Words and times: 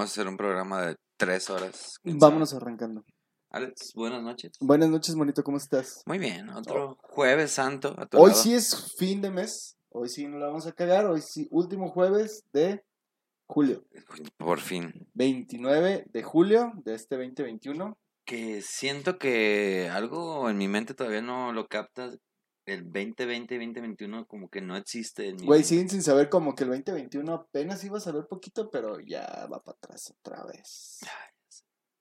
vamos 0.00 0.12
a 0.12 0.14
hacer 0.14 0.28
un 0.28 0.36
programa 0.38 0.86
de 0.86 0.96
tres 1.18 1.50
horas. 1.50 1.96
Vámonos 2.04 2.50
sabe. 2.50 2.62
arrancando. 2.62 3.04
Alex, 3.50 3.92
buenas 3.94 4.22
noches. 4.22 4.52
Buenas 4.58 4.88
noches, 4.88 5.14
monito, 5.14 5.42
¿cómo 5.44 5.58
estás? 5.58 6.02
Muy 6.06 6.18
bien, 6.18 6.48
otro 6.48 6.96
jueves 7.02 7.50
santo 7.50 7.94
a 7.98 8.06
tu 8.06 8.16
Hoy 8.16 8.30
lado. 8.30 8.42
sí 8.42 8.54
es 8.54 8.94
fin 8.96 9.20
de 9.20 9.30
mes. 9.30 9.76
Hoy 9.90 10.08
sí 10.08 10.26
no 10.26 10.38
la 10.38 10.46
vamos 10.46 10.66
a 10.66 10.72
cagar. 10.72 11.04
Hoy 11.04 11.20
sí, 11.20 11.48
último 11.50 11.90
jueves 11.90 12.44
de 12.54 12.82
julio. 13.46 13.84
Por 14.38 14.60
fin. 14.60 15.06
29 15.12 16.06
de 16.10 16.22
julio 16.22 16.72
de 16.82 16.94
este 16.94 17.16
2021. 17.16 17.98
Que 18.24 18.62
siento 18.62 19.18
que 19.18 19.90
algo 19.92 20.48
en 20.48 20.56
mi 20.56 20.68
mente 20.68 20.94
todavía 20.94 21.20
no 21.20 21.52
lo 21.52 21.66
capta. 21.66 22.10
El 22.72 22.84
2020, 22.84 23.54
2021 23.56 24.26
como 24.28 24.48
que 24.48 24.60
no 24.60 24.76
existe 24.76 25.32
Güey, 25.32 25.64
siguen 25.64 25.88
sin 25.88 26.02
saber 26.02 26.28
como 26.28 26.54
que 26.54 26.64
el 26.64 26.70
2021 26.70 27.32
apenas 27.34 27.82
iba 27.84 27.98
a 27.98 28.00
saber 28.00 28.26
poquito, 28.26 28.70
pero 28.70 29.00
ya 29.00 29.46
va 29.52 29.62
para 29.62 29.76
atrás 29.76 30.14
otra 30.20 30.44
vez. 30.44 31.00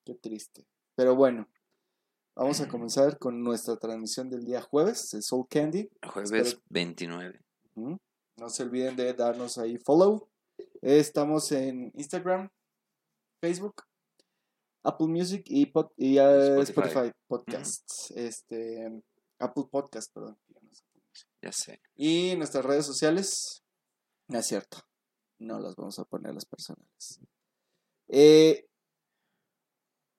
Qué 0.06 0.14
triste. 0.16 0.66
Pero 0.96 1.16
bueno, 1.16 1.48
vamos 2.36 2.62
a 2.62 2.68
comenzar 2.68 3.18
con 3.18 3.44
nuestra 3.44 3.78
transmisión 3.78 4.30
del 4.30 4.46
día 4.46 4.62
jueves, 4.62 5.14
el 5.14 5.24
Soul 5.24 5.48
Candy. 5.50 5.90
Jueves 6.14 6.32
espero- 6.32 6.64
29. 6.70 7.40
Ujú. 7.76 7.98
No 8.38 8.50
se 8.50 8.64
olviden 8.64 8.96
de 8.96 9.14
darnos 9.14 9.58
ahí 9.58 9.78
follow. 9.78 10.30
Estamos 10.82 11.52
en 11.52 11.92
Instagram, 11.96 12.50
Facebook, 13.42 13.84
Apple 14.84 15.08
Music 15.08 15.44
y, 15.48 15.66
pod- 15.72 15.92
y, 15.98 16.18
eh, 16.18 16.60
Spotify. 16.62 16.88
Spotify. 16.90 17.12
Podcasts. 17.28 18.12
Este, 18.12 19.02
Apple 19.40 19.66
Podcast, 19.70 20.14
perdón. 20.14 20.38
Ya 21.42 21.52
sé. 21.52 21.82
Y 21.96 22.36
nuestras 22.36 22.66
redes 22.66 22.86
sociales, 22.86 23.64
no 24.28 24.40
es 24.40 24.46
cierto. 24.48 24.80
No 25.40 25.60
las 25.60 25.76
vamos 25.76 25.98
a 26.00 26.04
poner 26.04 26.34
las 26.34 26.46
personales. 26.46 27.22
Eh, 28.10 28.68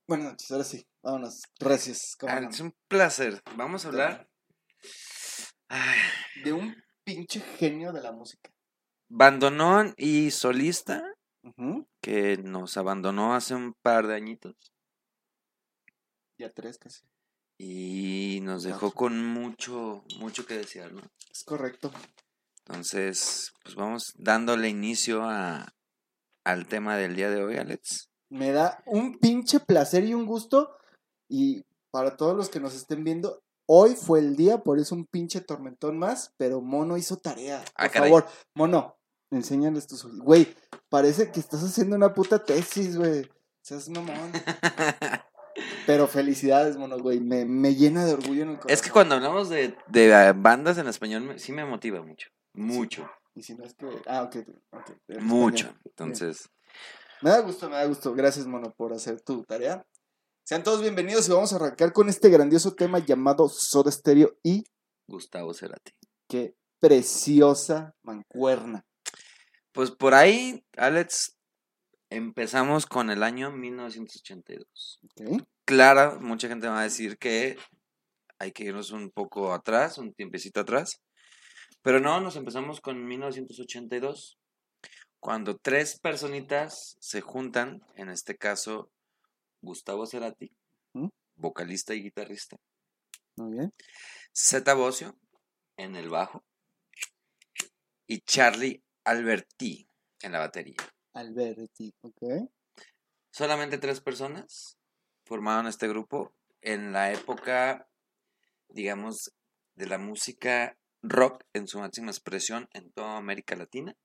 buenas 0.09 0.30
noches, 0.33 0.51
ahora 0.51 0.65
sí. 0.65 0.87
Vámonos. 1.02 1.43
Gracias. 1.59 2.16
¿cómo 2.18 2.32
Ah, 2.32 2.41
es 2.51 2.60
un 2.60 2.74
placer. 2.88 3.43
Vamos 3.57 3.85
a 3.85 3.88
hablar. 3.88 4.30
De 6.43 6.52
un 6.52 6.74
pinche 7.04 7.41
genio 7.41 7.93
de 7.93 8.02
la 8.02 8.13
música. 8.13 8.51
Bandonón 9.09 9.95
y 9.96 10.30
solista 10.30 11.02
que 12.01 12.38
nos 12.38 12.76
abandonó 12.76 13.35
hace 13.35 13.54
un 13.54 13.74
par 13.82 14.07
de 14.07 14.15
añitos. 14.15 14.54
Ya 16.38 16.51
tres 16.51 16.79
casi. 16.79 17.07
Y 17.63 18.41
nos 18.41 18.63
dejó 18.63 18.91
con 18.93 19.23
mucho, 19.23 20.03
mucho 20.19 20.47
que 20.47 20.57
desear, 20.57 20.95
¿no? 20.95 21.03
Es 21.30 21.45
correcto. 21.45 21.93
Entonces, 22.65 23.53
pues 23.63 23.75
vamos 23.75 24.15
dándole 24.16 24.71
inicio 24.71 25.25
a, 25.25 25.75
al 26.43 26.66
tema 26.69 26.97
del 26.97 27.16
día 27.16 27.29
de 27.29 27.45
hoy, 27.45 27.59
Alex. 27.59 28.09
Me 28.31 28.51
da 28.53 28.83
un 28.87 29.19
pinche 29.19 29.61
placer 29.61 30.05
y 30.05 30.15
un 30.15 30.25
gusto. 30.25 30.75
Y 31.29 31.66
para 31.91 32.16
todos 32.16 32.35
los 32.35 32.49
que 32.49 32.61
nos 32.61 32.75
estén 32.75 33.05
viendo, 33.05 33.43
hoy 33.66 33.95
fue 33.95 34.21
el 34.21 34.37
día, 34.37 34.63
por 34.63 34.79
eso 34.79 34.95
un 34.95 35.05
pinche 35.05 35.43
tormentón 35.43 35.99
más. 35.99 36.33
Pero 36.38 36.63
Mono 36.63 36.97
hizo 36.97 37.19
tarea. 37.19 37.59
Por 37.59 37.73
Ah, 37.77 37.88
caray. 37.91 38.09
favor, 38.09 38.27
Mono, 38.55 38.97
enséñales 39.31 39.87
tus. 39.87 40.07
Güey, 40.19 40.57
parece 40.88 41.31
que 41.31 41.41
estás 41.41 41.63
haciendo 41.63 41.95
una 41.95 42.15
puta 42.15 42.43
tesis, 42.43 42.97
güey. 42.97 43.29
Seas 43.63 43.91
mamón. 43.91 44.33
Pero 45.87 46.06
felicidades, 46.06 46.76
Mono, 46.76 46.98
güey. 46.98 47.20
Me, 47.20 47.45
me 47.45 47.74
llena 47.74 48.04
de 48.04 48.15
orgullo 48.15 48.43
en 48.43 48.51
el 48.51 48.54
corazón. 48.56 48.70
Es 48.73 48.82
que 48.82 48.90
cuando 48.90 49.15
hablamos 49.16 49.48
de, 49.48 49.76
de 49.88 50.15
ah, 50.15 50.32
bandas 50.32 50.79
en 50.79 50.87
español, 50.88 51.23
me- 51.23 51.38
sí 51.38 51.52
me 51.52 51.65
motiva 51.65 52.02
mucho. 52.02 52.29
Mucho, 52.54 53.09
Y 53.34 53.42
si 53.42 53.54
no 53.54 53.65
es 53.65 53.74
que. 53.74 53.87
Ah, 54.07 54.23
ok. 54.23 54.37
ok, 54.73 54.90
en 55.09 55.24
mucho. 55.24 55.73
Entonces, 55.84 56.48
Me 57.23 57.30
da 57.30 57.40
gusto, 57.40 57.68
me 57.68 57.76
da 57.76 57.84
gusto. 57.87 58.12
Gracias, 58.15 58.46
mono, 58.46 58.73
por 58.76 58.92
hacer 58.92 59.20
tu 59.20 59.42
tarea. 59.45 59.84
Sean 60.45 60.62
todos 60.62 60.80
bienvenidos 60.80 61.29
y 61.29 61.32
vamos 61.32 61.52
a 61.52 61.57
arrancar 61.57 61.92
con 61.92 62.09
este 62.09 62.29
grandioso 62.29 62.74
tema 62.74 62.98
llamado 62.98 63.48
Soda 63.48 63.90
Stereo 63.90 64.37
y 64.42 64.64
Gustavo 65.06 65.53
Cerati. 65.54 65.92
qué 66.28 66.54
preciosa 66.80 67.94
mancuerna. 68.02 68.84
Pues 69.72 69.91
por 69.91 70.14
ahí, 70.14 70.64
Alex, 70.76 71.36
empezamos 72.10 72.87
con 72.87 73.10
el 73.10 73.22
año 73.22 73.50
1982. 73.50 75.00
¿ok? 75.04 75.43
Claro, 75.65 76.21
mucha 76.21 76.48
gente 76.48 76.69
va 76.69 76.81
a 76.81 76.84
decir 76.84 77.16
que 77.16 77.56
hay 78.38 78.53
que 78.53 78.65
irnos 78.65 78.91
un 78.91 79.10
poco 79.10 79.54
atrás, 79.54 79.98
un 79.98 80.12
tiempecito 80.12 80.60
atrás. 80.60 81.00
Pero 81.82 82.00
no, 82.00 82.20
nos 82.20 82.37
empezamos 82.37 82.81
con 82.81 83.06
1982, 83.06 84.37
cuando 85.19 85.56
tres 85.56 85.99
personitas 85.99 86.97
se 87.00 87.20
juntan, 87.20 87.81
en 87.97 88.10
este 88.10 88.37
caso 88.37 88.91
Gustavo 89.62 90.06
Cerati, 90.06 90.53
vocalista 91.37 91.94
y 91.94 92.03
guitarrista, 92.03 92.56
Muy 93.37 93.53
bien. 93.53 93.72
Zeta 94.37 94.75
Bosio 94.75 95.16
en 95.76 95.97
el 95.97 96.10
bajo 96.10 96.44
y 98.06 98.20
Charlie 98.20 98.82
Alberti 99.04 99.88
en 100.20 100.32
la 100.32 100.41
batería. 100.41 100.76
Alberti, 101.12 101.93
ok. 102.03 102.48
Solamente 103.32 103.78
tres 103.78 104.00
personas 104.00 104.78
formaron 105.25 105.66
este 105.66 105.88
grupo 105.88 106.34
en 106.60 106.93
la 106.93 107.12
época, 107.12 107.88
digamos, 108.69 109.32
de 109.75 109.87
la 109.87 109.99
música 109.99 110.76
rock 111.03 111.44
en 111.53 111.66
su 111.66 111.78
máxima 111.78 112.10
expresión 112.10 112.69
en 112.72 112.91
toda 112.93 113.16
América 113.16 113.56
Latina. 113.56 113.97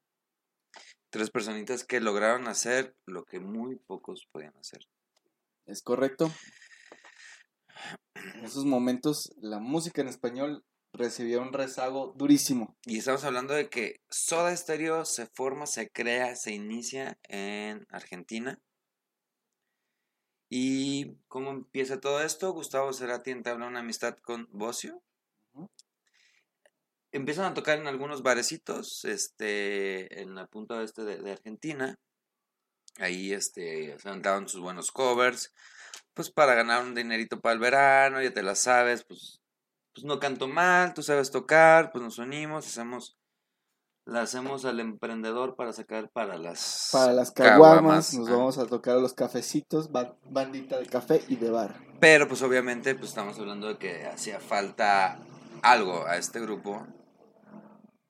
Tres 1.10 1.32
personitas 1.32 1.84
que 1.84 2.00
lograron 2.00 2.48
hacer 2.48 2.96
lo 3.06 3.24
que 3.26 3.40
muy 3.40 3.78
pocos 3.78 4.28
podían 4.32 4.56
hacer. 4.58 4.88
Es 5.66 5.82
correcto. 5.82 6.32
En 8.16 8.46
esos 8.46 8.66
momentos, 8.66 9.34
la 9.38 9.60
música 9.60 10.02
en 10.02 10.08
español 10.08 10.64
recibió 10.98 11.42
un 11.42 11.54
rezago 11.54 12.14
durísimo. 12.16 12.76
Y 12.86 12.98
estamos 12.98 13.24
hablando 13.24 13.54
de 13.54 13.70
que 13.70 14.02
Soda 14.10 14.56
Stereo 14.56 15.06
se 15.06 15.28
forma, 15.28 15.68
se 15.68 15.90
crea, 15.90 16.36
se 16.36 16.52
inicia 16.52 17.20
en 17.24 17.86
Argentina. 17.90 18.60
¿Y 20.50 21.18
cómo 21.28 21.52
empieza 21.52 22.00
todo 22.00 22.22
esto? 22.22 22.52
Gustavo 22.52 22.94
Cerati 22.94 23.32
entabla 23.32 23.68
una 23.68 23.80
amistad 23.80 24.18
con 24.18 24.48
Bocio. 24.52 25.02
Empiezan 27.12 27.46
a 27.46 27.54
tocar 27.54 27.80
en 27.80 27.88
algunos 27.88 28.24
barecitos, 28.24 29.06
este, 29.06 30.22
en 30.22 30.36
la 30.36 30.48
punta 30.48 30.76
oeste 30.76 31.04
de, 31.04 31.18
de 31.18 31.32
Argentina. 31.32 31.98
Ahí, 32.98 33.34
este, 33.34 33.98
se 34.00 34.20
daban 34.20 34.48
sus 34.48 34.62
buenos 34.62 34.92
covers, 34.92 35.54
pues 36.14 36.30
para 36.30 36.56
ganar 36.56 36.84
un 36.84 36.96
dinerito 36.96 37.42
para 37.42 37.54
el 37.54 37.60
verano, 37.60 38.22
ya 38.22 38.34
te 38.34 38.44
la 38.44 38.56
sabes, 38.56 39.04
pues, 39.04 39.42
pues 39.96 40.04
no 40.06 40.20
canto 40.20 40.48
mal, 40.48 40.94
tú 40.94 41.02
sabes 41.02 41.32
tocar, 41.32 41.92
pues 41.92 42.04
nos 42.04 42.18
unimos, 42.20 42.68
hacemos, 42.68 43.18
la 44.06 44.22
hacemos 44.24 44.66
al 44.66 44.82
emprendedor 44.82 45.56
para 45.56 45.72
sacar 45.72 46.10
para 46.12 46.38
las 46.38 46.90
Para 46.92 47.14
las 47.14 47.32
caguamas, 47.32 48.14
nos 48.14 48.28
ah. 48.28 48.34
vamos 48.34 48.58
a 48.58 48.68
tocar 48.68 48.98
a 48.98 49.00
los 49.00 49.14
cafecitos, 49.14 49.92
ba- 49.92 50.18
bandita 50.30 50.78
de 50.78 50.86
café 50.88 51.24
y 51.30 51.38
de 51.38 51.50
bar. 51.50 51.80
Pero 52.02 52.28
pues 52.28 52.42
obviamente 52.42 52.94
pues 52.96 53.10
estamos 53.10 53.40
hablando 53.40 53.68
de 53.70 53.78
que 53.78 54.06
hacía 54.06 54.42
falta 54.42 55.18
algo 55.64 56.06
a 56.06 56.18
este 56.18 56.42
grupo, 56.42 56.86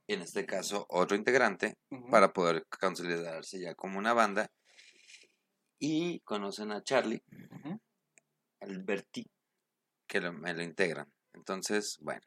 en 0.08 0.22
este 0.22 0.46
caso 0.48 0.88
otro 0.90 1.16
integrante, 1.16 1.78
para 2.10 2.34
poder 2.34 2.66
consolidarse 2.82 3.60
ya 3.62 3.76
como 3.76 4.00
una 4.00 4.14
banda. 4.14 4.50
Y 5.78 6.22
conocen 6.22 6.72
a 6.72 6.82
Charlie, 6.82 7.22
Ujú. 7.52 7.80
Alberti, 8.62 9.30
que 10.08 10.20
lo, 10.22 10.34
me 10.34 10.54
lo 10.54 10.64
integran. 10.64 11.12
Entonces, 11.36 11.98
bueno, 12.02 12.22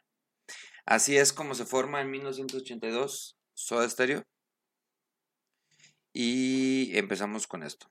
así 0.87 1.17
es 1.17 1.33
como 1.33 1.55
se 1.55 1.65
forma 1.65 2.01
en 2.01 2.11
1982 2.11 3.37
Soda 3.55 3.89
Stereo. 3.89 4.23
Y 6.13 6.97
empezamos 6.97 7.47
con 7.47 7.63
esto. 7.63 7.91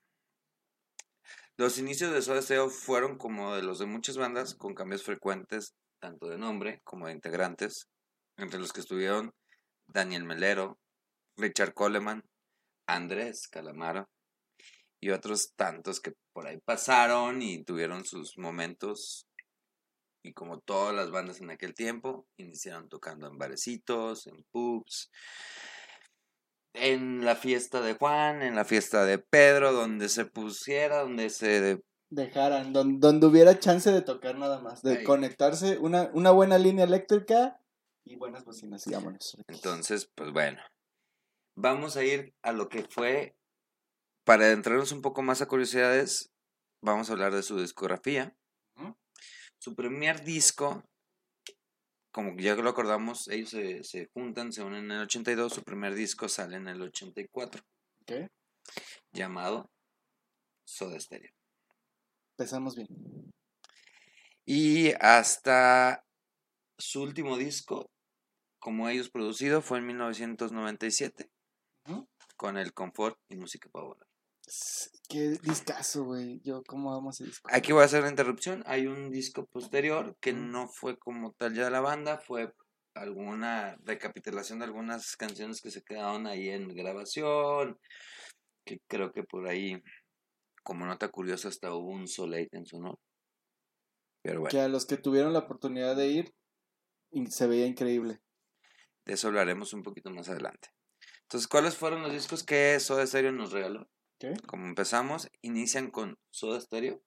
Los 1.56 1.78
inicios 1.78 2.14
de 2.14 2.22
Soda 2.22 2.42
Stereo 2.42 2.70
fueron 2.70 3.18
como 3.18 3.56
de 3.56 3.64
los 3.64 3.80
de 3.80 3.86
muchas 3.86 4.18
bandas, 4.18 4.56
con 4.56 4.76
cambios 4.76 5.04
frecuentes, 5.04 5.74
tanto 6.00 6.28
de 6.28 6.38
nombre 6.38 6.82
como 6.84 7.08
de 7.08 7.14
integrantes, 7.14 7.88
entre 8.38 8.60
los 8.60 8.74
que 8.74 8.82
estuvieron 8.82 9.34
Daniel 9.88 10.24
Melero, 10.24 10.78
Richard 11.36 11.74
Coleman, 11.74 12.24
Andrés 12.88 13.48
Calamaro 13.48 14.10
y 15.00 15.10
otros 15.12 15.54
tantos 15.56 16.00
que 16.00 16.14
por 16.34 16.48
ahí 16.48 16.58
pasaron 16.64 17.42
y 17.42 17.64
tuvieron 17.64 18.06
sus 18.06 18.38
momentos. 18.38 19.27
Y 20.28 20.34
como 20.34 20.60
todas 20.60 20.94
las 20.94 21.10
bandas 21.10 21.40
en 21.40 21.50
aquel 21.52 21.74
tiempo, 21.74 22.28
iniciaron 22.36 22.90
tocando 22.90 23.28
en 23.28 23.38
barecitos, 23.38 24.28
en 24.28 24.44
pubs, 24.52 25.10
en 26.74 27.24
la 27.24 27.38
fiesta 27.38 27.80
de 27.80 27.94
Juan, 27.94 28.42
en 28.42 28.54
la 28.54 28.66
fiesta 28.66 29.06
de 29.06 29.20
Pedro, 29.20 29.72
donde 29.72 30.10
se 30.10 30.26
pusiera, 30.26 31.00
donde 31.00 31.30
se 31.30 31.82
Dejaran, 32.10 32.74
don- 32.74 33.00
donde 33.00 33.28
hubiera 33.28 33.58
chance 33.60 33.90
de 33.90 34.02
tocar 34.02 34.38
nada 34.38 34.60
más, 34.60 34.82
de 34.82 34.98
Ahí. 34.98 35.04
conectarse 35.06 35.78
una, 35.78 36.10
una 36.14 36.32
buena 36.32 36.58
línea 36.58 36.84
eléctrica 36.84 37.62
y 38.06 38.18
buenas 38.18 38.44
bocinas, 38.44 38.86
y 38.86 38.92
vámonos. 38.92 39.38
Entonces, 39.48 40.10
pues 40.14 40.34
bueno, 40.34 40.62
vamos 41.56 41.96
a 41.96 42.04
ir 42.04 42.34
a 42.42 42.52
lo 42.52 42.68
que 42.68 42.84
fue 42.84 43.38
para 44.26 44.46
adentrarnos 44.46 44.92
un 44.92 45.02
poco 45.02 45.22
más 45.22 45.42
a 45.42 45.48
curiosidades, 45.48 46.34
vamos 46.82 47.10
a 47.10 47.14
hablar 47.14 47.34
de 47.34 47.44
su 47.44 47.60
discografía. 47.60 48.36
Su 49.60 49.76
primer 49.76 50.24
disco, 50.24 50.84
como 52.12 52.38
ya 52.38 52.56
lo 52.56 52.70
acordamos, 52.70 53.28
ellos 53.28 53.50
se, 53.50 53.84
se, 53.84 54.08
juntan, 54.14 54.52
se 54.52 54.64
unen 54.64 54.86
en 54.86 54.92
el 54.92 55.02
82, 55.02 55.54
su 55.54 55.64
primer 55.64 55.96
disco 55.96 56.30
sale 56.30 56.58
en 56.58 56.68
el 56.68 56.82
84. 56.82 57.62
¿Qué? 58.06 58.30
Llamado 59.12 59.70
Soda 60.66 61.00
Stereo. 61.00 61.32
Empezamos 62.38 62.76
bien. 62.76 62.88
Y 64.46 64.92
hasta 65.02 66.06
su 66.78 67.02
último 67.02 67.38
disco, 67.38 67.90
como 68.60 68.88
ellos 68.88 69.10
producido, 69.10 69.62
fue 69.62 69.80
en 69.80 69.88
1997, 69.88 71.30
con 72.36 72.58
el 72.58 72.74
Confort 72.74 73.20
y 73.30 73.36
Música 73.36 73.70
Power. 73.70 73.98
Qué 75.10 75.38
discazo, 75.42 76.06
güey. 76.06 76.40
Yo, 76.44 76.64
¿cómo 76.64 76.92
vamos 76.92 77.20
ese 77.20 77.30
disco? 77.30 77.50
Aquí 77.52 77.74
voy 77.74 77.82
a 77.82 77.86
hacer 77.86 78.04
la 78.04 78.10
interrupción. 78.10 78.64
Hay 78.66 78.88
un 78.88 79.12
disco 79.12 79.46
posterior 79.46 80.16
que 80.22 80.34
no 80.34 80.68
fue 80.68 80.98
como 80.98 81.34
tal 81.34 81.54
ya 81.54 81.66
de 81.66 81.72
la 81.72 81.82
banda, 81.82 82.18
fue 82.18 82.54
alguna 82.94 83.78
recapitulación 83.84 84.60
de 84.60 84.66
algunas 84.66 85.16
canciones 85.16 85.62
que 85.62 85.72
se 85.72 85.84
quedaron 85.84 86.28
ahí 86.28 86.50
en 86.50 86.70
grabación, 86.70 87.78
que 88.66 88.80
creo 88.88 89.12
que 89.12 89.24
por 89.24 89.48
ahí, 89.48 89.82
como 90.64 90.86
nota 90.86 91.10
curiosa, 91.10 91.50
hasta 91.50 91.74
hubo 91.74 91.92
un 91.92 92.08
Soleil 92.08 92.48
en 92.52 92.66
su 92.66 92.78
honor. 92.78 92.98
Pero 94.24 94.42
bueno. 94.42 94.52
Que 94.52 94.62
a 94.62 94.68
los 94.68 94.86
que 94.86 94.98
tuvieron 94.98 95.34
la 95.34 95.40
oportunidad 95.40 95.96
de 95.96 96.08
ir, 96.08 96.34
se 97.30 97.48
veía 97.48 97.66
increíble. 97.66 98.20
De 99.06 99.14
eso 99.14 99.28
hablaremos 99.28 99.74
un 99.74 99.84
poquito 99.84 100.10
más 100.10 100.30
adelante. 100.30 100.70
Entonces, 101.24 101.48
¿cuáles 101.48 101.76
fueron 101.76 102.02
los 102.02 102.14
discos 102.14 102.44
que 102.44 102.80
Soda 102.80 103.06
Stereo 103.06 103.32
nos 103.32 103.52
regaló? 103.52 103.90
Como 104.48 104.66
empezamos, 104.66 105.30
inician 105.42 105.92
con 105.92 106.18
Soda 106.32 106.60
Stereo. 106.60 107.02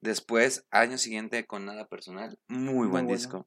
Después, 0.00 0.66
año 0.70 0.98
siguiente 0.98 1.46
con 1.46 1.64
Nada 1.64 1.86
Personal. 1.86 2.38
Muy, 2.48 2.88
buen 2.88 3.06
disco. 3.06 3.46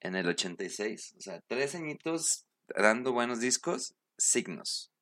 En 0.00 0.14
el 0.14 0.28
86. 0.28 1.14
O 1.16 1.20
sea, 1.20 1.40
tres 1.46 1.74
añitos 1.74 2.46
dando 2.76 3.12
buenos 3.12 3.40
discos. 3.40 3.94
Signos. 4.16 4.92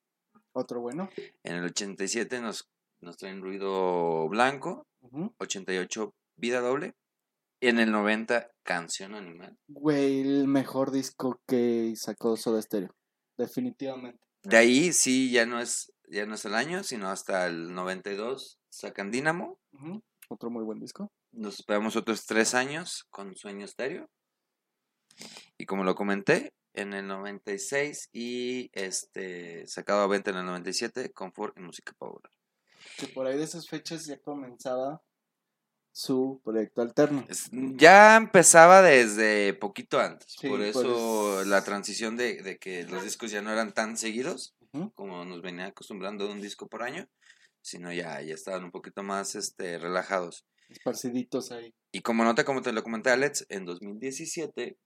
Otro 0.52 0.81
bueno. 0.81 1.10
En 1.43 1.56
el 1.56 1.64
87 1.64 2.40
nos, 2.40 2.69
nos 3.00 3.16
traen 3.16 3.42
Ruido 3.42 4.28
Blanco. 4.28 4.87
88 5.38 6.14
Vida 6.37 6.60
Doble. 6.60 6.94
Y 7.60 7.69
en 7.69 7.78
el 7.78 7.90
90 7.90 8.50
Canción 8.62 9.14
Animal. 9.14 9.58
Güey, 9.66 10.20
el 10.20 10.46
mejor 10.46 10.90
disco 10.90 11.40
que 11.46 11.94
sacó 11.96 12.37
Soda 12.37 12.62
Stereo. 12.62 12.94
Definitivamente. 13.37 14.20
De 14.42 14.56
ahí 14.56 14.92
sí 14.92 15.31
ya 15.31 15.44
no 15.44 15.60
es 15.60 15.92
ya 16.08 16.26
no 16.26 16.34
es 16.34 16.44
el 16.44 16.54
año, 16.54 16.82
sino 16.82 17.10
hasta 17.10 17.46
el 17.46 17.74
92 17.74 18.58
sacan 18.68 19.10
Dínamo. 19.10 19.58
Otro 20.28 20.50
muy 20.50 20.64
buen 20.64 20.80
disco. 20.80 21.12
Nos 21.32 21.58
esperamos 21.60 21.96
otros 21.96 22.26
tres 22.26 22.54
años 22.54 23.06
con 23.10 23.36
Sueño 23.36 23.64
Estéreo. 23.64 24.08
Y 25.58 25.66
como 25.66 25.84
lo 25.84 25.94
comenté, 25.94 26.52
en 26.76 26.92
el 26.92 27.06
96 27.06 28.10
y 28.12 28.70
este 28.72 29.66
sacado 29.66 30.02
a 30.02 30.06
venta 30.06 30.30
en 30.30 30.36
el 30.36 30.46
97, 30.46 31.12
Confort 31.12 31.58
y 31.58 31.62
Música 31.62 31.92
Power. 31.98 32.22
Que 32.98 33.08
por 33.08 33.26
ahí 33.26 33.36
de 33.36 33.44
esas 33.44 33.68
fechas 33.68 34.06
ya 34.06 34.18
comenzaba 34.18 35.02
su 35.90 36.40
proyecto 36.44 36.82
alterno. 36.82 37.26
Ya 37.50 38.16
empezaba 38.16 38.82
desde 38.82 39.54
poquito 39.54 39.98
antes, 39.98 40.36
por 40.46 40.60
eso 40.60 41.42
la 41.44 41.64
transición 41.64 42.16
de, 42.16 42.42
de, 42.42 42.58
que 42.58 42.84
los 42.84 43.02
discos 43.02 43.30
ya 43.30 43.40
no 43.40 43.50
eran 43.50 43.72
tan 43.72 43.96
seguidos 43.96 44.54
como 44.94 45.25
nos 45.25 45.43
venía 45.43 45.67
acostumbrando 45.67 46.26
de 46.26 46.32
un 46.32 46.40
disco 46.40 46.69
por 46.69 46.82
año, 46.82 47.08
sino 47.62 47.93
ya, 47.93 48.20
ya 48.23 48.34
estaban 48.34 48.64
un 48.64 48.70
poquito 48.70 49.02
más 49.02 49.34
este, 49.34 49.78
relajados. 49.78 50.46
Esparciditos 50.69 51.52
ahí. 51.52 51.75
Y 51.93 52.00
como 52.00 52.25
nota, 52.25 52.44
como 52.44 52.62
te 52.62 52.73
lo 52.73 52.82
comenté, 52.82 53.11
Alex, 53.11 53.46
en 53.49 53.64
2017 53.64 54.78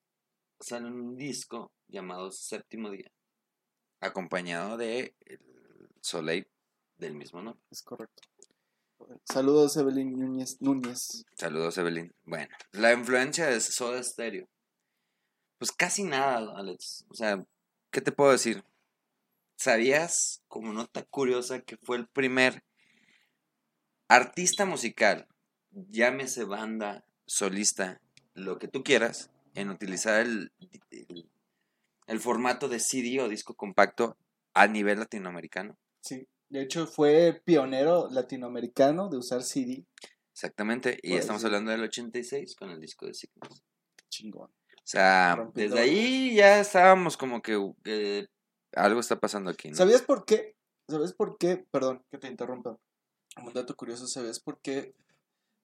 sale 0.60 0.86
un 0.86 1.16
disco 1.16 1.72
llamado 1.88 2.30
Séptimo 2.30 2.90
Día, 2.90 3.10
acompañado 4.00 4.76
de 4.76 5.14
el 5.20 5.40
Soleil 6.00 6.46
del 6.98 7.14
mismo 7.14 7.42
nombre. 7.42 7.62
Es 7.70 7.82
correcto. 7.82 8.22
Saludos, 9.24 9.76
Evelyn 9.76 10.18
Núñez. 10.18 10.60
Núñez. 10.60 11.24
Saludos, 11.34 11.78
Evelyn. 11.78 12.14
Bueno, 12.24 12.54
la 12.72 12.92
influencia 12.92 13.46
de 13.46 13.60
Soda 13.60 14.02
Stereo. 14.02 14.46
Pues 15.58 15.72
casi 15.72 16.04
nada, 16.04 16.56
Alex. 16.56 17.04
O 17.08 17.14
sea, 17.14 17.44
¿qué 17.90 18.00
te 18.00 18.12
puedo 18.12 18.32
decir? 18.32 18.62
¿Sabías, 19.60 20.42
como 20.48 20.72
nota 20.72 21.02
curiosa, 21.02 21.60
que 21.60 21.76
fue 21.76 21.98
el 21.98 22.08
primer 22.08 22.64
artista 24.08 24.64
musical, 24.64 25.28
llámese 25.70 26.44
banda, 26.44 27.04
solista, 27.26 28.00
lo 28.32 28.58
que 28.58 28.68
tú 28.68 28.82
quieras, 28.82 29.30
en 29.54 29.68
utilizar 29.68 30.22
el, 30.22 30.50
el, 32.06 32.20
formato 32.20 32.70
de 32.70 32.80
CD 32.80 33.20
o 33.20 33.28
disco 33.28 33.54
compacto 33.54 34.16
a 34.54 34.66
nivel 34.66 34.98
latinoamericano? 34.98 35.76
Sí, 36.00 36.26
de 36.48 36.62
hecho 36.62 36.86
fue 36.86 37.42
pionero 37.44 38.08
latinoamericano 38.10 39.10
de 39.10 39.18
usar 39.18 39.42
CD. 39.42 39.84
Exactamente, 40.32 40.98
y 41.02 41.16
estamos 41.16 41.44
hablando 41.44 41.70
del 41.70 41.82
86 41.82 42.56
con 42.56 42.70
el 42.70 42.80
disco 42.80 43.04
de 43.04 43.12
Signos. 43.12 43.62
Chingón. 44.08 44.50
O 44.50 44.86
sea, 44.90 45.50
desde 45.52 45.80
ahí 45.80 46.34
ya 46.34 46.60
estábamos 46.60 47.18
como 47.18 47.42
que 47.42 47.58
eh, 47.84 48.26
algo 48.74 49.00
está 49.00 49.18
pasando 49.18 49.50
aquí, 49.50 49.70
¿no? 49.70 49.76
¿Sabías 49.76 50.02
por 50.02 50.24
qué? 50.24 50.56
¿Sabes 50.88 51.12
por 51.12 51.38
qué? 51.38 51.64
Perdón, 51.70 52.04
que 52.10 52.18
te 52.18 52.28
interrumpa. 52.28 52.78
Un 53.44 53.52
dato 53.52 53.76
curioso, 53.76 54.06
¿sabes 54.06 54.40
por 54.40 54.60
qué 54.60 54.94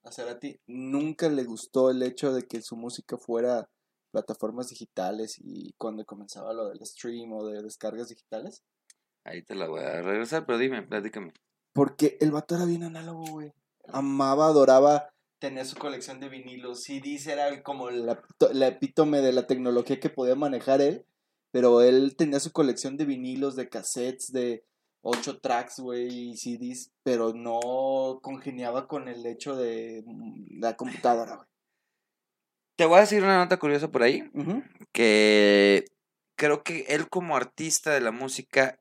a 0.03 0.11
Cerati 0.11 0.59
nunca 0.67 1.27
le 1.29 1.43
gustó 1.43 1.91
el 1.91 2.01
hecho 2.01 2.33
de 2.33 2.47
que 2.47 2.61
su 2.61 2.77
música 2.77 3.17
fuera 3.17 3.69
plataformas 4.11 4.69
digitales 4.69 5.37
y 5.37 5.73
cuando 5.77 6.05
comenzaba 6.05 6.53
lo 6.53 6.69
del 6.69 6.85
stream 6.85 7.33
o 7.33 7.45
de 7.45 7.61
descargas 7.61 8.09
digitales? 8.09 8.63
Ahí 9.25 9.43
te 9.43 9.55
la 9.55 9.67
voy 9.67 9.81
a 9.81 10.01
regresar, 10.01 10.45
pero 10.45 10.57
dime, 10.57 10.81
platícame. 10.83 11.33
Porque 11.73 12.17
el 12.21 12.31
vato 12.31 12.55
era 12.55 12.65
bien 12.65 12.83
análogo, 12.83 13.25
güey. 13.25 13.53
Amaba, 13.89 14.47
adoraba 14.47 15.13
tener 15.39 15.65
su 15.65 15.75
colección 15.75 16.19
de 16.19 16.29
vinilos. 16.29 16.83
CDs 16.83 17.27
era 17.27 17.61
como 17.61 17.89
la, 17.89 18.23
la 18.53 18.67
epítome 18.67 19.21
de 19.21 19.33
la 19.33 19.45
tecnología 19.45 19.99
que 19.99 20.09
podía 20.09 20.35
manejar 20.35 20.81
él. 20.81 21.05
Pero 21.57 21.81
él 21.81 22.15
tenía 22.15 22.39
su 22.39 22.51
colección 22.51 22.97
de 22.97 23.05
vinilos, 23.05 23.55
de 23.55 23.67
cassettes, 23.67 24.31
de 24.31 24.63
ocho 25.01 25.39
tracks, 25.39 25.79
güey, 25.79 26.29
y 26.29 26.37
CDs, 26.37 26.91
pero 27.01 27.33
no 27.33 28.19
congeniaba 28.21 28.87
con 28.87 29.07
el 29.07 29.25
hecho 29.25 29.55
de 29.55 30.03
mm, 30.05 30.59
la 30.59 30.77
computadora, 30.77 31.37
güey. 31.37 31.47
Te 32.75 32.85
voy 32.85 32.99
a 32.99 33.01
decir 33.01 33.23
una 33.23 33.39
nota 33.39 33.57
curiosa 33.57 33.89
por 33.89 34.03
ahí, 34.03 34.29
que 34.91 35.85
creo 36.37 36.61
que 36.61 36.85
él 36.89 37.09
como 37.09 37.35
artista 37.35 37.91
de 37.91 38.01
la 38.01 38.11
música 38.11 38.79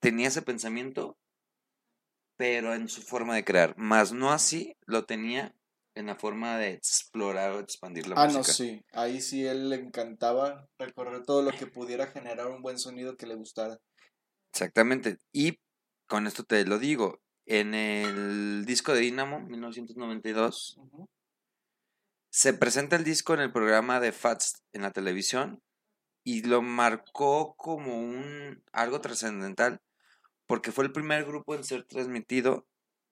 tenía 0.00 0.26
ese 0.26 0.42
pensamiento, 0.42 1.16
pero 2.36 2.74
en 2.74 2.88
su 2.88 3.00
forma 3.00 3.36
de 3.36 3.44
crear, 3.44 3.78
más 3.78 4.12
no 4.12 4.32
así 4.32 4.76
lo 4.86 5.04
tenía 5.04 5.54
en 5.96 6.06
la 6.06 6.14
forma 6.14 6.58
de 6.58 6.72
explorar 6.72 7.52
o 7.52 7.60
expandir 7.60 8.06
la 8.06 8.14
música. 8.14 8.30
Ah, 8.30 8.32
no, 8.32 8.44
sí. 8.44 8.84
Ahí 8.92 9.20
sí 9.22 9.46
él 9.46 9.70
le 9.70 9.76
encantaba 9.76 10.68
recorrer 10.78 11.24
todo 11.24 11.42
lo 11.42 11.50
que 11.52 11.66
pudiera 11.66 12.06
generar 12.06 12.48
un 12.48 12.60
buen 12.60 12.78
sonido 12.78 13.16
que 13.16 13.26
le 13.26 13.34
gustara. 13.34 13.80
Exactamente. 14.52 15.18
Y 15.32 15.58
con 16.06 16.26
esto 16.26 16.44
te 16.44 16.64
lo 16.64 16.78
digo. 16.78 17.20
En 17.46 17.74
el 17.74 18.64
disco 18.66 18.92
de 18.92 19.00
Dynamo, 19.00 19.40
1992, 19.40 20.80
se 22.28 22.52
presenta 22.52 22.96
el 22.96 23.04
disco 23.04 23.34
en 23.34 23.40
el 23.40 23.52
programa 23.52 23.98
de 23.98 24.12
Fats 24.12 24.64
en 24.72 24.82
la 24.82 24.90
televisión 24.90 25.62
y 26.24 26.42
lo 26.42 26.60
marcó 26.60 27.54
como 27.56 28.00
un 28.00 28.62
algo 28.72 29.00
trascendental 29.00 29.80
porque 30.46 30.72
fue 30.72 30.84
el 30.84 30.92
primer 30.92 31.24
grupo 31.24 31.54
en 31.54 31.64
ser 31.64 31.84
transmitido 31.84 32.66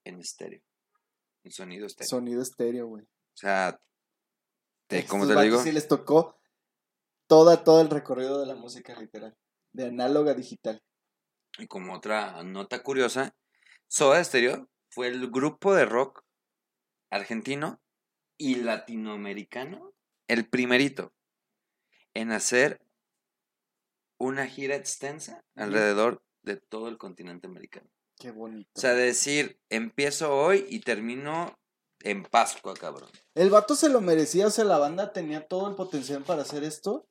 en 0.04 0.18
estéreo 0.18 0.62
sonido 1.52 1.86
estéreo. 1.86 2.08
Sonido 2.08 2.42
estéreo, 2.42 2.86
güey. 2.86 3.04
O 3.04 3.36
sea, 3.36 3.80
te, 4.86 5.06
como 5.06 5.26
te 5.26 5.40
digo. 5.42 5.62
Sí 5.62 5.72
les 5.72 5.88
tocó 5.88 6.38
toda, 7.26 7.64
todo 7.64 7.80
el 7.80 7.90
recorrido 7.90 8.40
de 8.40 8.46
la 8.46 8.54
música 8.54 8.98
literal. 8.98 9.36
De 9.72 9.86
análoga 9.86 10.32
a 10.32 10.34
digital. 10.34 10.82
Y 11.58 11.66
como 11.66 11.94
otra 11.94 12.42
nota 12.42 12.82
curiosa, 12.82 13.34
Soda 13.88 14.22
Stereo 14.22 14.68
fue 14.90 15.08
el 15.08 15.30
grupo 15.30 15.74
de 15.74 15.84
rock 15.84 16.24
argentino 17.10 17.80
y 18.36 18.56
latinoamericano, 18.56 19.94
el 20.26 20.48
primerito 20.48 21.14
en 22.14 22.32
hacer 22.32 22.80
una 24.18 24.46
gira 24.46 24.76
extensa 24.76 25.44
alrededor 25.54 26.24
de 26.42 26.56
todo 26.56 26.88
el 26.88 26.98
continente 26.98 27.46
americano. 27.46 27.88
Qué 28.18 28.30
bonito. 28.30 28.70
O 28.74 28.80
sea, 28.80 28.94
decir, 28.94 29.58
empiezo 29.68 30.34
hoy 30.34 30.64
y 30.68 30.80
termino 30.80 31.58
en 32.00 32.22
Pascua, 32.22 32.74
cabrón. 32.74 33.10
El 33.34 33.50
vato 33.50 33.74
se 33.74 33.88
lo 33.88 34.00
merecía, 34.00 34.46
o 34.46 34.50
sea, 34.50 34.64
la 34.64 34.78
banda 34.78 35.12
tenía 35.12 35.46
todo 35.46 35.68
el 35.68 35.74
potencial 35.74 36.22
para 36.22 36.42
hacer 36.42 36.64
esto. 36.64 37.06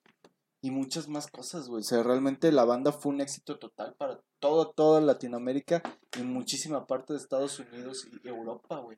y 0.62 0.72
muchas 0.72 1.10
más 1.10 1.28
cosas, 1.28 1.68
güey. 1.68 1.82
O 1.82 1.84
sea, 1.84 2.04
realmente 2.04 2.50
la 2.54 2.64
banda 2.64 2.94
fue 2.94 3.12
un 3.12 3.20
éxito 3.20 3.60
total 3.60 3.96
para 3.96 4.22
todo, 4.40 4.72
toda 4.72 5.02
Latinoamérica 5.02 5.84
y 6.18 6.22
muchísima 6.22 6.88
parte 6.88 7.12
de 7.12 7.20
Estados 7.20 7.60
Unidos 7.60 8.08
y 8.10 8.26
Europa, 8.26 8.78
güey. 8.78 8.98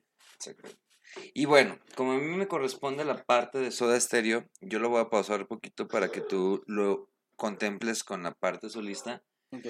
Y 1.34 1.44
bueno, 1.46 1.76
como 1.96 2.12
a 2.12 2.18
mí 2.18 2.36
me 2.36 2.46
corresponde 2.46 3.04
la 3.04 3.24
parte 3.24 3.58
de 3.58 3.72
Soda 3.72 3.98
Stereo, 3.98 4.44
yo 4.60 4.78
lo 4.78 4.90
voy 4.90 5.00
a 5.00 5.10
pausar 5.10 5.40
un 5.40 5.46
poquito 5.48 5.88
para 5.88 6.08
que 6.08 6.20
tú 6.20 6.62
lo 6.68 7.10
contemples 7.34 8.04
con 8.04 8.22
la 8.22 8.32
parte 8.32 8.70
solista. 8.70 9.24
Ok. 9.50 9.66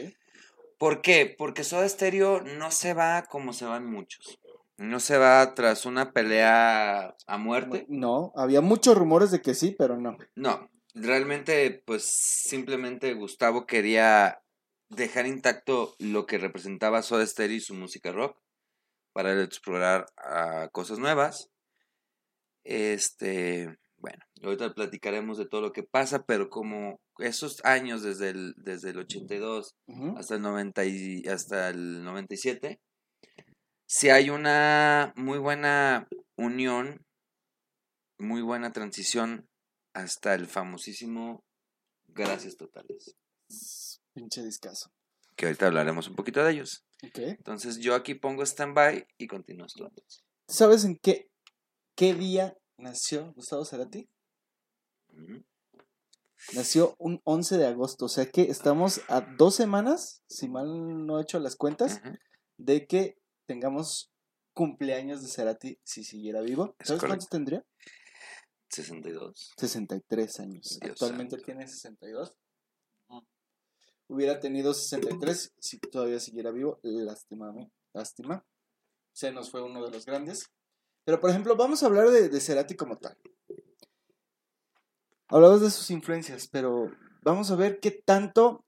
¿Por 0.78 1.00
qué? 1.00 1.35
Porque 1.37 1.64
Soda 1.64 1.88
Stereo 1.88 2.42
no 2.42 2.71
se 2.71 2.95
va 2.95 3.25
como 3.25 3.52
se 3.52 3.64
van 3.64 3.90
muchos. 3.90 4.38
No 4.76 5.00
se 5.00 5.16
va 5.16 5.54
tras 5.54 5.87
una 5.87 6.12
pelea 6.12 7.16
a 7.26 7.38
muerte. 7.38 7.87
No, 7.88 8.33
había 8.37 8.61
muchos 8.61 8.97
rumores 8.97 9.30
de 9.30 9.40
que 9.40 9.54
sí, 9.54 9.75
pero 9.78 9.97
no. 9.97 10.18
No, 10.35 10.68
realmente, 10.95 11.83
pues 11.87 12.04
simplemente 12.04 13.14
Gustavo 13.14 13.66
quería 13.66 14.42
dejar 14.90 15.26
intacto 15.26 15.95
lo 15.99 16.26
que 16.26 16.38
representaba 16.38 17.02
Soda 17.02 17.26
Stereo 17.26 17.56
y 17.56 17.61
su 17.61 17.75
música 17.75 18.12
rock 18.12 18.38
para 19.12 19.42
explorar 19.42 20.06
ah, 20.18 20.68
cosas 20.73 20.99
nuevas. 20.99 21.50
Este, 22.64 23.78
bueno, 24.06 24.25
ahorita 24.40 24.72
platicaremos 24.72 25.36
de 25.36 25.46
todo 25.46 25.60
lo 25.60 25.72
que 25.72 25.82
pasa, 25.82 26.25
pero 26.25 26.48
como 26.48 27.00
esos 27.18 27.64
años 27.64 28.04
desde 28.04 28.30
el, 28.30 28.54
desde 28.56 28.90
el 28.90 28.98
82 28.98 29.75
hasta 30.16 30.36
el 30.36 30.42
90 30.42 30.84
y, 30.84 31.22
hasta 31.26 31.70
el 31.70 32.04
97, 32.04 32.78
si 33.88 34.08
hay 34.10 34.30
una 34.30 35.12
muy 35.16 35.38
buena 35.38 36.06
unión, 36.36 37.04
muy 38.18 38.42
buena 38.42 38.72
transición 38.72 39.48
hasta 39.92 40.34
el 40.34 40.46
famosísimo 40.46 41.44
Gracias 42.06 42.56
Totales. 42.56 43.16
Pinche 44.14 44.42
discazo. 44.44 44.92
Que 45.34 45.46
ahorita 45.46 45.66
hablaremos 45.66 46.06
un 46.06 46.14
poquito 46.14 46.44
de 46.44 46.52
ellos. 46.52 46.84
Okay. 47.08 47.30
Entonces 47.30 47.78
yo 47.78 47.96
aquí 47.96 48.14
pongo 48.14 48.44
stand-by 48.44 49.04
y 49.18 49.26
continúas 49.26 49.75
tú. 49.75 49.90
¿Sabes 50.48 50.84
en 50.84 50.96
qué, 50.96 51.28
qué 51.96 52.14
día 52.14 52.56
nació 52.76 53.33
Gustavo 53.35 53.64
Cerati? 53.64 54.09
Nació 56.54 56.95
un 56.99 57.21
11 57.25 57.59
de 57.59 57.66
agosto, 57.66 58.04
o 58.04 58.09
sea 58.09 58.30
que 58.30 58.42
estamos 58.42 59.00
a 59.09 59.21
dos 59.21 59.54
semanas, 59.54 60.23
si 60.28 60.49
mal 60.49 61.06
no 61.06 61.18
he 61.18 61.23
hecho 61.23 61.38
las 61.38 61.56
cuentas, 61.56 62.00
de 62.59 62.87
que 62.87 63.18
tengamos 63.47 64.12
cumpleaños 64.52 65.23
de 65.23 65.28
Cerati 65.28 65.78
si 65.85 66.04
siguiera 66.04 66.40
vivo. 66.40 66.75
¿Sabes 66.80 67.02
cuántos 67.02 67.28
tendría? 67.28 67.64
62. 68.71 69.52
63 69.56 70.40
años. 70.40 70.78
Actualmente 70.83 71.38
tiene 71.38 71.66
62. 71.66 72.37
Hubiera 74.09 74.38
tenido 74.38 74.73
63 74.73 75.54
si 75.59 75.78
todavía 75.78 76.21
siguiera 76.21 76.52
vivo. 76.52 76.78
Lástima, 76.83 77.52
lástima. 77.92 78.45
Se 79.12 79.33
nos 79.33 79.50
fue 79.50 79.62
uno 79.62 79.85
de 79.85 79.90
los 79.90 80.04
grandes. 80.04 80.50
Pero, 81.06 81.20
por 81.20 81.30
ejemplo, 81.30 81.54
vamos 81.54 81.82
a 81.82 81.86
hablar 81.86 82.10
de, 82.10 82.28
de 82.28 82.40
Cerati 82.40 82.75
como 82.75 82.98
tal. 82.98 83.16
Hablabas 85.28 85.60
de 85.60 85.70
sus 85.70 85.88
influencias, 85.92 86.48
pero 86.48 86.90
vamos 87.22 87.48
a 87.52 87.56
ver 87.56 87.78
qué 87.78 87.92
tanto 87.92 88.64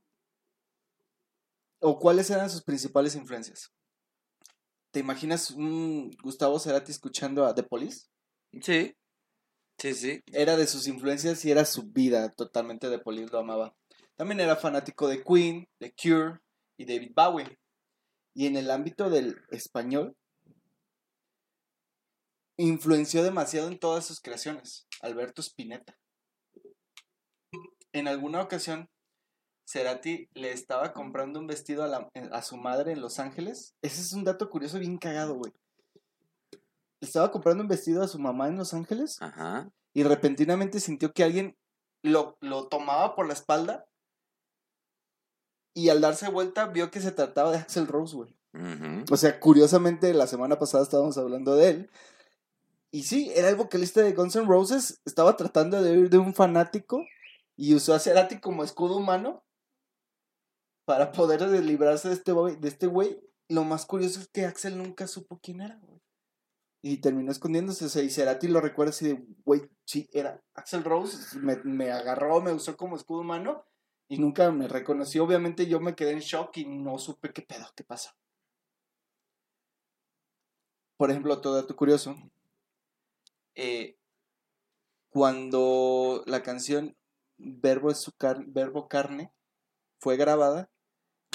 o 1.80 1.98
cuáles 1.98 2.30
eran 2.30 2.48
sus 2.48 2.62
principales 2.62 3.16
influencias. 3.16 3.72
¿Te 4.92 5.00
imaginas 5.00 5.50
un 5.50 6.12
Gustavo 6.22 6.60
Cerati 6.60 6.92
escuchando 6.92 7.44
a 7.44 7.56
The 7.56 7.64
Police? 7.64 8.06
Sí, 8.62 8.96
sí, 9.76 9.94
sí. 9.94 10.22
Era 10.26 10.56
de 10.56 10.68
sus 10.68 10.86
influencias 10.86 11.44
y 11.44 11.50
era 11.50 11.64
su 11.64 11.90
vida 11.90 12.30
totalmente 12.30 12.88
The 12.88 13.00
Police, 13.00 13.32
lo 13.32 13.40
amaba. 13.40 13.74
También 14.14 14.38
era 14.38 14.54
fanático 14.54 15.08
de 15.08 15.24
Queen, 15.24 15.68
de 15.80 15.92
Cure 15.92 16.38
y 16.76 16.84
David 16.84 17.12
Bowie. 17.16 17.58
Y 18.32 18.46
en 18.46 18.56
el 18.56 18.70
ámbito 18.70 19.10
del 19.10 19.42
español, 19.50 20.16
influenció 22.58 23.22
demasiado 23.22 23.68
en 23.68 23.78
todas 23.78 24.04
sus 24.04 24.20
creaciones. 24.20 24.86
Alberto 25.00 25.40
Spinetta 25.40 25.96
en 27.92 28.08
alguna 28.08 28.42
ocasión, 28.42 28.88
Cerati 29.66 30.28
le 30.34 30.52
estaba 30.52 30.92
comprando 30.92 31.38
un 31.38 31.46
vestido 31.46 31.84
a, 31.84 32.10
a, 32.32 32.42
su 32.42 32.56
madre 32.56 32.92
en 32.92 33.00
Los 33.00 33.18
Ángeles. 33.18 33.74
Ese 33.82 34.00
es 34.00 34.12
un 34.12 34.24
dato 34.24 34.48
curioso 34.48 34.78
bien 34.78 34.98
cagado, 34.98 35.34
güey. 35.34 35.52
Le 37.00 37.06
estaba 37.06 37.30
comprando 37.30 37.62
un 37.62 37.68
vestido 37.68 38.02
a 38.02 38.08
su 38.08 38.18
mamá 38.18 38.48
en 38.48 38.56
Los 38.56 38.74
Ángeles. 38.74 39.20
Ajá. 39.20 39.70
Y 39.94 40.04
repentinamente 40.04 40.80
sintió 40.80 41.12
que 41.12 41.24
alguien 41.24 41.56
lo, 42.02 42.38
lo 42.40 42.68
tomaba 42.68 43.14
por 43.14 43.26
la 43.26 43.34
espalda. 43.34 43.86
Y 45.74 45.90
al 45.90 46.00
darse 46.00 46.28
vuelta 46.28 46.66
vio 46.66 46.90
que 46.90 47.00
se 47.00 47.12
trataba 47.12 47.52
de 47.52 47.58
Axel 47.58 47.86
Rose, 47.86 48.16
güey. 48.16 48.36
O 49.10 49.16
sea, 49.16 49.38
curiosamente, 49.38 50.12
la 50.14 50.26
semana 50.26 50.58
pasada 50.58 50.82
estábamos 50.82 51.16
hablando 51.18 51.54
de 51.54 51.68
él. 51.68 51.90
Y 52.90 53.02
sí, 53.02 53.30
era 53.34 53.50
el 53.50 53.56
vocalista 53.56 54.00
de 54.00 54.12
Guns 54.12 54.36
N' 54.36 54.46
Roses. 54.46 55.00
Estaba 55.04 55.36
tratando 55.36 55.82
de 55.82 55.92
ir 55.92 56.10
de 56.10 56.18
un 56.18 56.34
fanático 56.34 57.04
y 57.56 57.74
usó 57.74 57.94
a 57.94 57.98
Cerati 57.98 58.40
como 58.40 58.64
escudo 58.64 58.96
humano 58.96 59.44
para 60.86 61.12
poder 61.12 61.42
librarse 61.62 62.08
de 62.08 62.14
este 62.14 62.32
güey. 62.32 62.56
De 62.56 62.68
este. 62.68 62.90
Lo 63.50 63.64
más 63.64 63.86
curioso 63.86 64.20
es 64.20 64.28
que 64.28 64.44
Axel 64.44 64.78
nunca 64.78 65.06
supo 65.06 65.38
quién 65.42 65.60
era, 65.60 65.76
güey. 65.82 66.00
Y 66.82 66.98
terminó 66.98 67.30
escondiéndose. 67.30 68.02
Y 68.02 68.10
Cerati 68.10 68.48
lo 68.48 68.60
recuerda 68.60 68.90
así 68.90 69.08
de, 69.08 69.26
güey, 69.44 69.68
sí, 69.84 70.08
era 70.12 70.42
Axel 70.54 70.84
Rose. 70.84 71.38
Me, 71.38 71.56
me 71.64 71.90
agarró, 71.90 72.40
me 72.40 72.52
usó 72.52 72.76
como 72.76 72.96
escudo 72.96 73.20
humano 73.20 73.66
y 74.08 74.18
nunca 74.18 74.50
me 74.50 74.66
reconoció. 74.66 75.24
Obviamente 75.24 75.66
yo 75.66 75.80
me 75.80 75.94
quedé 75.94 76.12
en 76.12 76.20
shock 76.20 76.56
y 76.56 76.64
no 76.64 76.98
supe 76.98 77.32
qué 77.32 77.42
pedo, 77.42 77.66
qué 77.76 77.84
pasa. 77.84 78.16
Por 80.96 81.10
ejemplo, 81.10 81.40
todo 81.40 81.54
dato 81.54 81.76
curioso. 81.76 82.16
Eh, 83.60 83.98
cuando 85.08 86.22
la 86.26 86.44
canción 86.44 86.96
verbo, 87.38 87.90
es 87.90 87.98
su 87.98 88.12
verbo 88.46 88.86
carne, 88.86 89.32
fue 89.98 90.16
grabada, 90.16 90.70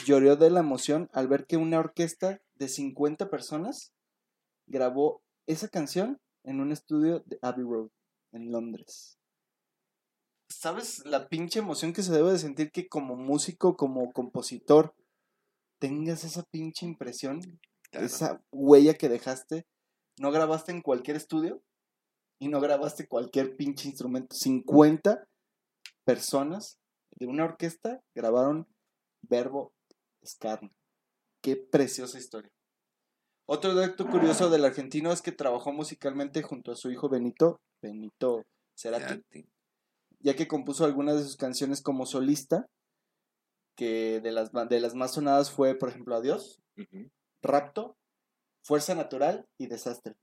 lloró 0.05 0.37
de 0.37 0.49
la 0.49 0.61
emoción 0.61 1.09
al 1.11 1.27
ver 1.27 1.45
que 1.47 1.57
una 1.57 1.79
orquesta 1.79 2.41
de 2.55 2.69
50 2.69 3.29
personas 3.29 3.93
grabó 4.67 5.21
esa 5.47 5.67
canción 5.67 6.21
en 6.45 6.61
un 6.61 6.71
estudio 6.71 7.23
de 7.25 7.39
Abbey 7.41 7.65
Road, 7.65 7.89
en 8.31 8.53
Londres. 8.53 9.19
¿Sabes 10.47 11.05
la 11.05 11.27
pinche 11.27 11.59
emoción 11.59 11.91
que 11.91 12.03
se 12.03 12.13
debe 12.13 12.31
de 12.31 12.39
sentir 12.39 12.71
que 12.71 12.87
como 12.87 13.17
músico, 13.17 13.75
como 13.75 14.13
compositor, 14.13 14.95
tengas 15.77 16.23
esa 16.23 16.43
pinche 16.43 16.85
impresión, 16.85 17.59
esa 17.91 18.41
huella 18.49 18.93
que 18.93 19.09
dejaste? 19.09 19.67
¿No 20.17 20.31
grabaste 20.31 20.71
en 20.71 20.81
cualquier 20.81 21.17
estudio? 21.17 21.61
Y 22.43 22.49
no 22.49 22.59
grabaste 22.59 23.07
cualquier 23.07 23.55
pinche 23.55 23.87
instrumento. 23.87 24.35
50 24.35 25.25
personas 26.05 26.77
de 27.15 27.25
una 27.25 27.45
orquesta 27.45 28.01
grabaron 28.13 28.67
Verbo 29.21 29.71
Scarne. 30.25 30.73
Qué 31.41 31.55
preciosa 31.55 32.17
historia. 32.17 32.51
Otro 33.47 33.73
dato 33.73 34.05
curioso 34.09 34.49
del 34.49 34.65
argentino 34.65 35.13
es 35.13 35.21
que 35.21 35.31
trabajó 35.31 35.71
musicalmente 35.71 36.41
junto 36.41 36.73
a 36.73 36.75
su 36.75 36.91
hijo 36.91 37.07
Benito, 37.07 37.61
Benito 37.81 38.43
Cerati, 38.77 39.47
ya 40.19 40.35
que 40.35 40.49
compuso 40.49 40.83
algunas 40.83 41.15
de 41.15 41.23
sus 41.23 41.37
canciones 41.37 41.81
como 41.81 42.05
solista, 42.05 42.65
que 43.77 44.19
de 44.19 44.33
las, 44.33 44.51
de 44.51 44.81
las 44.81 44.95
más 44.95 45.13
sonadas 45.13 45.49
fue, 45.49 45.75
por 45.75 45.87
ejemplo, 45.87 46.13
Adiós, 46.17 46.61
Rapto, 47.41 47.95
Fuerza 48.65 48.95
Natural 48.95 49.45
y 49.57 49.67
Desastre. 49.67 50.15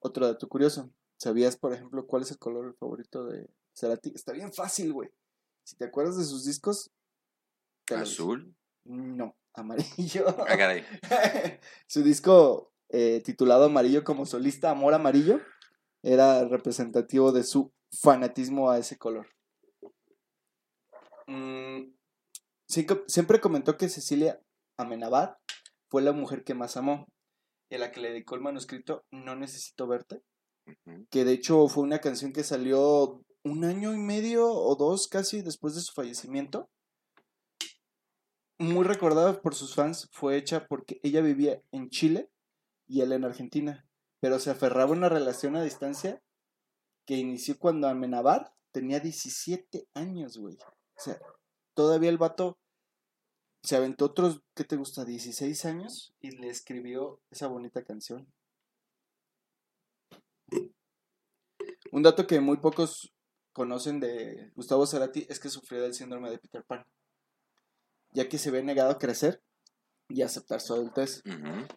Otro 0.00 0.26
dato 0.26 0.48
curioso, 0.48 0.90
¿sabías, 1.18 1.56
por 1.56 1.72
ejemplo, 1.72 2.06
cuál 2.06 2.22
es 2.22 2.30
el 2.30 2.38
color 2.38 2.74
favorito 2.78 3.26
de 3.26 3.48
Cerati, 3.74 4.12
está 4.14 4.32
bien 4.32 4.52
fácil, 4.52 4.92
güey. 4.92 5.10
Si 5.64 5.76
te 5.76 5.84
acuerdas 5.84 6.16
de 6.16 6.24
sus 6.24 6.44
discos. 6.44 6.90
¿Azul? 7.94 8.54
No, 8.84 9.36
amarillo. 9.54 10.26
Ah, 10.48 10.80
Su 11.86 12.02
disco 12.02 12.72
eh, 12.88 13.20
titulado 13.24 13.64
Amarillo 13.64 14.04
como 14.04 14.26
solista, 14.26 14.70
Amor 14.70 14.94
Amarillo, 14.94 15.40
era 16.02 16.44
representativo 16.44 17.32
de 17.32 17.44
su 17.44 17.72
fanatismo 17.92 18.70
a 18.70 18.78
ese 18.78 18.96
color. 18.96 19.28
Mm, 21.26 21.92
siempre 22.66 23.40
comentó 23.40 23.76
que 23.76 23.88
Cecilia 23.88 24.40
Amenabad 24.76 25.36
fue 25.88 26.02
la 26.02 26.12
mujer 26.12 26.44
que 26.44 26.54
más 26.54 26.76
amó 26.76 27.08
y 27.68 27.74
a 27.74 27.78
la 27.78 27.92
que 27.92 28.00
le 28.00 28.10
dedicó 28.10 28.34
el 28.34 28.40
manuscrito 28.40 29.04
No 29.10 29.36
Necesito 29.36 29.86
Verte, 29.86 30.22
que 31.10 31.24
de 31.24 31.32
hecho 31.32 31.68
fue 31.68 31.82
una 31.82 32.00
canción 32.00 32.32
que 32.32 32.44
salió 32.44 33.24
un 33.44 33.64
año 33.64 33.94
y 33.94 33.98
medio 33.98 34.48
o 34.48 34.74
dos 34.76 35.08
casi 35.08 35.42
después 35.42 35.74
de 35.74 35.80
su 35.80 35.92
fallecimiento. 35.92 36.68
Muy 38.58 38.84
recordada 38.84 39.40
por 39.40 39.54
sus 39.54 39.74
fans, 39.74 40.08
fue 40.12 40.36
hecha 40.36 40.66
porque 40.66 40.98
ella 41.02 41.20
vivía 41.20 41.60
en 41.72 41.90
Chile 41.90 42.30
y 42.88 43.02
él 43.02 43.12
en 43.12 43.24
Argentina, 43.24 43.86
pero 44.20 44.38
se 44.38 44.50
aferraba 44.50 44.90
a 44.90 44.96
una 44.96 45.08
relación 45.08 45.56
a 45.56 45.62
distancia 45.62 46.22
que 47.04 47.16
inició 47.16 47.58
cuando 47.58 47.88
Amenabar 47.88 48.52
tenía 48.72 49.00
17 49.00 49.88
años, 49.94 50.38
güey. 50.38 50.56
O 50.56 51.00
sea, 51.00 51.18
todavía 51.74 52.10
el 52.10 52.18
vato 52.18 52.58
se 53.66 53.74
aventó 53.74 54.04
otros, 54.04 54.42
¿qué 54.54 54.62
te 54.62 54.76
gusta? 54.76 55.04
16 55.04 55.64
años 55.64 56.14
y 56.20 56.30
le 56.30 56.48
escribió 56.48 57.20
esa 57.32 57.48
bonita 57.48 57.82
canción. 57.82 58.32
Un 61.90 62.02
dato 62.04 62.28
que 62.28 62.38
muy 62.38 62.58
pocos 62.58 63.12
conocen 63.52 63.98
de 63.98 64.52
Gustavo 64.54 64.86
Cerati 64.86 65.26
es 65.28 65.40
que 65.40 65.48
sufrió 65.48 65.82
del 65.82 65.94
síndrome 65.94 66.30
de 66.30 66.38
Peter 66.38 66.62
Pan, 66.62 66.86
ya 68.12 68.28
que 68.28 68.38
se 68.38 68.52
ve 68.52 68.62
negado 68.62 68.90
a 68.92 68.98
crecer 69.00 69.42
y 70.08 70.22
aceptar 70.22 70.60
su 70.60 70.72
adultez. 70.74 71.24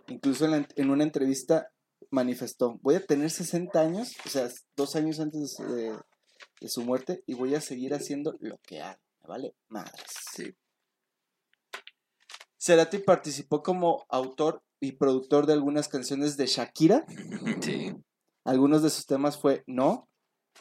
Incluso 0.10 0.46
en, 0.46 0.90
una 0.92 1.04
entrevista 1.04 1.72
manifestó, 2.12 2.78
voy 2.84 2.96
a 2.96 3.06
tener 3.06 3.32
60 3.32 3.82
años, 3.82 4.14
o 4.28 4.30
sea, 4.30 4.48
dos 4.76 4.96
años 4.96 5.20
antes 5.20 5.58
de, 5.58 5.98
su 6.70 6.84
muerte, 6.84 7.24
y 7.26 7.34
voy 7.34 7.56
a 7.56 7.62
seguir 7.62 7.96
haciendo 7.96 8.36
lo 8.42 8.60
que 8.60 8.80
hago, 8.80 9.02
¿vale? 9.28 9.56
Madres. 9.70 10.06
Sí. 10.36 10.56
Cerati 12.70 13.00
participó 13.00 13.64
como 13.64 14.06
autor 14.10 14.62
y 14.80 14.92
productor 14.92 15.48
de 15.48 15.54
algunas 15.54 15.88
canciones 15.88 16.38
de 16.38 16.46
Shakira. 16.46 17.04
Sí. 17.62 17.96
Algunos 18.44 18.84
de 18.84 18.92
sus 18.92 19.08
temas 19.08 19.40
fue 19.40 19.64
No, 19.66 20.08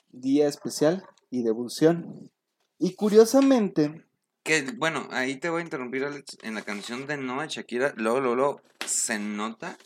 Día 0.09 0.49
Especial 0.49 1.05
y 1.29 1.43
Devolución. 1.43 2.31
Y 2.79 2.95
curiosamente, 2.95 4.07
que, 4.43 4.62
bueno, 4.79 5.07
ahí 5.11 5.37
te 5.37 5.50
voy 5.50 5.61
a 5.61 5.65
interrumpir, 5.65 6.03
Alex. 6.05 6.38
En 6.41 6.55
la 6.55 6.62
canción 6.62 7.07
de 7.07 7.19
Noah 7.19 7.45
Shakira, 7.45 7.93
luego, 7.97 8.21
luego, 8.21 8.62
se 8.87 9.19
nota 9.19 9.77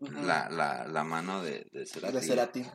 la, 0.00 0.50
la, 0.50 0.86
la, 0.86 1.02
mano 1.02 1.42
de, 1.42 1.66
de 1.72 1.86
Cerati. 1.86 2.66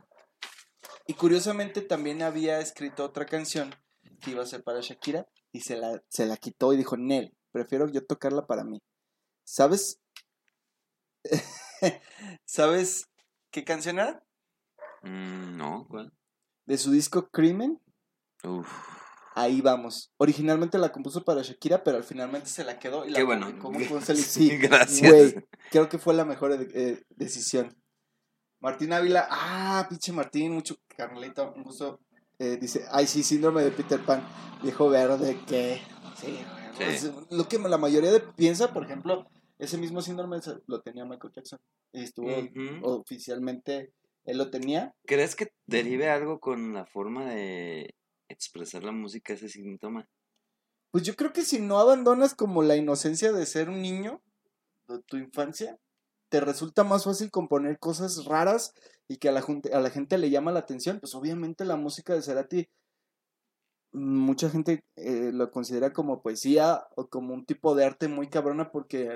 Y 1.05 1.13
curiosamente 1.13 1.81
también 1.81 2.23
había 2.23 2.59
escrito 2.59 3.05
otra 3.05 3.27
canción 3.27 3.75
que 4.21 4.31
iba 4.31 4.41
a 4.41 4.47
ser 4.47 4.63
para 4.63 4.81
Shakira 4.81 5.27
y 5.51 5.59
se 5.59 5.77
la, 5.77 6.01
se 6.09 6.25
la 6.25 6.37
quitó 6.37 6.73
y 6.73 6.77
dijo, 6.77 6.97
Nel, 6.97 7.35
prefiero 7.51 7.87
yo 7.87 8.03
tocarla 8.03 8.47
para 8.47 8.63
mí. 8.63 8.81
¿Sabes? 9.45 10.01
¿Sabes 12.45 13.07
qué 13.51 13.63
canción 13.63 13.99
era? 13.99 14.23
Mm, 15.03 15.55
no, 15.55 15.87
¿cuál? 15.87 16.11
De 16.65 16.77
su 16.77 16.91
disco 16.91 17.29
Crimen. 17.29 17.79
Uf. 18.43 18.67
Ahí 19.35 19.61
vamos. 19.61 20.11
Originalmente 20.17 20.77
la 20.77 20.91
compuso 20.91 21.23
para 21.23 21.43
Shakira, 21.43 21.83
pero 21.83 21.97
al 21.97 22.03
finalmente 22.03 22.49
se 22.49 22.63
la 22.63 22.79
quedó 22.79 23.05
y 23.05 23.11
la 23.11 23.19
Qué 23.19 23.23
bueno. 23.23 23.47
Sí, 24.15 24.57
Gracias. 24.57 25.35
creo 25.69 25.89
que 25.89 25.99
fue 25.99 26.15
la 26.15 26.25
mejor 26.25 26.53
eh, 26.53 27.03
decisión. 27.09 27.75
Martín 28.59 28.93
Ávila, 28.93 29.27
ah, 29.29 29.85
pinche 29.87 30.11
Martín, 30.11 30.53
mucho 30.53 30.75
Carmelito, 30.87 31.53
un 31.55 31.63
gusto. 31.63 31.99
Eh, 32.39 32.57
dice, 32.59 32.85
ay, 32.89 33.05
sí, 33.05 33.21
síndrome 33.21 33.63
de 33.63 33.71
Peter 33.71 34.03
Pan, 34.03 34.27
viejo 34.63 34.89
verde, 34.89 35.39
¿qué? 35.45 35.81
Sí, 36.19 36.39
sí. 36.97 37.11
lo 37.29 37.47
que 37.47 37.59
la 37.59 37.77
mayoría 37.77 38.11
de, 38.11 38.21
piensa, 38.21 38.73
por 38.73 38.83
ejemplo, 38.83 39.29
ese 39.57 39.77
mismo 39.77 40.01
síndrome 40.01 40.39
lo 40.67 40.81
tenía 40.81 41.05
Michael 41.05 41.33
Jackson. 41.33 41.59
Y 41.93 42.03
estuvo 42.03 42.29
oficialmente, 42.83 43.93
él 44.25 44.37
lo 44.37 44.49
tenía. 44.49 44.93
¿Crees 45.05 45.35
que 45.35 45.51
derive 45.65 46.09
algo 46.09 46.39
con 46.39 46.73
la 46.73 46.85
forma 46.85 47.25
de 47.33 47.95
expresar 48.27 48.83
la 48.83 48.91
música 48.91 49.33
ese 49.33 49.49
síntoma? 49.49 50.07
Pues 50.91 51.03
yo 51.03 51.15
creo 51.15 51.33
que 51.33 51.43
si 51.43 51.59
no 51.59 51.79
abandonas 51.79 52.35
como 52.35 52.63
la 52.63 52.75
inocencia 52.75 53.31
de 53.31 53.45
ser 53.45 53.69
un 53.69 53.81
niño, 53.81 54.21
de 54.87 55.01
tu 55.03 55.17
infancia, 55.17 55.77
te 56.29 56.39
resulta 56.39 56.83
más 56.83 57.03
fácil 57.03 57.31
componer 57.31 57.79
cosas 57.79 58.25
raras 58.25 58.73
y 59.07 59.17
que 59.17 59.29
a 59.29 59.31
la, 59.31 59.41
gente, 59.41 59.73
a 59.73 59.79
la 59.79 59.89
gente 59.89 60.17
le 60.17 60.29
llama 60.29 60.51
la 60.51 60.59
atención. 60.59 60.99
Pues 60.99 61.15
obviamente 61.15 61.65
la 61.65 61.75
música 61.75 62.13
de 62.13 62.21
Cerati, 62.21 62.69
mucha 63.95 64.49
gente 64.49 64.83
eh, 64.97 65.31
lo 65.33 65.51
considera 65.51 65.93
como 65.93 66.21
poesía 66.21 66.85
o 66.95 67.07
como 67.07 67.33
un 67.33 67.45
tipo 67.45 67.75
de 67.75 67.85
arte 67.85 68.07
muy 68.07 68.27
cabrona 68.27 68.71
porque 68.71 69.15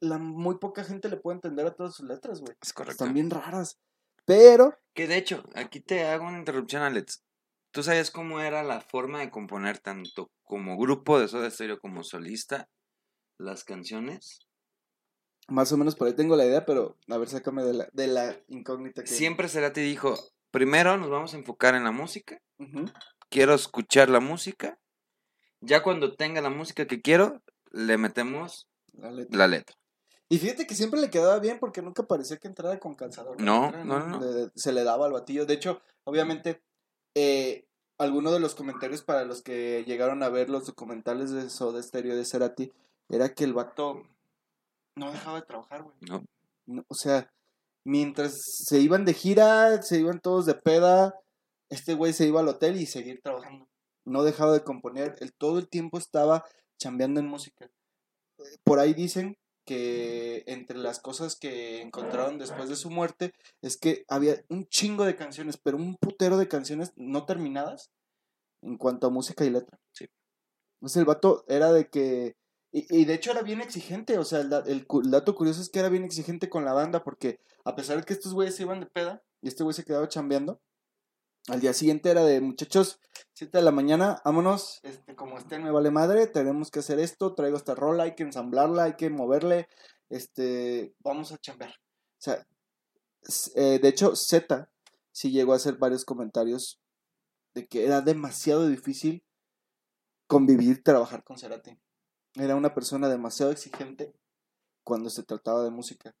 la, 0.00 0.18
muy 0.18 0.58
poca 0.58 0.82
gente 0.82 1.08
le 1.08 1.18
puede 1.18 1.36
entender 1.36 1.66
a 1.66 1.74
todas 1.74 1.94
sus 1.94 2.06
letras, 2.06 2.40
güey. 2.40 2.56
Es 2.62 2.72
correcto. 2.72 3.04
Están 3.04 3.14
bien 3.14 3.30
raras. 3.30 3.78
Pero... 4.24 4.74
Que 4.94 5.06
de 5.06 5.16
hecho, 5.16 5.44
aquí 5.54 5.80
te 5.80 6.06
hago 6.06 6.26
una 6.26 6.38
interrupción, 6.38 6.82
Alex. 6.82 7.22
¿Tú 7.70 7.82
sabías 7.82 8.10
cómo 8.10 8.40
era 8.40 8.62
la 8.62 8.80
forma 8.80 9.20
de 9.20 9.30
componer 9.30 9.78
tanto 9.78 10.30
como 10.42 10.78
grupo 10.78 11.20
de 11.20 11.28
Soda 11.28 11.50
Stereo 11.50 11.78
como 11.78 12.02
solista 12.02 12.68
las 13.38 13.62
canciones? 13.62 14.40
Más 15.48 15.70
o 15.72 15.76
menos 15.76 15.94
por 15.94 16.08
ahí 16.08 16.14
tengo 16.14 16.34
la 16.34 16.46
idea, 16.46 16.64
pero 16.64 16.96
a 17.08 17.18
ver, 17.18 17.28
sácame 17.28 17.62
de 17.62 17.74
la, 17.74 17.88
de 17.92 18.06
la 18.06 18.36
incógnita 18.48 19.02
que... 19.02 19.08
Siempre 19.08 19.48
Cerati 19.48 19.80
dijo, 19.80 20.14
primero 20.50 20.96
nos 20.96 21.10
vamos 21.10 21.34
a 21.34 21.38
enfocar 21.38 21.74
en 21.74 21.84
la 21.84 21.92
música, 21.92 22.40
quiero 23.28 23.54
escuchar 23.54 24.08
la 24.10 24.20
música, 24.20 24.78
ya 25.60 25.82
cuando 25.82 26.14
tenga 26.14 26.40
la 26.40 26.50
música 26.50 26.86
que 26.86 27.00
quiero, 27.00 27.42
le 27.70 27.98
metemos 27.98 28.68
la 28.92 29.46
letra. 29.46 29.76
Y 30.30 30.38
fíjate 30.38 30.66
que 30.66 30.74
siempre 30.74 31.00
le 31.00 31.10
quedaba 31.10 31.38
bien 31.38 31.58
porque 31.58 31.80
nunca 31.80 32.02
parecía 32.02 32.36
que 32.36 32.48
entrara 32.48 32.78
con 32.78 32.94
calzador. 32.94 33.40
No, 33.40 33.70
no, 33.70 34.06
no. 34.06 34.50
se 34.54 34.72
le 34.72 34.84
daba 34.84 35.06
al 35.06 35.12
batillo. 35.12 35.46
De 35.46 35.54
hecho, 35.54 35.80
obviamente, 36.04 36.60
eh, 37.14 37.64
algunos 37.96 38.32
de 38.34 38.40
los 38.40 38.54
comentarios 38.54 39.02
para 39.02 39.24
los 39.24 39.42
que 39.42 39.84
llegaron 39.86 40.22
a 40.22 40.28
ver 40.28 40.50
los 40.50 40.66
documentales 40.66 41.30
de 41.30 41.48
Soda 41.48 41.82
Stereo 41.82 42.14
de 42.14 42.26
Cerati 42.26 42.72
era 43.08 43.32
que 43.34 43.44
el 43.44 43.54
vato 43.54 44.02
no 44.96 45.10
dejaba 45.12 45.40
de 45.40 45.46
trabajar, 45.46 45.82
güey. 45.82 45.96
No. 46.00 46.84
O 46.88 46.94
sea, 46.94 47.32
mientras 47.84 48.34
se 48.42 48.80
iban 48.80 49.06
de 49.06 49.14
gira, 49.14 49.80
se 49.80 49.98
iban 49.98 50.20
todos 50.20 50.44
de 50.44 50.54
peda, 50.54 51.14
este 51.70 51.94
güey 51.94 52.12
se 52.12 52.26
iba 52.26 52.40
al 52.40 52.48
hotel 52.48 52.76
y 52.80 52.86
seguir 52.86 53.20
trabajando. 53.22 53.68
No 54.04 54.22
dejaba 54.22 54.52
de 54.52 54.64
componer, 54.64 55.16
él 55.20 55.32
todo 55.34 55.58
el 55.58 55.68
tiempo 55.68 55.98
estaba 55.98 56.44
chambeando 56.78 57.20
en 57.20 57.26
música. 57.26 57.70
Por 58.64 58.78
ahí 58.78 58.94
dicen 58.94 59.36
que 59.68 60.44
entre 60.46 60.78
las 60.78 60.98
cosas 60.98 61.36
que 61.36 61.82
encontraron 61.82 62.38
después 62.38 62.70
de 62.70 62.76
su 62.76 62.90
muerte 62.90 63.34
es 63.60 63.76
que 63.76 64.04
había 64.08 64.42
un 64.48 64.66
chingo 64.68 65.04
de 65.04 65.14
canciones, 65.14 65.58
pero 65.58 65.76
un 65.76 65.96
putero 65.96 66.38
de 66.38 66.48
canciones 66.48 66.92
no 66.96 67.26
terminadas 67.26 67.90
en 68.62 68.78
cuanto 68.78 69.06
a 69.06 69.10
música 69.10 69.44
y 69.44 69.50
letra. 69.50 69.78
Sí. 69.92 70.08
Entonces 70.80 70.96
el 70.96 71.04
vato 71.04 71.44
era 71.48 71.70
de 71.72 71.90
que... 71.90 72.36
Y, 72.70 73.06
de 73.06 73.14
hecho 73.14 73.30
era 73.30 73.42
bien 73.42 73.62
exigente, 73.62 74.18
o 74.18 74.24
sea, 74.24 74.40
el, 74.40 74.86
dato 75.10 75.34
curioso 75.34 75.60
es 75.60 75.70
que 75.70 75.78
era 75.78 75.88
bien 75.88 76.04
exigente 76.04 76.50
con 76.50 76.66
la 76.66 76.74
banda 76.74 77.02
porque 77.02 77.40
a 77.64 77.74
pesar 77.74 77.98
de 77.98 78.04
que 78.04 78.12
estos 78.12 78.34
güeyes 78.34 78.56
se 78.56 78.64
iban 78.64 78.80
de 78.80 78.86
peda 78.86 79.22
y 79.40 79.48
este 79.48 79.64
güey 79.64 79.74
se 79.74 79.84
quedaba 79.84 80.08
chambeando, 80.08 80.60
al 81.46 81.60
día 81.60 81.72
siguiente 81.72 82.10
era 82.10 82.24
de 82.24 82.40
muchachos, 82.40 83.00
7 83.34 83.58
de 83.58 83.64
la 83.64 83.70
mañana, 83.70 84.20
vámonos, 84.24 84.80
este, 84.82 85.14
como 85.14 85.38
estén 85.38 85.62
me 85.62 85.70
vale 85.70 85.90
madre, 85.90 86.26
tenemos 86.26 86.70
que 86.70 86.80
hacer 86.80 86.98
esto, 86.98 87.34
traigo 87.34 87.56
esta 87.56 87.74
rola, 87.74 88.04
hay 88.04 88.14
que 88.14 88.24
ensamblarla, 88.24 88.84
hay 88.84 88.96
que 88.96 89.10
moverle, 89.10 89.68
este, 90.08 90.94
vamos 90.98 91.32
a 91.32 91.38
chambear. 91.38 91.70
O 91.70 92.20
sea, 92.20 92.46
eh, 93.54 93.78
de 93.80 93.88
hecho, 93.88 94.16
Z 94.16 94.70
sí 95.12 95.30
llegó 95.30 95.52
a 95.52 95.56
hacer 95.56 95.76
varios 95.76 96.04
comentarios 96.04 96.80
de 97.54 97.66
que 97.66 97.84
era 97.84 98.00
demasiado 98.00 98.68
difícil 98.68 99.24
convivir, 100.26 100.82
trabajar 100.82 101.24
con 101.24 101.38
Cerati. 101.38 101.78
Era 102.34 102.54
una 102.54 102.74
persona 102.74 103.08
demasiado 103.08 103.50
exigente 103.50 104.14
cuando 104.84 105.10
se 105.10 105.22
trataba 105.22 105.64
de 105.64 105.70
música. 105.70 106.14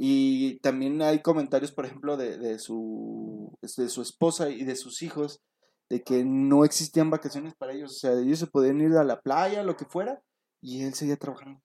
Y 0.00 0.60
también 0.60 1.02
hay 1.02 1.22
comentarios, 1.22 1.72
por 1.72 1.84
ejemplo, 1.84 2.16
de, 2.16 2.38
de, 2.38 2.60
su, 2.60 3.58
de 3.60 3.88
su 3.88 4.00
esposa 4.00 4.48
y 4.48 4.62
de 4.62 4.76
sus 4.76 5.02
hijos, 5.02 5.42
de 5.90 6.04
que 6.04 6.24
no 6.24 6.64
existían 6.64 7.10
vacaciones 7.10 7.56
para 7.56 7.72
ellos. 7.72 7.96
O 7.96 7.98
sea, 7.98 8.12
ellos 8.12 8.38
se 8.38 8.46
podían 8.46 8.80
ir 8.80 8.92
a 8.92 9.02
la 9.02 9.20
playa, 9.20 9.64
lo 9.64 9.76
que 9.76 9.86
fuera, 9.86 10.22
y 10.60 10.84
él 10.84 10.94
seguía 10.94 11.16
trabajando. 11.16 11.60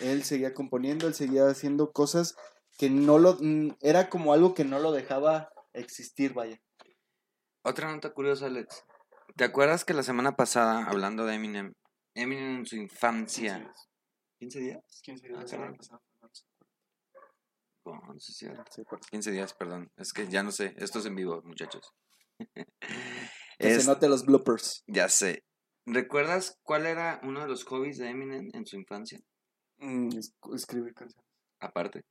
Él 0.00 0.24
seguía 0.24 0.54
componiendo, 0.54 1.06
él 1.06 1.12
seguía 1.12 1.46
haciendo 1.46 1.92
cosas 1.92 2.34
que 2.78 2.88
no 2.88 3.18
lo... 3.18 3.36
Mm, 3.38 3.76
era 3.82 4.08
como 4.08 4.32
algo 4.32 4.54
que 4.54 4.64
no 4.64 4.78
lo 4.78 4.90
dejaba 4.90 5.50
existir, 5.74 6.32
vaya. 6.32 6.58
Otra 7.62 7.92
nota 7.92 8.14
curiosa, 8.14 8.46
Alex. 8.46 8.84
¿Te 9.36 9.44
acuerdas 9.44 9.84
que 9.84 9.92
la 9.92 10.02
semana 10.02 10.34
pasada, 10.34 10.86
hablando 10.86 11.26
de 11.26 11.34
Eminem, 11.34 11.74
Eminem 12.14 12.60
en 12.60 12.66
su 12.66 12.76
infancia... 12.76 13.70
¿15 14.40 14.60
días? 14.60 15.00
15 15.02 15.28
días. 15.28 15.54
Ah, 17.86 18.64
15 19.10 19.30
días, 19.30 19.54
perdón. 19.54 19.90
Es 19.96 20.12
que 20.12 20.26
ya 20.28 20.42
no 20.42 20.52
sé. 20.52 20.74
Esto 20.78 20.98
es 20.98 21.06
en 21.06 21.14
vivo, 21.14 21.42
muchachos. 21.44 21.94
que 23.58 23.80
se 23.80 23.86
note 23.86 24.08
los 24.08 24.24
bloopers. 24.24 24.84
Ya 24.86 25.08
sé. 25.08 25.44
¿Recuerdas 25.86 26.58
cuál 26.62 26.86
era 26.86 27.20
uno 27.22 27.40
de 27.40 27.48
los 27.48 27.64
hobbies 27.64 27.98
de 27.98 28.08
Eminem 28.08 28.50
en 28.54 28.66
su 28.66 28.76
infancia? 28.76 29.20
Mm, 29.78 30.08
escribir 30.54 30.94
canciones. 30.94 31.26
Aparte. 31.60 32.04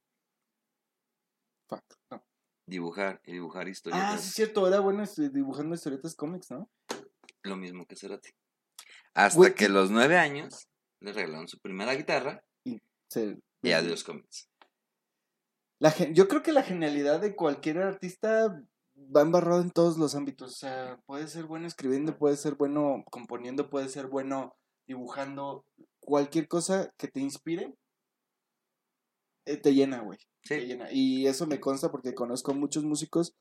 no. 2.11 2.23
Dibujar 2.65 3.19
y 3.25 3.33
dibujar 3.33 3.67
historias 3.67 4.01
Ah, 4.01 4.17
sí, 4.17 4.29
es 4.29 4.35
cierto. 4.35 4.67
Era 4.67 4.79
bueno 4.79 5.03
este, 5.03 5.29
dibujando 5.29 5.75
historietas 5.75 6.15
cómics, 6.15 6.51
¿no? 6.51 6.69
Lo 7.41 7.57
mismo 7.57 7.85
que 7.85 7.95
Cerati. 7.95 8.29
Hasta 9.13 9.53
que 9.53 9.69
los 9.69 9.91
nueve 9.91 10.17
años 10.17 10.69
le 11.01 11.11
regalaron 11.11 11.47
su 11.47 11.59
primera 11.59 11.93
guitarra 11.93 12.43
y, 12.63 12.81
y 13.61 13.71
adiós 13.71 14.03
cómics 14.03 14.49
yo 16.13 16.27
creo 16.27 16.43
que 16.43 16.51
la 16.51 16.63
genialidad 16.63 17.19
de 17.19 17.35
cualquier 17.35 17.79
artista 17.79 18.61
va 19.15 19.21
embarrado 19.21 19.61
en 19.61 19.71
todos 19.71 19.97
los 19.97 20.15
ámbitos. 20.15 20.51
O 20.51 20.55
sea, 20.55 20.99
puede 21.05 21.27
ser 21.27 21.45
bueno 21.45 21.67
escribiendo, 21.67 22.17
puede 22.17 22.37
ser 22.37 22.55
bueno 22.55 23.03
componiendo, 23.11 23.69
puede 23.69 23.89
ser 23.89 24.07
bueno 24.07 24.55
dibujando. 24.87 25.65
Cualquier 25.99 26.47
cosa 26.47 26.91
que 26.97 27.07
te 27.07 27.19
inspire, 27.19 27.73
eh, 29.45 29.57
te 29.57 29.73
llena, 29.73 30.01
güey. 30.01 30.19
Te 30.43 30.65
llena. 30.65 30.91
Y 30.91 31.27
eso 31.27 31.47
me 31.47 31.59
consta 31.59 31.91
porque 31.91 32.13
conozco 32.13 32.53
muchos 32.53 32.83
músicos 32.83 33.33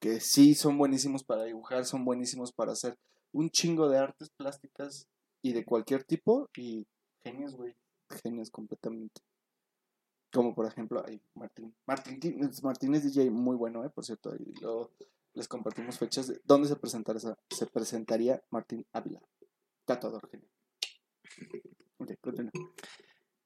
que 0.00 0.20
sí 0.20 0.54
son 0.54 0.78
buenísimos 0.78 1.24
para 1.24 1.44
dibujar, 1.44 1.84
son 1.84 2.04
buenísimos 2.04 2.52
para 2.52 2.72
hacer 2.72 2.96
un 3.32 3.50
chingo 3.50 3.88
de 3.88 3.98
artes 3.98 4.30
plásticas 4.36 5.06
y 5.42 5.52
de 5.52 5.64
cualquier 5.64 6.04
tipo. 6.04 6.48
Y 6.56 6.86
genios, 7.24 7.54
güey. 7.54 7.74
Genios 8.22 8.50
completamente. 8.50 9.20
Como 10.32 10.54
por 10.54 10.66
ejemplo, 10.66 11.02
ay, 11.06 11.20
Martín. 11.34 11.74
Martín, 11.86 12.20
Ti- 12.20 12.36
Martín 12.62 12.94
es 12.94 13.02
DJ 13.04 13.30
muy 13.30 13.56
bueno, 13.56 13.84
¿eh? 13.84 13.90
Por 13.90 14.04
cierto. 14.04 14.34
Y 14.36 14.52
luego 14.60 14.92
les 15.34 15.48
compartimos 15.48 15.98
fechas 15.98 16.28
de 16.28 16.40
dónde 16.44 16.68
se, 16.68 16.76
presentará, 16.76 17.18
se 17.18 17.66
presentaría 17.66 18.42
Martín 18.50 18.86
Ávila. 18.92 19.20
Tatuador, 19.84 20.28
genio. 20.30 20.48
Ok, 21.98 22.12
continúa. 22.20 22.52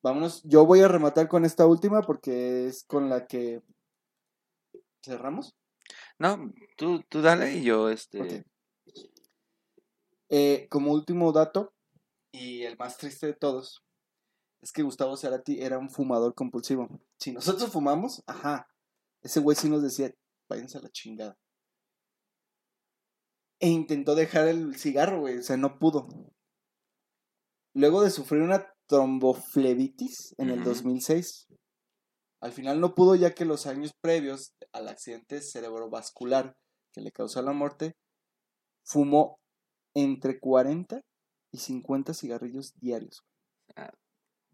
Vámonos. 0.02 0.42
Yo 0.44 0.66
voy 0.66 0.80
a 0.80 0.88
rematar 0.88 1.28
con 1.28 1.44
esta 1.44 1.66
última 1.66 2.02
porque 2.02 2.66
es 2.66 2.84
con 2.84 3.08
la 3.08 3.26
que 3.26 3.62
cerramos. 5.02 5.54
No, 6.18 6.52
tú, 6.76 7.02
tú 7.08 7.22
dale 7.22 7.54
y 7.56 7.64
yo, 7.64 7.88
este... 7.88 8.20
Ok. 8.20 8.46
Eh, 10.30 10.66
como 10.70 10.92
último 10.92 11.32
dato, 11.32 11.72
y 12.32 12.62
el 12.62 12.76
más 12.76 12.96
triste 12.96 13.26
de 13.26 13.34
todos, 13.34 13.84
es 14.64 14.72
que 14.72 14.82
Gustavo 14.82 15.14
Cerati 15.16 15.60
era 15.60 15.78
un 15.78 15.90
fumador 15.90 16.34
compulsivo. 16.34 16.88
Si 17.18 17.32
nosotros 17.32 17.70
fumamos, 17.70 18.22
ajá, 18.26 18.66
ese 19.20 19.40
güey 19.40 19.56
sí 19.56 19.68
nos 19.68 19.82
decía, 19.82 20.10
váyanse 20.48 20.78
a 20.78 20.80
la 20.80 20.90
chingada. 20.90 21.38
E 23.60 23.68
intentó 23.68 24.14
dejar 24.14 24.48
el 24.48 24.74
cigarro, 24.76 25.20
güey, 25.20 25.36
o 25.36 25.42
sea, 25.42 25.58
no 25.58 25.78
pudo. 25.78 26.08
Luego 27.74 28.02
de 28.02 28.10
sufrir 28.10 28.40
una 28.40 28.66
tromboflebitis 28.86 30.34
en 30.38 30.48
el 30.48 30.60
Ujú. 30.60 30.70
2006, 30.70 31.48
al 32.40 32.52
final 32.52 32.80
no 32.80 32.94
pudo 32.94 33.16
ya 33.16 33.34
que 33.34 33.44
los 33.44 33.66
años 33.66 33.92
previos 34.00 34.54
al 34.72 34.88
accidente 34.88 35.42
cerebrovascular 35.42 36.56
que 36.90 37.02
le 37.02 37.12
causó 37.12 37.42
la 37.42 37.52
muerte, 37.52 37.96
fumó 38.82 39.38
entre 39.94 40.40
40 40.40 41.02
y 41.52 41.58
50 41.58 42.14
cigarrillos 42.14 42.72
diarios, 42.80 43.24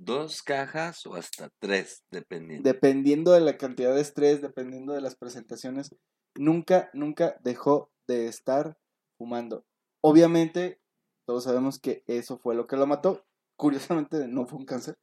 Dos 0.02 0.42
cajas 0.42 1.04
o 1.04 1.14
hasta 1.14 1.50
tres, 1.58 2.04
dependiendo. 2.10 2.66
dependiendo 2.66 3.32
de 3.32 3.40
la 3.40 3.58
cantidad 3.58 3.94
de 3.94 4.00
estrés, 4.00 4.40
dependiendo 4.40 4.94
de 4.94 5.02
las 5.02 5.14
presentaciones, 5.14 5.94
nunca, 6.34 6.88
nunca 6.94 7.36
dejó 7.44 7.92
de 8.08 8.26
estar 8.26 8.78
fumando. 9.18 9.66
Obviamente, 10.00 10.80
todos 11.26 11.44
sabemos 11.44 11.78
que 11.78 12.02
eso 12.06 12.38
fue 12.38 12.54
lo 12.54 12.66
que 12.66 12.76
lo 12.76 12.86
mató. 12.86 13.26
Curiosamente, 13.56 14.26
no 14.26 14.46
fue 14.46 14.60
un 14.60 14.64
cáncer, 14.64 14.96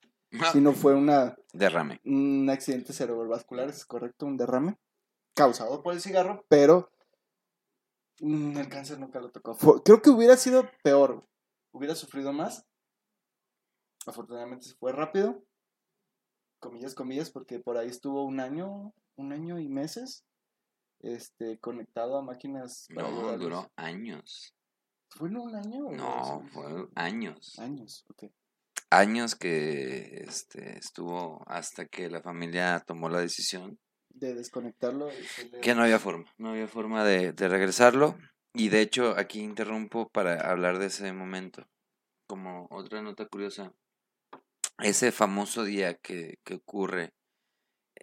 sino 0.52 0.74
fue 0.74 0.96
una, 0.96 1.38
Derrame. 1.54 2.02
un 2.04 2.50
accidente 2.50 2.92
cerebrovascular, 2.92 3.70
es 3.70 3.86
correcto, 3.86 4.26
un 4.26 4.36
derrame 4.36 4.80
causado 5.36 5.84
por 5.84 5.94
el 5.94 6.02
cigarro, 6.02 6.44
pero 6.50 6.92
mm, 8.22 8.58
el 8.58 8.68
cáncer 8.68 8.98
nunca 8.98 9.20
lo 9.20 9.30
tocó. 9.30 9.56
Creo 9.84 10.02
que 10.02 10.10
hubiera 10.10 10.38
sido 10.38 10.68
peor, 10.82 11.24
hubiera 11.72 11.94
sufrido 11.94 12.34
más. 12.34 12.66
Afortunadamente 14.08 14.66
se 14.66 14.76
fue 14.76 14.94
rápido, 14.94 15.44
comillas, 16.60 16.96
comillas, 16.96 17.30
porque 17.30 17.60
por 17.60 17.78
ahí 17.78 17.90
estuvo 17.90 18.24
un 18.24 18.40
año, 18.40 18.94
un 19.18 19.34
año 19.34 19.60
y 19.60 19.68
meses, 19.68 20.24
este, 21.02 21.60
conectado 21.60 22.18
a 22.18 22.22
máquinas. 22.22 22.88
No, 22.90 23.38
duró 23.38 23.70
años. 23.76 24.56
¿Fue 25.10 25.28
en 25.28 25.38
un 25.38 25.54
año? 25.56 25.92
No, 25.92 26.42
fue 26.54 26.88
años. 26.96 27.60
Años, 27.60 28.06
ok. 28.10 28.32
Años 28.90 29.36
que 29.36 30.24
este, 30.26 30.78
estuvo 30.78 31.44
hasta 31.46 31.86
que 31.86 32.10
la 32.10 32.22
familia 32.22 32.82
tomó 32.88 33.10
la 33.10 33.20
decisión 33.20 33.78
De 34.08 34.34
desconectarlo. 34.34 35.10
que 35.62 35.76
no 35.76 35.84
había 35.84 36.00
forma, 36.00 36.34
no 36.38 36.52
había 36.52 36.70
forma 36.70 37.04
de, 37.04 37.34
de 37.34 37.50
regresarlo. 37.50 38.18
Y 38.54 38.70
de 38.70 38.80
hecho 38.80 39.16
aquí 39.18 39.42
interrumpo 39.42 40.08
para 40.08 40.50
hablar 40.50 40.80
de 40.80 40.86
ese 40.86 41.12
momento. 41.12 41.68
Como 42.26 42.68
otra 42.72 43.02
nota 43.02 43.26
curiosa, 43.26 43.74
ese 44.80 45.12
famoso 45.12 45.64
día 45.64 45.96
que, 45.96 46.40
que 46.44 46.56
ocurre 46.56 47.14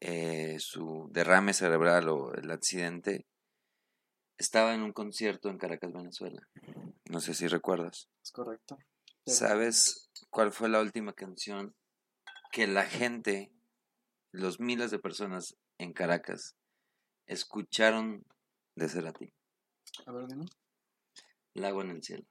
eh, 0.00 0.56
su 0.58 1.08
derrame 1.12 1.54
cerebral 1.54 2.08
o 2.08 2.34
el 2.34 2.50
accidente, 2.50 3.26
estaba 4.36 4.74
en 4.74 4.82
un 4.82 4.92
concierto 4.92 5.48
en 5.48 5.58
Caracas, 5.58 5.92
Venezuela. 5.92 6.46
No 7.08 7.20
sé 7.20 7.34
si 7.34 7.46
recuerdas. 7.46 8.08
Es 8.22 8.32
correcto. 8.32 8.76
¿Sabes 9.26 10.10
cuál 10.30 10.52
fue 10.52 10.68
la 10.68 10.80
última 10.80 11.14
canción 11.14 11.74
que 12.52 12.66
la 12.66 12.84
gente, 12.84 13.52
los 14.32 14.60
miles 14.60 14.90
de 14.90 14.98
personas 14.98 15.56
en 15.78 15.92
Caracas, 15.92 16.56
escucharon 17.26 18.26
de 18.74 18.88
Cerati? 18.88 19.32
A 20.06 20.12
ver, 20.12 20.26
dime. 20.26 20.46
Lago 21.54 21.82
en 21.82 21.90
el 21.90 22.02
cielo. 22.02 22.26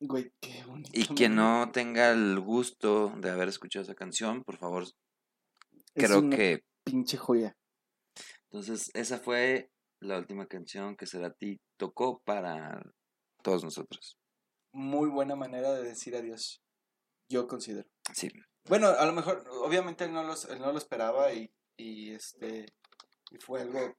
Güey, 0.00 0.32
qué 0.40 0.64
bonito. 0.64 0.90
Y 0.92 1.06
quien 1.08 1.34
no 1.34 1.70
tenga 1.72 2.12
el 2.12 2.38
gusto 2.40 3.12
de 3.18 3.30
haber 3.30 3.48
escuchado 3.48 3.82
esa 3.82 3.94
canción, 3.94 4.44
por 4.44 4.56
favor, 4.56 4.84
Es 4.84 4.92
creo 5.94 6.20
una 6.20 6.36
que... 6.36 6.64
pinche 6.84 7.16
joya. 7.16 7.56
Entonces, 8.44 8.90
esa 8.94 9.18
fue 9.18 9.70
la 10.00 10.18
última 10.18 10.46
canción 10.46 10.96
que 10.96 11.06
Cerati 11.06 11.60
tocó 11.76 12.20
para 12.24 12.80
todos 13.42 13.64
nosotros. 13.64 14.18
Muy 14.72 15.08
buena 15.08 15.34
manera 15.34 15.72
de 15.72 15.82
decir 15.82 16.14
adiós. 16.14 16.62
Yo 17.28 17.46
considero. 17.48 17.88
Sí. 18.14 18.30
Bueno, 18.68 18.88
a 18.88 19.04
lo 19.04 19.12
mejor, 19.12 19.44
obviamente 19.62 20.04
él 20.04 20.12
no, 20.12 20.22
los, 20.22 20.44
él 20.46 20.60
no 20.60 20.72
lo 20.72 20.78
esperaba 20.78 21.32
y, 21.32 21.50
y 21.76 22.10
este 22.12 22.66
y 23.30 23.38
fue 23.38 23.62
algo 23.62 23.96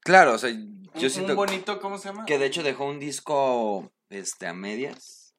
Claro, 0.00 0.34
o 0.34 0.38
sea, 0.38 0.50
yo 0.50 0.60
un 0.94 1.10
siento 1.10 1.34
bonito, 1.34 1.80
¿cómo 1.80 1.98
se 1.98 2.08
llama? 2.08 2.24
que 2.26 2.38
de 2.38 2.46
hecho 2.46 2.62
dejó 2.62 2.86
un 2.86 2.98
disco 2.98 3.92
este, 4.08 4.46
a 4.46 4.54
medias, 4.54 5.34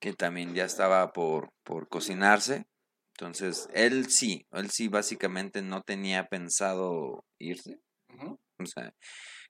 que 0.00 0.12
también 0.12 0.54
ya 0.54 0.64
estaba 0.64 1.12
por, 1.12 1.52
por 1.64 1.88
cocinarse. 1.88 2.66
Entonces, 3.16 3.68
él 3.72 4.10
sí, 4.10 4.46
él 4.52 4.70
sí 4.70 4.88
básicamente 4.88 5.60
no 5.62 5.82
tenía 5.82 6.28
pensado 6.28 7.24
irse. 7.38 7.80
O 8.60 8.66
sea, 8.66 8.94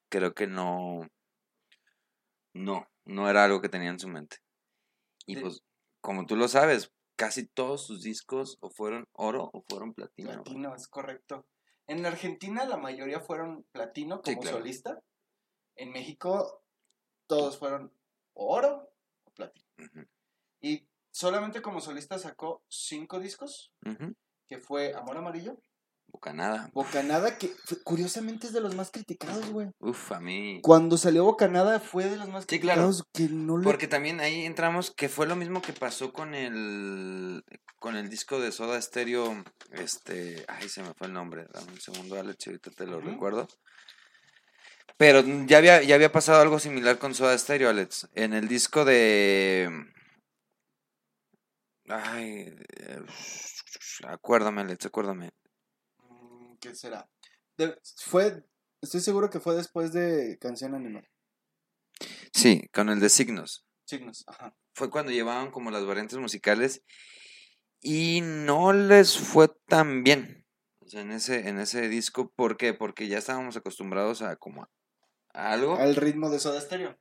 creo 0.08 0.34
que 0.34 0.46
no, 0.46 1.06
no, 2.54 2.88
no 3.04 3.28
era 3.28 3.44
algo 3.44 3.60
que 3.60 3.68
tenía 3.68 3.90
en 3.90 3.98
su 3.98 4.08
mente. 4.08 4.38
Y 5.26 5.36
pues, 5.36 5.62
como 6.00 6.26
tú 6.26 6.36
lo 6.36 6.48
sabes, 6.48 6.90
casi 7.16 7.46
todos 7.46 7.86
sus 7.86 8.02
discos 8.02 8.56
o 8.60 8.70
fueron 8.70 9.06
oro 9.12 9.50
o 9.52 9.62
fueron 9.68 9.92
platino. 9.92 10.42
Platino, 10.42 10.74
es 10.74 10.88
correcto. 10.88 11.46
En 11.88 12.04
Argentina 12.06 12.64
la 12.64 12.76
mayoría 12.76 13.18
fueron 13.20 13.64
platino 13.72 14.20
Sí, 14.24 14.32
como 14.34 14.42
claro. 14.42 14.58
solista. 14.58 15.02
En 15.74 15.90
México 15.90 16.62
todos 17.26 17.58
fueron 17.58 17.92
oro 18.34 18.90
o 19.24 19.30
platino. 19.32 19.66
Y 20.60 20.86
solamente 21.10 21.62
como 21.62 21.80
solista 21.80 22.18
sacó 22.18 22.62
cinco 22.68 23.18
discos, 23.20 23.72
que 24.46 24.58
fue 24.58 24.94
Amor 24.94 25.16
Amarillo, 25.16 25.60
Bocanada. 26.10 26.70
Bocanada, 26.72 27.36
que 27.38 27.52
curiosamente 27.84 28.46
es 28.46 28.52
de 28.52 28.60
los 28.60 28.74
más 28.74 28.90
criticados, 28.90 29.50
güey. 29.50 29.68
Uf, 29.78 30.12
a 30.12 30.20
mí. 30.20 30.60
Cuando 30.62 30.96
salió 30.96 31.24
Bocanada 31.24 31.80
fue 31.80 32.06
de 32.06 32.16
los 32.16 32.28
más 32.28 32.46
Sí, 32.48 32.58
claro. 32.58 32.82
criticados 32.82 33.04
que 33.12 33.28
no 33.28 33.58
le... 33.58 33.64
Porque 33.64 33.88
también 33.88 34.20
ahí 34.20 34.44
entramos 34.46 34.90
que 34.90 35.08
fue 35.08 35.26
lo 35.26 35.36
mismo 35.36 35.60
que 35.62 35.72
pasó 35.72 36.12
con 36.12 36.34
el 36.34 37.44
con 37.78 37.94
el 37.96 38.08
disco 38.10 38.40
de 38.40 38.50
Soda 38.50 38.80
Stereo, 38.82 39.44
este, 39.70 40.44
ay, 40.48 40.68
se 40.68 40.82
me 40.82 40.94
fue 40.94 41.06
el 41.06 41.12
nombre, 41.12 41.46
dame 41.52 41.70
un 41.72 41.80
segundo, 41.80 42.18
Alex, 42.18 42.46
ahorita 42.48 42.70
te 42.72 42.86
lo 42.86 43.00
recuerdo. 43.00 43.46
Pero 44.96 45.22
ya 45.46 45.58
había 45.58 45.82
ya 45.84 45.94
había 45.94 46.10
pasado 46.10 46.40
algo 46.40 46.58
similar 46.58 46.98
con 46.98 47.14
Soda 47.14 47.38
Stereo, 47.38 47.68
Alex, 47.70 48.08
en 48.14 48.32
el 48.32 48.48
disco 48.48 48.84
de 48.84 49.70
ay, 51.88 52.52
eh, 52.78 53.00
acuérdame, 54.08 54.62
Alex, 54.62 54.86
acuérdame. 54.86 55.30
¿Qué 56.60 56.74
será? 56.74 57.08
De- 57.56 57.78
fue, 57.96 58.44
estoy 58.80 59.00
seguro 59.00 59.30
que 59.30 59.40
fue 59.40 59.54
después 59.54 59.92
de 59.92 60.38
Canción 60.40 60.74
Animal. 60.74 61.08
Sí, 62.32 62.68
con 62.72 62.88
el 62.88 63.00
de 63.00 63.08
Signos. 63.08 63.66
Signos, 63.84 64.24
ajá. 64.26 64.54
fue 64.74 64.90
cuando 64.90 65.12
llevaban 65.12 65.50
como 65.50 65.70
las 65.70 65.86
variantes 65.86 66.18
musicales 66.18 66.82
y 67.80 68.20
no 68.22 68.72
les 68.72 69.16
fue 69.18 69.48
tan 69.66 70.04
bien. 70.04 70.44
O 70.80 70.88
sea, 70.88 71.00
en 71.00 71.10
ese, 71.12 71.48
en 71.48 71.58
ese 71.58 71.88
disco, 71.88 72.30
¿por 72.30 72.56
qué? 72.56 72.74
Porque 72.74 73.08
ya 73.08 73.18
estábamos 73.18 73.56
acostumbrados 73.56 74.22
a 74.22 74.36
como 74.36 74.62
a 75.32 75.52
algo, 75.52 75.76
Al 75.76 75.96
ritmo 75.96 76.28
de 76.30 76.38
Soda 76.38 76.60
Stereo. 76.60 76.98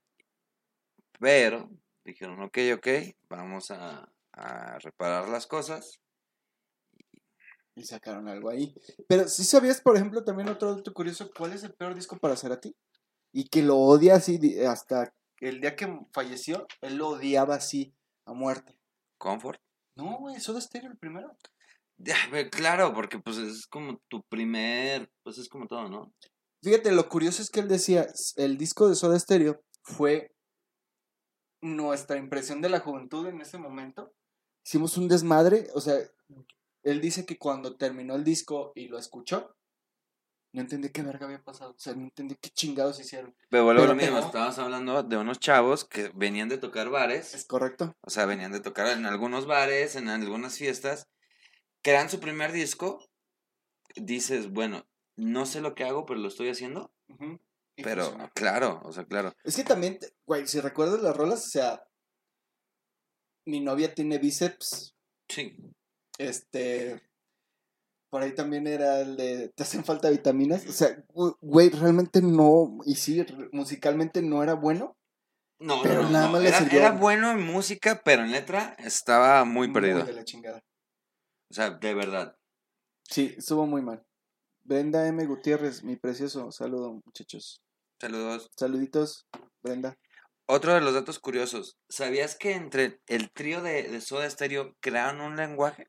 pero 1.20 1.70
dijeron, 2.04 2.42
ok, 2.42 2.58
ok, 2.76 2.88
vamos 3.30 3.72
a, 3.72 4.12
a 4.34 4.80
reparar 4.80 5.28
las 5.30 5.46
cosas. 5.48 6.00
Y 7.78 7.84
sacaron 7.84 8.28
algo 8.28 8.50
ahí. 8.50 8.74
Pero 9.08 9.28
si 9.28 9.44
sabías, 9.44 9.82
por 9.82 9.96
ejemplo, 9.96 10.24
también 10.24 10.50
otro 10.50 10.76
dato 10.76 10.94
curioso, 10.94 11.30
¿cuál 11.38 11.54
es 11.54 11.64
el 11.64 11.74
peor 11.74 11.94
disco 11.96 12.18
para 12.18 12.36
Cerati? 12.36 12.76
y 13.32 13.50
que 13.50 13.62
lo 13.62 13.78
odia 13.78 14.16
así 14.16 14.40
hasta 14.66 15.14
el 15.42 15.62
día 15.62 15.76
que 15.76 15.88
falleció, 16.12 16.66
él 16.82 16.96
lo 16.98 17.10
odiaba 17.10 17.56
así 17.56 17.94
a 18.26 18.34
muerte. 18.34 18.80
Comfort. 19.20 19.60
No, 19.96 20.18
güey, 20.18 20.40
Soda 20.40 20.60
Stereo 20.60 20.90
el 20.90 20.98
primero. 20.98 21.38
Ya, 21.98 22.16
claro, 22.52 22.94
porque 22.96 23.20
pues 23.20 23.38
es 23.38 23.68
como 23.68 24.00
tu 24.08 24.24
primer, 24.24 25.12
pues 25.24 25.38
es 25.38 25.50
como 25.50 25.68
todo, 25.68 25.88
¿no? 25.88 26.14
Fíjate, 26.64 26.92
lo 26.92 27.08
curioso 27.10 27.44
es 27.44 27.52
que 27.52 27.60
él 27.60 27.68
decía, 27.68 28.02
"S- 28.04 28.34
el 28.44 28.58
disco 28.58 28.90
de 28.90 28.96
Soda 28.96 29.20
Stereo 29.20 29.62
fue 29.84 30.36
nuestra 31.62 32.18
impresión 32.18 32.62
de 32.62 32.70
la 32.70 32.80
juventud 32.80 33.28
en 33.28 33.42
ese 33.42 33.58
momento. 33.58 34.14
Hicimos 34.66 34.98
un 34.98 35.08
desmadre, 35.08 35.68
o 35.74 35.82
sea, 35.82 35.98
él 36.88 37.02
dice 37.02 37.26
que 37.26 37.38
cuando 37.38 37.76
terminó 37.76 38.16
el 38.16 38.24
disco 38.24 38.72
y 38.76 38.88
lo 38.88 38.98
escuchó, 38.98 39.56
no 40.54 40.62
entendí 40.62 40.90
qué 40.90 41.02
verga 41.02 41.26
había 41.26 41.44
pasado, 41.44 41.72
o 41.72 41.80
sea, 41.80 41.94
no 41.94 42.04
entendí 42.04 42.36
qué 42.36 42.50
chingados 42.50 43.00
hicieron. 43.00 43.36
Pero 43.50 43.66
vuelvo 43.66 43.86
lo 43.86 43.96
mismo, 43.96 44.18
estabas 44.18 44.58
hablando 44.58 45.04
de 45.04 45.18
unos 45.18 45.40
chavos 45.40 45.84
que 45.84 46.12
venían 46.16 46.48
de 46.48 46.58
tocar 46.58 46.90
bares, 46.90 47.34
¿Es 47.34 47.46
correcto? 47.46 47.96
o 48.02 48.10
sea, 48.10 48.26
venían 48.26 48.54
de 48.54 48.62
tocar 48.62 48.88
en 48.88 49.06
algunos 49.06 49.46
bares, 49.46 49.98
en 49.98 50.08
algunas 50.08 50.58
fiestas, 50.58 51.10
que 51.82 51.92
eran 51.92 52.10
su 52.10 52.22
primer 52.22 52.54
disco, 52.54 53.06
dices, 53.96 54.50
bueno, 54.50 54.88
no 55.18 55.46
sé 55.46 55.60
lo 55.60 55.76
que 55.76 55.84
hago, 55.84 56.06
pero 56.06 56.20
lo 56.22 56.30
estoy 56.30 56.50
haciendo, 56.50 56.94
pero 57.76 58.18
claro, 58.34 58.82
o 58.86 58.94
sea, 58.94 59.04
claro. 59.04 59.34
Es 59.44 59.58
que 59.58 59.64
también, 59.64 60.00
güey, 60.26 60.48
si 60.48 60.62
recuerdas 60.62 61.02
las 61.02 61.16
rolas, 61.16 61.46
o 61.46 61.50
sea, 61.50 61.84
mi 63.46 63.60
novia 63.60 63.94
tiene 63.94 64.18
bíceps, 64.18 64.98
Sí, 65.30 65.58
este, 66.18 67.02
por 68.10 68.22
ahí 68.22 68.34
también 68.34 68.68
era 68.68 69.02
el 69.02 69.18
de, 69.18 69.50
¿te 69.50 69.64
hacen 69.64 69.84
falta 69.84 70.10
vitaminas? 70.10 70.66
O 70.68 70.72
sea, 70.72 71.04
güey, 71.42 71.70
realmente 71.70 72.22
no, 72.22 72.78
y 72.86 72.96
sí, 72.96 73.26
musicalmente 73.52 74.22
no 74.22 74.42
era 74.44 74.54
bueno. 74.54 74.98
no, 75.60 75.82
Pero 75.84 76.04
no, 76.04 76.10
nada 76.10 76.26
no, 76.28 76.32
más 76.34 76.42
le 76.42 76.50
era, 76.50 76.60
sirvió- 76.60 76.80
era 76.80 76.92
bueno 76.92 77.32
en 77.32 77.42
música, 77.42 78.02
pero 78.04 78.24
en 78.24 78.32
letra 78.32 78.76
estaba 78.80 79.44
muy 79.46 79.72
perdido, 79.72 80.04
de 80.04 80.14
la 80.14 80.24
chingada. 80.24 80.64
o 81.50 81.54
sea, 81.54 81.72
de 81.72 81.94
verdad. 81.94 82.36
Sí, 83.04 83.36
estuvo 83.38 83.66
muy 83.66 83.82
mal. 83.82 84.04
Brenda 84.64 85.08
M. 85.08 85.26
Gutiérrez, 85.26 85.84
mi 85.84 85.96
precioso, 85.96 86.52
saludo 86.52 87.00
muchachos. 87.06 87.62
Saludos. 88.02 88.50
Saluditos, 88.58 89.26
Brenda. 89.64 89.98
Otro 90.46 90.74
de 90.74 90.82
los 90.82 90.94
datos 90.94 91.20
curiosos, 91.20 91.78
¿sabías 91.90 92.36
que 92.38 92.54
entre 92.54 93.02
el 93.08 93.32
trío 93.32 93.62
de, 93.62 93.84
de 93.84 94.02
Soda 94.02 94.30
Stereo 94.30 94.76
crearon 94.82 95.20
un 95.22 95.36
lenguaje 95.36 95.88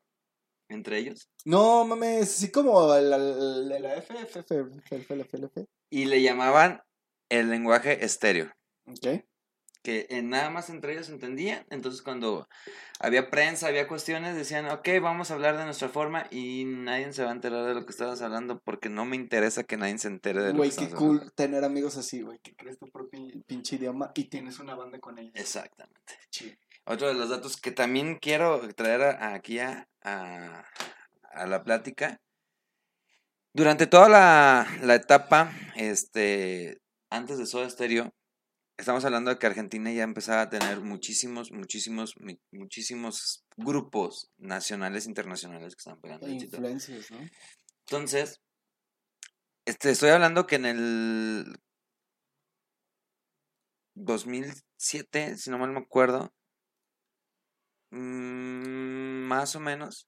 entre 0.69 0.97
ellos? 0.99 1.29
No 1.45 1.83
mames, 1.85 2.23
así 2.37 2.51
como 2.51 2.87
la, 2.95 3.01
la, 3.17 3.79
la 3.79 3.95
F, 3.95 4.13
F, 4.21 4.39
F, 4.39 4.55
F, 4.59 4.77
F, 4.85 4.95
F, 4.95 5.21
F, 5.21 5.37
F. 5.45 5.65
Y 5.89 6.05
le 6.05 6.21
llamaban 6.21 6.81
el 7.29 7.49
lenguaje 7.49 8.03
estéreo, 8.05 8.51
Ok. 8.85 9.23
que 9.83 10.07
eh, 10.09 10.21
nada 10.21 10.49
más 10.49 10.69
entre 10.69 10.93
ellos 10.93 11.09
entendían. 11.09 11.65
Entonces 11.69 12.01
cuando 12.01 12.47
había 12.99 13.29
prensa, 13.29 13.67
había 13.67 13.87
cuestiones, 13.87 14.35
decían, 14.35 14.65
ok, 14.69 14.87
vamos 15.01 15.31
a 15.31 15.35
hablar 15.35 15.57
de 15.57 15.65
nuestra 15.65 15.89
forma 15.89 16.27
y 16.31 16.65
nadie 16.65 17.11
se 17.13 17.23
va 17.23 17.29
a 17.29 17.33
enterar 17.33 17.65
de 17.65 17.73
lo 17.73 17.85
que 17.85 17.91
estabas 17.91 18.21
hablando 18.21 18.59
porque 18.59 18.89
no 18.89 19.05
me 19.05 19.15
interesa 19.15 19.63
que 19.63 19.77
nadie 19.77 19.97
se 19.99 20.07
entere 20.09 20.41
de 20.43 20.51
lo 20.51 20.57
Güey, 20.57 20.69
que 20.71 20.75
qué 20.75 20.83
estamos 20.85 20.99
cool 20.99 21.15
hablando. 21.17 21.31
tener 21.33 21.63
amigos 21.63 21.97
así, 21.97 22.21
güey, 22.21 22.39
que 22.39 22.55
crees 22.55 22.77
tu 22.77 22.87
propio 22.91 23.21
pinche 23.47 23.77
idioma 23.77 24.11
y 24.15 24.25
tienes 24.25 24.59
una 24.59 24.75
banda 24.75 24.99
con 24.99 25.17
ellos. 25.17 25.33
Exactamente. 25.35 26.13
Chido. 26.29 26.55
Otro 26.89 27.07
de 27.07 27.13
los 27.13 27.29
datos 27.29 27.55
que 27.57 27.69
también 27.71 28.17
quiero 28.17 28.67
traer 28.73 29.01
a- 29.03 29.35
aquí 29.35 29.59
a, 29.59 29.87
a- 30.01 30.65
a 31.33 31.45
la 31.45 31.63
plática. 31.63 32.19
Durante 33.53 33.85
toda 33.85 34.09
la, 34.09 34.67
la 34.81 34.95
etapa, 34.95 35.51
este, 35.75 36.81
antes 37.11 37.37
de 37.37 37.45
Soda 37.45 37.69
Stereo, 37.69 38.11
estamos 38.75 39.05
hablando 39.05 39.29
de 39.29 39.37
que 39.37 39.45
Argentina 39.45 39.91
ya 39.91 40.01
empezaba 40.01 40.41
a 40.41 40.49
tener 40.49 40.81
muchísimos, 40.81 41.51
muchísimos, 41.51 42.15
muchísimos 42.51 43.45
grupos 43.55 44.31
nacionales 44.39 45.05
e 45.05 45.09
internacionales 45.09 45.75
que 45.75 45.79
estaban 45.81 46.01
pegando 46.01 46.25
influencias, 46.57 47.11
¿no? 47.11 47.19
Entonces, 47.85 48.41
este, 49.65 49.91
estoy 49.91 50.09
hablando 50.09 50.47
que 50.47 50.55
en 50.55 50.65
el 50.65 51.55
2007, 53.95 55.37
si 55.37 55.51
no 55.51 55.59
mal 55.59 55.71
me 55.71 55.79
acuerdo, 55.81 56.33
mm, 57.91 59.27
más 59.27 59.55
o 59.55 59.59
menos, 59.59 60.07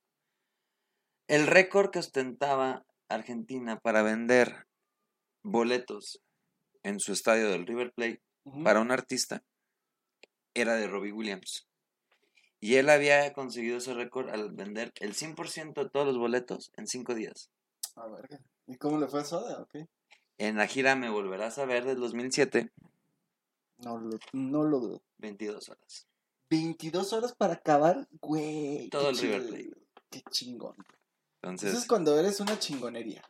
el 1.28 1.46
récord 1.46 1.90
que 1.90 1.98
ostentaba 1.98 2.84
Argentina 3.08 3.78
para 3.78 4.02
vender 4.02 4.66
boletos 5.42 6.20
en 6.82 7.00
su 7.00 7.12
estadio 7.12 7.48
del 7.50 7.66
River 7.66 7.92
Plate 7.92 8.22
para 8.64 8.80
un 8.80 8.90
artista 8.90 9.42
era 10.54 10.74
de 10.74 10.88
Robbie 10.88 11.12
Williams. 11.12 11.68
Y 12.60 12.76
él 12.76 12.90
había 12.90 13.32
conseguido 13.32 13.78
ese 13.78 13.94
récord 13.94 14.30
al 14.30 14.52
vender 14.52 14.92
el 15.00 15.14
100% 15.14 15.82
de 15.82 15.90
todos 15.90 16.06
los 16.06 16.18
boletos 16.18 16.70
en 16.76 16.86
cinco 16.86 17.14
días. 17.14 17.50
A 17.96 18.06
ver, 18.06 18.40
¿y 18.66 18.76
cómo 18.76 18.98
le 18.98 19.08
fue 19.08 19.20
a 19.20 19.24
Soda? 19.24 19.60
Ok. 19.60 19.88
En 20.38 20.56
la 20.56 20.66
gira 20.66 20.94
Me 20.96 21.10
Volverás 21.10 21.58
a 21.58 21.66
Ver 21.66 21.84
del 21.84 21.98
2007, 21.98 22.70
No 23.78 23.98
lo, 23.98 24.18
no 24.32 24.64
lo 24.64 24.78
dudo. 24.78 25.02
22 25.18 25.68
horas. 25.68 26.06
22 26.52 27.14
horas 27.14 27.34
para 27.34 27.54
acabar, 27.54 28.06
güey. 28.20 28.90
Todo 28.90 29.08
el 29.08 29.16
River 29.16 29.46
Plate. 29.46 29.86
Qué 30.10 30.22
chingón. 30.30 30.76
Entonces, 31.40 31.70
Eso 31.70 31.78
es 31.78 31.88
cuando 31.88 32.18
eres 32.18 32.40
una 32.40 32.58
chingonería. 32.58 33.22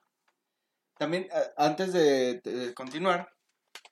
También, 0.98 1.28
antes 1.56 1.92
de, 1.92 2.40
de 2.40 2.74
continuar, 2.74 3.32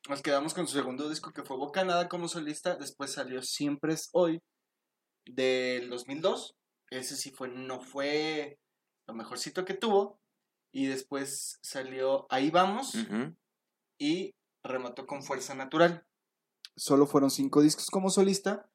nos 0.08 0.20
quedamos 0.20 0.52
con 0.52 0.66
su 0.66 0.76
segundo 0.76 1.08
disco 1.08 1.32
que 1.32 1.44
fue 1.44 1.56
Bocanada 1.56 2.08
como 2.08 2.26
solista. 2.26 2.74
Después 2.74 3.12
salió 3.12 3.40
Siempre 3.42 3.94
es 3.94 4.08
Hoy 4.12 4.42
del 5.24 5.88
2002. 5.88 6.56
Ese 6.90 7.16
sí 7.16 7.30
fue, 7.30 7.48
no 7.48 7.80
fue 7.80 8.58
lo 9.06 9.14
mejorcito 9.14 9.64
que 9.64 9.74
tuvo. 9.74 10.18
Y 10.72 10.86
después 10.86 11.58
salió 11.62 12.26
Ahí 12.30 12.50
Vamos 12.50 12.94
ujú, 12.94 13.34
y 13.98 14.34
remató 14.64 15.06
con 15.06 15.22
Fuerza 15.22 15.54
Natural. 15.54 16.04
Solo 16.76 17.06
fueron 17.06 17.30
cinco 17.30 17.60
discos 17.62 17.90
como 17.90 18.10
solista 18.10 18.69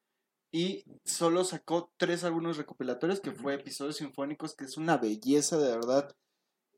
y 0.58 0.86
solo 1.04 1.44
sacó 1.44 1.92
tres 1.98 2.24
álbumes 2.24 2.56
recopilatorios 2.56 3.20
que 3.20 3.34
fue 3.34 3.56
Episodios 3.56 3.98
Sinfónicos, 3.98 4.56
que 4.56 4.64
es 4.64 4.78
una 4.78 4.96
belleza 4.98 5.58
de 5.58 5.70
verdad. 5.70 6.16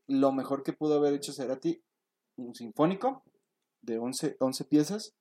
Lo 0.07 0.31
mejor 0.31 0.63
que 0.63 0.73
pudo 0.73 0.95
haber 0.95 1.13
hecho 1.13 1.31
Cerati, 1.31 1.83
un 2.37 2.55
sinfónico 2.55 3.23
de 3.81 3.99
11, 3.99 4.37
11 4.39 4.65
piezas. 4.65 5.13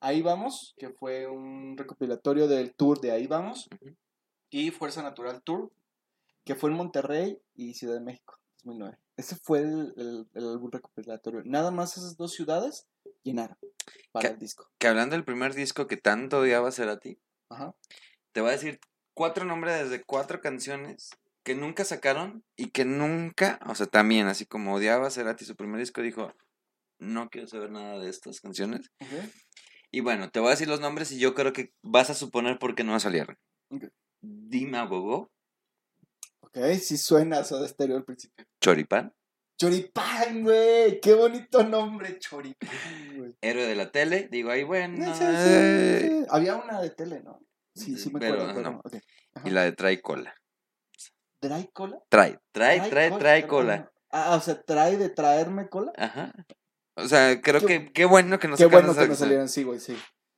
Ahí 0.00 0.22
vamos, 0.22 0.74
que 0.78 0.90
fue 0.90 1.26
un 1.26 1.76
recopilatorio 1.76 2.48
del 2.48 2.74
tour 2.74 3.00
de 3.00 3.10
Ahí 3.10 3.26
vamos. 3.26 3.68
Y 4.50 4.70
Fuerza 4.70 5.02
Natural 5.02 5.42
Tour, 5.42 5.70
que 6.44 6.54
fue 6.54 6.70
en 6.70 6.76
Monterrey 6.76 7.38
y 7.54 7.74
Ciudad 7.74 7.94
de 7.94 8.00
México, 8.00 8.38
2009. 8.62 8.98
Ese 9.16 9.36
fue 9.36 9.60
el, 9.60 9.92
el- 9.96 10.28
el 10.32 10.48
álbum 10.48 10.70
recopilatorio. 10.70 11.42
Nada 11.44 11.70
más 11.70 11.96
esas 11.98 12.16
dos 12.16 12.32
ciudades 12.32 12.86
llenaron 13.22 13.58
para 14.10 14.30
el 14.30 14.38
disco. 14.38 14.70
que 14.78 14.86
hablando 14.88 15.16
del 15.16 15.24
primer 15.24 15.54
disco 15.54 15.86
que 15.86 15.96
tanto 15.96 16.38
odiaba 16.38 16.68
a 16.68 16.98
ti, 16.98 17.18
Ajá. 17.54 17.74
te 18.32 18.40
voy 18.40 18.50
a 18.50 18.52
decir 18.52 18.80
cuatro 19.14 19.44
nombres 19.44 19.90
de 19.90 20.02
cuatro 20.02 20.40
canciones 20.40 21.10
que 21.44 21.54
nunca 21.54 21.84
sacaron 21.84 22.44
y 22.56 22.70
que 22.70 22.84
nunca, 22.84 23.60
o 23.66 23.74
sea, 23.74 23.86
también, 23.86 24.26
así 24.26 24.46
como 24.46 24.74
odiaba 24.74 25.06
a 25.06 25.10
Cerati 25.10 25.44
su 25.44 25.56
primer 25.56 25.78
disco, 25.78 26.00
dijo, 26.00 26.32
no 26.98 27.28
quiero 27.28 27.46
saber 27.46 27.70
nada 27.70 27.98
de 27.98 28.08
estas 28.08 28.40
canciones. 28.40 28.90
Y 29.90 30.00
bueno, 30.00 30.30
te 30.30 30.40
voy 30.40 30.48
a 30.48 30.52
decir 30.52 30.68
los 30.68 30.80
nombres 30.80 31.12
y 31.12 31.18
yo 31.18 31.34
creo 31.34 31.52
que 31.52 31.72
vas 31.82 32.10
a 32.10 32.14
suponer 32.14 32.58
por 32.58 32.74
qué 32.74 32.82
no 32.82 32.98
salieron. 32.98 33.38
Dima 34.22 34.86
Gogo, 34.86 35.30
Ok, 36.56 36.58
sí 36.80 36.96
suena 36.96 37.38
a 37.38 37.44
Soda 37.44 37.66
Stereo 37.66 37.96
al 37.96 38.04
principio. 38.04 38.46
Choripán, 38.60 39.12
Choripán, 39.56 40.42
güey. 40.42 41.00
Qué 41.00 41.14
bonito 41.14 41.62
nombre, 41.64 42.18
Choripán, 42.18 42.70
güey. 43.16 43.36
Héroe 43.40 43.66
de 43.66 43.74
la 43.76 43.90
Tele, 43.92 44.28
digo, 44.30 44.50
ahí 44.50 44.64
bueno, 44.64 45.14
Sí, 45.14 45.20
sí, 45.24 46.08
sí. 46.08 46.26
Había 46.30 46.56
una 46.56 46.80
de 46.80 46.90
tele, 46.90 47.22
¿no? 47.22 47.40
Sí, 47.74 47.96
sí 47.96 48.10
me 48.12 48.20
Pero, 48.20 48.42
acuerdo. 48.42 48.54
pero, 48.54 49.00
no. 49.42 49.44
y 49.44 49.50
la 49.50 49.62
de 49.64 49.72
Trae 49.72 50.00
Cola. 50.00 50.34
¿Trae 51.40 51.68
cola? 51.72 51.98
Trae, 52.08 52.38
trae, 52.52 52.88
trae, 52.88 53.10
trae 53.18 53.44
tra- 53.44 53.46
cola. 53.46 53.92
Ah, 54.10 54.34
o 54.36 54.40
sea, 54.40 54.62
trae 54.62 54.96
de 54.96 55.10
traerme 55.10 55.68
cola. 55.68 55.92
Ajá. 55.96 56.32
O 56.96 57.06
sea, 57.06 57.40
creo 57.42 57.60
Qué- 57.60 57.66
que 57.86 57.92
qué 57.92 58.04
bueno 58.06 58.38
que 58.38 58.48
no 58.48 58.56
Qué 58.56 58.64
bueno 58.66 58.94
que 58.94 59.00
esa- 59.00 59.08
no 59.08 59.14
salieron, 59.14 59.48
sí, 59.48 59.62
güey, 59.62 59.78
sí. 59.78 59.94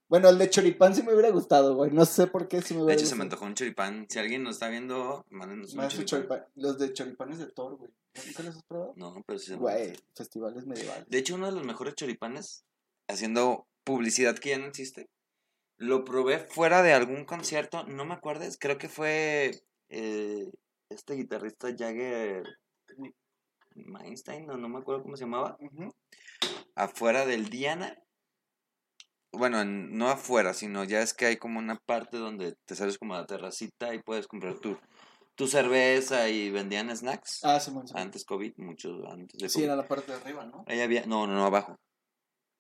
Bueno, 0.09 0.29
el 0.31 0.39
de 0.39 0.51
choripán 0.51 0.95
sí 0.97 1.03
me 1.05 1.13
hubiera 1.13 1.31
gustado, 1.31 1.77
güey. 1.77 1.91
No 1.93 2.05
sé 2.07 2.27
por 2.27 2.49
qué 2.49 2.61
sí 2.63 2.75
me 2.75 2.79
De 2.79 2.85
hubiera 2.87 3.01
hecho, 3.01 3.09
se 3.09 3.15
me 3.15 3.23
antojó 3.23 3.45
un 3.45 3.55
choripán. 3.55 4.07
Si 4.09 4.19
alguien 4.19 4.43
nos 4.43 4.55
está 4.57 4.69
viendo, 4.69 5.25
mándenos 5.31 5.75
un 5.75 5.81
de 5.83 5.89
choripán. 5.89 6.07
choripán- 6.07 6.47
Los 6.57 6.79
de 6.79 6.93
choripanes 6.93 7.39
de 7.39 7.47
Thor, 7.47 7.77
güey. 7.77 7.93
¿Nunca 8.27 8.43
los 8.43 8.57
has 8.57 8.63
probado? 8.65 8.93
No, 8.97 9.23
pero 9.27 9.39
sí. 9.39 9.55
Güey, 9.55 9.93
festivales 10.15 10.67
medievales. 10.67 11.09
De 11.09 11.19
hecho, 11.19 11.35
uno 11.35 11.47
de 11.47 11.53
los 11.53 11.65
mejores 11.65 11.95
choripanes, 11.95 12.65
haciendo 13.09 13.67
publicidad 13.85 14.37
que 14.39 14.51
ya 14.51 14.59
no 14.59 14.67
existe, 14.67 15.09
lo 15.79 16.05
probé 16.05 16.39
fuera 16.39 16.83
de 16.83 16.93
algún 16.93 17.25
concierto, 17.25 17.85
no 17.85 18.05
me 18.05 18.15
acuerdes, 18.15 18.57
creo 18.59 18.79
que 18.79 18.89
fue 18.89 19.63
eh, 19.91 20.51
este 20.89 21.15
guitarrista 21.15 21.69
Jagger 21.77 22.45
Mainstein, 23.75 24.47
no, 24.47 24.57
no 24.57 24.69
me 24.69 24.79
acuerdo 24.79 25.03
cómo 25.03 25.17
se 25.17 25.25
llamaba, 25.25 25.59
afuera 26.75 27.27
del 27.27 27.51
Diana, 27.51 27.99
bueno, 29.33 29.61
en- 29.61 29.97
no 29.99 30.09
afuera, 30.09 30.55
sino 30.55 30.85
ya 30.85 31.03
es 31.03 31.13
que 31.13 31.27
hay 31.27 31.37
como 31.37 31.59
una 31.59 31.77
parte 31.77 32.17
donde 32.17 32.57
te 32.65 32.75
sales 32.75 32.97
como 32.99 33.15
a 33.15 33.21
la 33.21 33.27
terracita 33.27 33.95
y 33.95 34.03
puedes 34.03 34.27
comprar 34.27 34.59
tu, 34.59 34.79
tu 35.37 35.47
cerveza 35.47 36.29
y 36.29 36.51
vendían 36.51 36.95
snacks. 36.97 37.41
Ah, 37.45 37.61
Simón, 37.61 37.87
Simón. 37.87 38.03
Antes 38.03 38.25
COVID, 38.25 38.55
mucho 38.57 39.07
antes 39.09 39.39
de 39.39 39.49
Sí, 39.49 39.55
COVID. 39.59 39.65
era 39.67 39.77
la 39.77 39.87
parte 39.87 40.13
de 40.13 40.19
arriba, 40.19 40.45
¿no? 40.47 40.65
Ahí 40.67 40.81
había, 40.81 41.07
no, 41.07 41.27
no, 41.27 41.35
no, 41.35 41.45
abajo, 41.47 41.79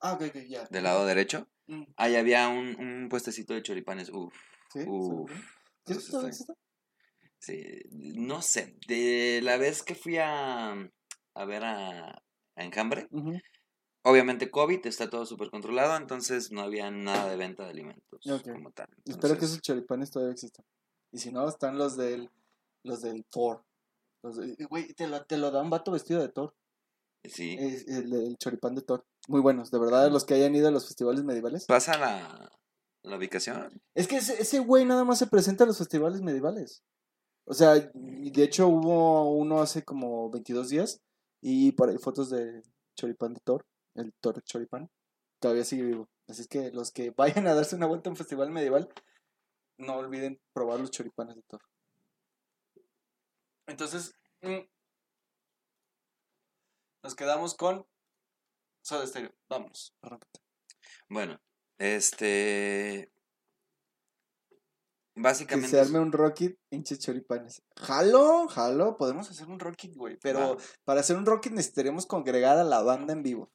Ah, 0.00 0.12
ok, 0.12 0.22
ok, 0.28 0.36
ya. 0.48 0.64
del 0.70 0.84
lado 0.84 1.04
derecho. 1.06 1.48
Mm, 1.66 1.82
Ahí 1.96 2.14
había 2.16 2.48
un, 2.48 2.78
un 2.78 3.08
puestecito 3.08 3.54
de 3.54 3.62
choripanes. 3.62 4.10
Uf, 4.10 4.32
Sí, 4.72 4.84
uf. 4.86 5.30
sí, 5.86 5.94
¿Sí, 5.94 6.32
sí? 6.32 6.44
Sí, 7.38 7.80
no 7.90 8.42
sé, 8.42 8.76
de 8.88 9.40
la 9.42 9.56
vez 9.56 9.82
que 9.82 9.94
fui 9.94 10.18
a, 10.18 10.72
a 10.72 11.44
ver 11.44 11.64
a, 11.64 12.10
a 12.10 12.64
Enjambre, 12.64 13.08
obviamente 14.02 14.50
COVID, 14.50 14.86
está 14.86 15.08
todo 15.10 15.26
súper 15.26 15.50
controlado, 15.50 15.96
entonces 15.96 16.50
no 16.50 16.62
había 16.62 16.90
nada 16.90 17.28
de 17.30 17.36
venta 17.36 17.64
de 17.64 17.70
alimentos 17.70 18.20
Ok. 18.26 18.52
como 18.52 18.70
tal. 18.72 18.88
Espero 19.04 19.38
que 19.38 19.44
esos 19.44 19.60
choripanes 19.60 20.10
todavía 20.10 20.32
existan. 20.32 20.64
Y 21.12 21.18
si 21.18 21.30
no, 21.30 21.48
están 21.48 21.78
los 21.78 21.96
del, 21.96 22.30
los 22.86 23.02
del 23.02 23.24
Thor. 23.26 23.64
Los 24.22 24.36
de- 24.36 24.56
güey, 24.68 24.92
te 24.94 25.06
lo, 25.06 25.24
te 25.24 25.36
lo 25.36 25.50
da 25.50 25.62
un 25.62 25.70
vato 25.70 25.92
vestido 25.92 26.20
de 26.20 26.28
Thor. 26.28 26.54
Sí, 27.24 27.56
Es 27.58 27.86
el, 27.88 28.12
el 28.12 28.36
choripán 28.38 28.74
de 28.74 28.82
Thor. 28.82 29.04
Muy 29.28 29.40
buenos, 29.40 29.70
de 29.70 29.78
verdad, 29.78 30.10
los 30.10 30.24
que 30.24 30.34
hayan 30.34 30.54
ido 30.54 30.68
a 30.68 30.70
los 30.70 30.86
festivales 30.86 31.24
medievales. 31.24 31.64
pasa 31.66 31.98
la, 31.98 32.50
la 33.02 33.16
ubicación. 33.16 33.82
Es 33.94 34.06
que 34.06 34.16
ese, 34.18 34.40
ese 34.40 34.60
güey 34.60 34.84
nada 34.84 35.04
más 35.04 35.18
se 35.18 35.26
presenta 35.26 35.64
a 35.64 35.66
los 35.66 35.78
festivales 35.78 36.22
medievales. 36.22 36.82
O 37.48 37.54
sea, 37.54 37.74
de 37.74 38.42
hecho 38.42 38.68
hubo 38.68 39.30
uno 39.32 39.60
hace 39.60 39.82
como 39.84 40.30
22 40.30 40.68
días 40.68 41.00
y 41.40 41.72
por 41.72 41.88
ahí 41.88 41.98
fotos 41.98 42.30
de 42.30 42.62
choripán 42.96 43.34
de 43.34 43.40
Thor, 43.44 43.64
el 43.94 44.12
Thor 44.20 44.42
choripán, 44.42 44.88
todavía 45.40 45.64
sigue 45.64 45.82
vivo. 45.84 46.08
Así 46.28 46.42
es 46.42 46.48
que 46.48 46.70
los 46.72 46.90
que 46.92 47.10
vayan 47.10 47.46
a 47.46 47.54
darse 47.54 47.76
una 47.76 47.86
vuelta 47.86 48.08
a 48.08 48.12
un 48.12 48.16
festival 48.16 48.50
medieval, 48.50 48.88
no 49.78 49.96
olviden 49.96 50.40
probar 50.52 50.80
los 50.80 50.90
choripanes 50.90 51.36
de 51.36 51.42
Thor. 51.42 51.60
Entonces, 53.66 54.14
mm, 54.42 54.60
nos 57.02 57.14
quedamos 57.14 57.54
con 57.54 57.86
Soda 58.82 59.06
Stereo. 59.06 59.34
Vamos, 59.48 59.94
arráncate. 60.02 60.40
Bueno, 61.08 61.40
este... 61.78 63.12
Que 65.14 65.22
Básicamente... 65.22 65.70
se 65.70 65.80
arme 65.80 65.98
un 65.98 66.12
rocket 66.12 66.58
hinche 66.70 66.98
choripanes. 66.98 67.62
Jalo, 67.76 68.48
jalo, 68.48 68.96
podemos 68.98 69.30
hacer 69.30 69.48
un 69.48 69.58
rocket, 69.58 69.94
güey. 69.94 70.18
Pero 70.18 70.58
para 70.84 71.00
hacer 71.00 71.16
un 71.16 71.24
rocket 71.24 71.52
necesitaríamos 71.52 72.06
congregar 72.06 72.58
a 72.58 72.64
la 72.64 72.82
banda 72.82 73.14
en 73.14 73.22
vivo. 73.22 73.50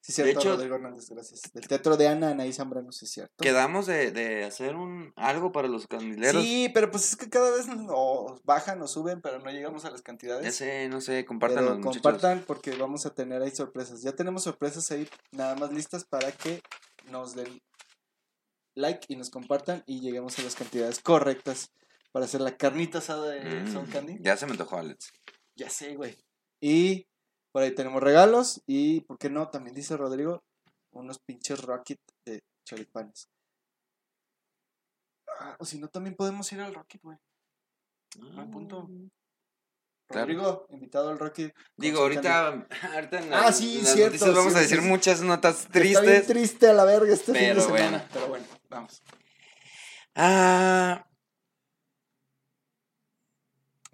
Sí, 0.00 0.12
cierto, 0.12 0.40
hecho- 0.40 0.50
Rodrigo 0.52 0.76
Hernández, 0.76 1.10
gracias. 1.10 1.42
Del 1.52 1.68
teatro 1.68 1.96
de 1.96 2.08
Ana 2.08 2.30
Anaí 2.30 2.52
Zambrano, 2.52 2.92
sí, 2.92 3.06
cierto. 3.06 3.34
Quedamos 3.42 3.86
de, 3.86 4.10
de 4.10 4.44
hacer 4.44 4.74
un 4.76 5.12
algo 5.16 5.52
para 5.52 5.68
los 5.68 5.86
candileros. 5.86 6.42
Sí, 6.42 6.70
pero 6.72 6.90
pues 6.90 7.08
es 7.10 7.16
que 7.16 7.28
cada 7.28 7.50
vez 7.50 7.66
nos 7.66 8.42
bajan 8.44 8.80
o 8.80 8.86
suben, 8.88 9.20
pero 9.20 9.38
no 9.40 9.50
llegamos 9.50 9.84
a 9.84 9.90
las 9.90 10.00
Ya 10.00 10.04
cantidades. 10.04 10.54
sé, 10.54 10.88
no 10.88 11.00
sé, 11.00 11.12
Pero 11.12 11.26
compártanos, 11.26 11.78
muchachos. 11.78 12.00
compartan 12.02 12.44
porque 12.46 12.74
vamos 12.76 13.04
a 13.06 13.14
tener 13.14 13.42
ahí 13.42 13.50
sorpresas. 13.50 14.00
Ya 14.02 14.12
tenemos 14.12 14.44
sorpresas 14.44 14.90
ahí 14.92 15.06
nada 15.32 15.56
más 15.56 15.72
listas 15.72 16.04
para 16.04 16.32
que 16.32 16.62
nos 17.10 17.34
den 17.34 17.60
like 18.74 19.04
y 19.08 19.16
nos 19.16 19.28
compartan 19.30 19.82
y 19.86 20.00
lleguemos 20.00 20.38
a 20.38 20.42
las 20.42 20.54
cantidades 20.54 21.00
correctas 21.00 21.70
para 22.12 22.24
hacer 22.24 22.40
la 22.40 22.56
carnita 22.56 22.98
asada 22.98 23.30
de 23.30 23.40
Mm, 23.62 23.72
Sound 23.72 23.92
Candy. 23.92 24.16
ya 24.20 24.36
se 24.36 24.46
me 24.46 24.52
antojó, 24.52 24.78
Alex. 24.78 25.12
Ya 25.56 25.68
sé, 25.68 25.96
güey. 25.96 26.16
Y 26.60 27.06
por 27.58 27.64
ahí 27.64 27.74
tenemos 27.74 28.00
regalos 28.00 28.62
y, 28.68 29.00
¿por 29.00 29.18
qué 29.18 29.28
no? 29.30 29.48
También 29.48 29.74
dice 29.74 29.96
Rodrigo, 29.96 30.44
unos 30.92 31.18
pinches 31.18 31.60
rocket 31.60 31.98
de 32.24 32.44
choripanes. 32.64 33.28
Ah, 35.40 35.56
o 35.58 35.64
si 35.64 35.76
no, 35.80 35.88
también 35.88 36.14
podemos 36.14 36.52
ir 36.52 36.60
al 36.60 36.72
rocket, 36.72 37.02
güey. 37.02 37.18
Buen 38.16 38.48
punto. 38.52 38.88
Claro. 40.06 40.22
Rodrigo, 40.26 40.66
invitado 40.70 41.08
al 41.10 41.18
rocket. 41.18 41.52
Digo, 41.76 41.98
ahorita, 42.02 42.68
ahorita 42.94 43.18
en 43.22 43.34
Ah, 43.34 43.46
las, 43.46 43.58
sí, 43.58 43.78
en 43.78 43.84
las 43.84 43.92
cierto, 43.92 44.12
noticias 44.12 44.34
vamos 44.36 44.52
sí, 44.52 44.58
a 44.58 44.62
decir 44.62 44.80
sí. 44.80 44.86
muchas 44.86 45.20
notas 45.22 45.60
Está 45.62 45.80
bien 45.80 45.94
tristes. 46.00 46.26
triste 46.28 46.68
a 46.68 46.72
la 46.74 46.84
verga 46.84 47.12
este 47.12 47.32
fin 47.32 47.42
de 47.42 47.48
pero 47.48 47.60
semana. 47.62 47.88
bueno. 47.90 48.04
Pero 48.12 48.28
bueno, 48.28 48.46
vamos. 48.70 49.02
Ah, 50.14 51.07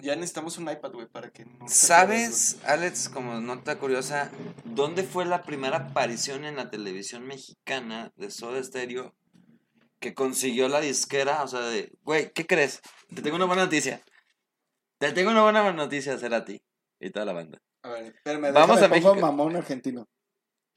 Ya 0.05 0.17
necesitamos 0.17 0.59
un 0.59 0.71
iPad, 0.71 0.93
güey, 0.93 1.07
para 1.07 1.31
que 1.31 1.47
no... 1.47 1.67
¿sabes, 1.67 2.59
Alex, 2.67 3.09
como 3.09 3.40
nota 3.40 3.79
curiosa, 3.79 4.31
dónde 4.64 5.03
fue 5.03 5.25
la 5.25 5.43
primera 5.45 5.79
aparición 5.79 6.45
en 6.45 6.57
la 6.57 6.69
televisión 6.69 7.27
mexicana 7.27 8.12
de 8.17 8.31
Soda 8.31 8.62
Stereo 8.62 9.14
que 10.01 10.12
consiguió 10.12 10.69
la 10.69 10.81
disquera? 10.81 11.43
O 11.43 11.49
sea, 11.49 11.61
de, 11.61 11.90
güey, 12.03 12.31
¿qué 12.35 12.47
crees? 12.47 12.83
Te 13.14 13.23
tengo 13.23 13.37
una 13.37 13.47
buena 13.47 13.64
noticia. 13.64 14.05
Te 14.99 15.11
tengo 15.12 15.31
una 15.31 15.43
buena 15.43 15.73
noticia, 15.73 16.19
Cerati 16.19 16.62
y 17.01 17.09
toda 17.09 17.25
la 17.25 17.33
banda. 17.33 17.62
A 17.83 17.88
ver, 17.88 18.14
espérame, 18.14 18.53
Vamos 18.53 18.83
a 18.83 18.88
México. 18.88 19.14
mamón 19.14 19.57
argentino. 19.57 20.07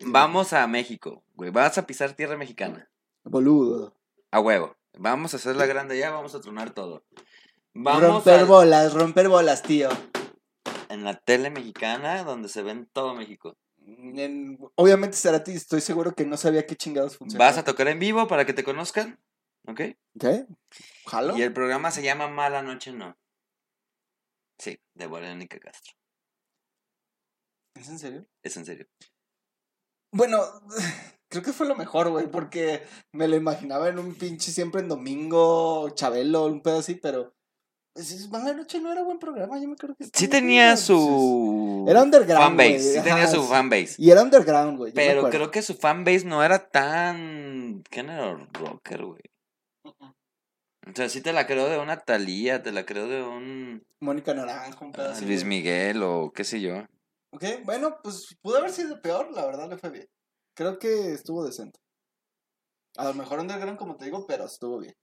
Vamos 0.06 0.54
a 0.54 0.66
México, 0.68 1.26
güey. 1.34 1.52
Vas 1.52 1.78
a 1.78 1.86
pisar 1.86 2.13
tierra 2.13 2.38
mexicana. 2.38 2.90
Boludo. 3.26 3.94
A 4.32 4.40
huevo. 4.40 4.78
Vamos 4.98 5.34
a 5.34 5.38
hacer 5.38 5.58
la 5.58 5.66
grande 5.66 6.00
ya, 6.00 6.12
vamos 6.12 6.34
a 6.34 6.40
tronar 6.40 6.74
todo. 6.74 7.04
Vamos 7.80 8.02
romper 8.02 8.40
a- 8.40 8.44
bolas, 8.46 8.94
romper 8.94 9.30
bolas, 9.30 9.62
tío. 9.63 9.90
en 10.90 11.04
la 11.04 11.16
tele 11.20 11.50
mexicana 11.50 12.24
donde 12.24 12.50
se 12.50 12.63
ven 12.63 12.90
todo 12.92 13.13
México. 13.13 13.56
En- 13.86 14.58
obviamente 14.76 15.16
Cerati, 15.18 15.52
estoy 15.52 15.82
seguro 15.82 16.13
que 16.13 16.26
no 16.26 16.38
sabía 16.38 16.66
qué 16.66 16.76
chingados 16.76 17.18
funcionaba. 17.18 17.50
Vas 17.52 17.58
a 17.60 17.63
tocar 17.63 17.88
en 17.88 18.00
vivo 18.00 18.28
para 18.28 18.46
que 18.46 18.54
te 18.54 18.63
conozcan, 18.63 19.20
¿ok? 19.68 19.82
¿Qué? 20.20 20.46
¿Jalo? 21.06 21.38
Y 21.38 21.42
el 21.44 21.54
programa 21.54 21.92
se 21.92 22.02
llama 22.04 22.28
Mala 22.28 22.62
Noche 22.63 22.92
No. 22.94 23.16
Sí, 24.58 24.80
de 24.96 25.08
Verónica 25.08 25.60
Castro. 25.60 25.94
¿Es 27.76 27.90
en 27.90 28.00
serio? 28.00 28.26
Es 28.42 28.58
en 28.58 28.66
serio. 28.66 28.88
Bueno, 30.12 30.40
creo 31.30 31.44
que 31.44 31.54
fue 31.54 31.68
lo 31.68 31.76
mejor, 31.76 32.10
güey, 32.10 32.26
porque 32.28 32.82
me 33.12 33.28
lo 33.28 33.36
imaginaba 33.36 33.88
en 33.90 34.00
un 34.00 34.16
pinche 34.16 34.52
siempre 34.52 34.82
en 34.82 34.88
domingo, 34.90 35.90
Chabelo, 35.92 36.46
un 36.46 36.62
pedo 36.62 36.80
así, 36.80 36.96
pero... 36.96 37.36
Pues, 37.98 38.12
es- 38.12 38.30
Mala 38.30 38.54
Noche 38.54 38.80
no 38.80 38.92
era 38.92 39.02
buen 39.02 39.18
programa, 39.18 39.60
yo 39.60 39.68
me 39.68 39.74
acuerdo 39.74 39.96
que... 39.96 40.06
Sí 40.14 40.28
tenía 40.28 40.66
bien, 40.66 40.78
su 40.78 41.84
Era 41.90 42.04
underground, 42.04 42.44
fanbase, 42.44 42.94
sí 42.94 43.02
tenía 43.02 43.24
ajá, 43.24 43.28
su 43.28 43.42
fanbase. 43.42 43.96
Y 43.98 44.12
era 44.12 44.22
underground, 44.22 44.78
güey. 44.78 44.94
Pero 44.94 45.28
creo 45.32 45.50
que 45.50 45.64
su 45.64 45.74
fanbase 45.74 46.24
no 46.26 46.44
era 46.44 46.70
tan 46.70 47.82
género 47.90 48.48
rocker, 48.54 49.04
güey. 49.04 49.24
O 49.84 50.94
sea, 50.94 51.10
sí 51.10 51.22
te 51.22 51.34
la 51.34 51.48
creo 51.48 51.70
de 51.70 51.80
una 51.80 52.00
Thalía, 52.02 52.62
te 52.62 52.72
la 52.72 52.86
creo 52.86 53.08
de 53.08 53.24
un 53.24 53.84
Mónica 54.00 54.36
Naranjo, 54.36 54.86
un 54.86 54.92
pedo 54.92 55.12
ah. 55.12 55.20
Luis. 55.20 55.44
Miguel 55.44 56.04
o 56.04 56.32
qué 56.32 56.44
sé 56.44 56.62
yo. 56.62 56.76
Ok, 57.34 57.46
bueno, 57.66 57.98
pues 58.04 58.38
pudo 58.44 58.60
haber 58.60 58.70
sido 58.70 59.02
peor, 59.02 59.32
la 59.32 59.44
verdad 59.48 59.72
le 59.72 59.78
fue 59.80 59.90
bien. 59.90 60.08
Creo 60.56 60.78
que 60.78 61.14
estuvo 61.14 61.44
decente. 61.44 61.80
A 62.96 63.06
lo 63.06 63.16
mejor 63.16 63.40
underground, 63.40 63.80
como 63.80 63.98
te 63.98 64.06
digo, 64.06 64.24
pero 64.28 64.46
estuvo 64.46 64.78
bien. 64.78 64.94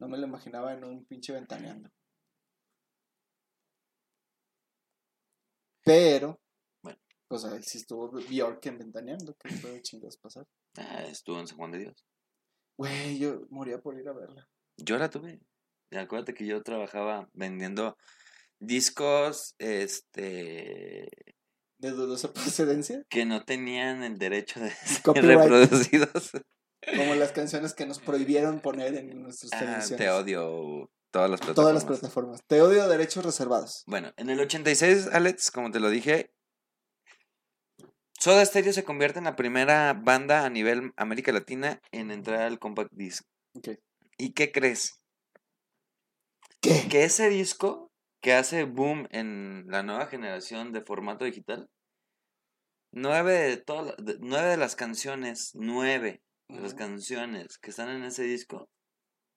No 0.00 0.08
me 0.08 0.16
lo 0.16 0.26
imaginaba 0.26 0.72
en 0.72 0.82
un 0.82 1.04
pinche 1.04 1.34
ventaneando. 1.34 1.90
Pero, 5.86 6.40
Bueno. 6.82 6.98
pues 7.28 7.44
ahí 7.44 7.62
sí 7.62 7.78
estuvo 7.78 8.10
Bjork 8.10 8.66
en 8.66 8.78
ventaneando. 8.78 9.36
¿Qué 9.42 9.54
puede 9.62 9.80
chingados 9.82 10.16
pasar? 10.18 10.44
Ah, 10.76 11.04
estuvo 11.08 11.38
en 11.38 11.46
San 11.46 11.56
Juan 11.58 11.70
de 11.70 11.78
Dios. 11.78 12.04
Güey, 12.76 13.18
yo 13.18 13.46
moría 13.50 13.78
por 13.80 13.96
ir 13.98 14.08
a 14.08 14.12
verla. 14.12 14.48
Yo 14.76 14.98
la 14.98 15.08
tuve. 15.08 15.40
Acuérdate 15.92 16.34
que 16.34 16.44
yo 16.44 16.60
trabajaba 16.64 17.30
vendiendo 17.32 17.96
discos, 18.60 19.54
este, 19.58 21.08
De 21.78 21.90
dudosa 21.92 22.32
procedencia. 22.34 23.04
que 23.08 23.24
no 23.24 23.44
tenían 23.44 24.02
el 24.02 24.18
derecho 24.18 24.58
de 24.60 24.70
ser 24.84 25.02
Copyright. 25.02 25.38
reproducidos. 25.38 26.32
Como 26.96 27.14
las 27.14 27.30
canciones 27.32 27.74
que 27.74 27.86
nos 27.86 28.00
prohibieron 28.00 28.60
poner 28.60 28.94
en 28.94 29.22
nuestras 29.22 29.52
Ah, 29.54 29.58
televisiones. 29.60 29.98
te 30.04 30.10
odio 30.10 30.90
todas 31.16 31.30
las 31.30 31.40
plataformas. 31.40 31.64
Todas 31.64 31.74
las 31.74 31.84
plataformas. 31.84 32.44
Te 32.46 32.60
odio 32.60 32.88
derechos 32.88 33.24
reservados. 33.24 33.84
Bueno, 33.86 34.12
en 34.16 34.28
el 34.28 34.38
86, 34.38 35.08
Alex, 35.12 35.50
como 35.50 35.70
te 35.70 35.80
lo 35.80 35.88
dije, 35.88 36.30
Soda 38.18 38.44
Stereo 38.44 38.72
se 38.74 38.84
convierte 38.84 39.18
en 39.18 39.24
la 39.24 39.34
primera 39.34 39.94
banda 39.94 40.44
a 40.44 40.50
nivel 40.50 40.92
América 40.96 41.32
Latina 41.32 41.80
en 41.90 42.10
entrar 42.10 42.42
al 42.42 42.58
compact 42.58 42.92
disc. 42.92 43.24
¿Y 44.18 44.32
qué 44.34 44.52
crees? 44.52 45.00
¿Qué? 46.60 46.86
Que 46.90 47.04
ese 47.04 47.30
disco 47.30 47.90
que 48.20 48.34
hace 48.34 48.64
boom 48.64 49.08
en 49.10 49.64
la 49.68 49.82
nueva 49.82 50.06
generación 50.06 50.72
de 50.72 50.82
formato 50.82 51.24
digital, 51.24 51.70
nueve 52.92 53.32
de, 53.32 53.56
todas 53.56 53.94
nueve 54.20 54.50
de 54.50 54.56
las 54.58 54.76
canciones, 54.76 55.52
nueve 55.54 56.22
de 56.48 56.60
las 56.60 56.74
canciones 56.74 57.58
que 57.58 57.70
están 57.70 57.88
en 57.88 58.04
ese 58.04 58.24
disco, 58.24 58.68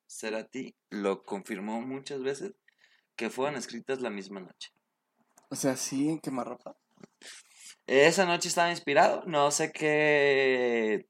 Cerati 0.09 0.75
lo 0.89 1.23
confirmó 1.23 1.81
muchas 1.81 2.21
veces 2.21 2.53
que 3.15 3.29
fueron 3.29 3.55
escritas 3.55 4.01
la 4.01 4.09
misma 4.09 4.39
noche. 4.39 4.71
O 5.49 5.55
sea, 5.55 5.77
sí, 5.77 6.09
en 6.09 6.19
quemarropa. 6.19 6.77
Esa 7.85 8.25
noche 8.25 8.49
estaba 8.49 8.71
inspirado, 8.71 9.23
no 9.25 9.51
sé 9.51 9.71
qué 9.71 11.07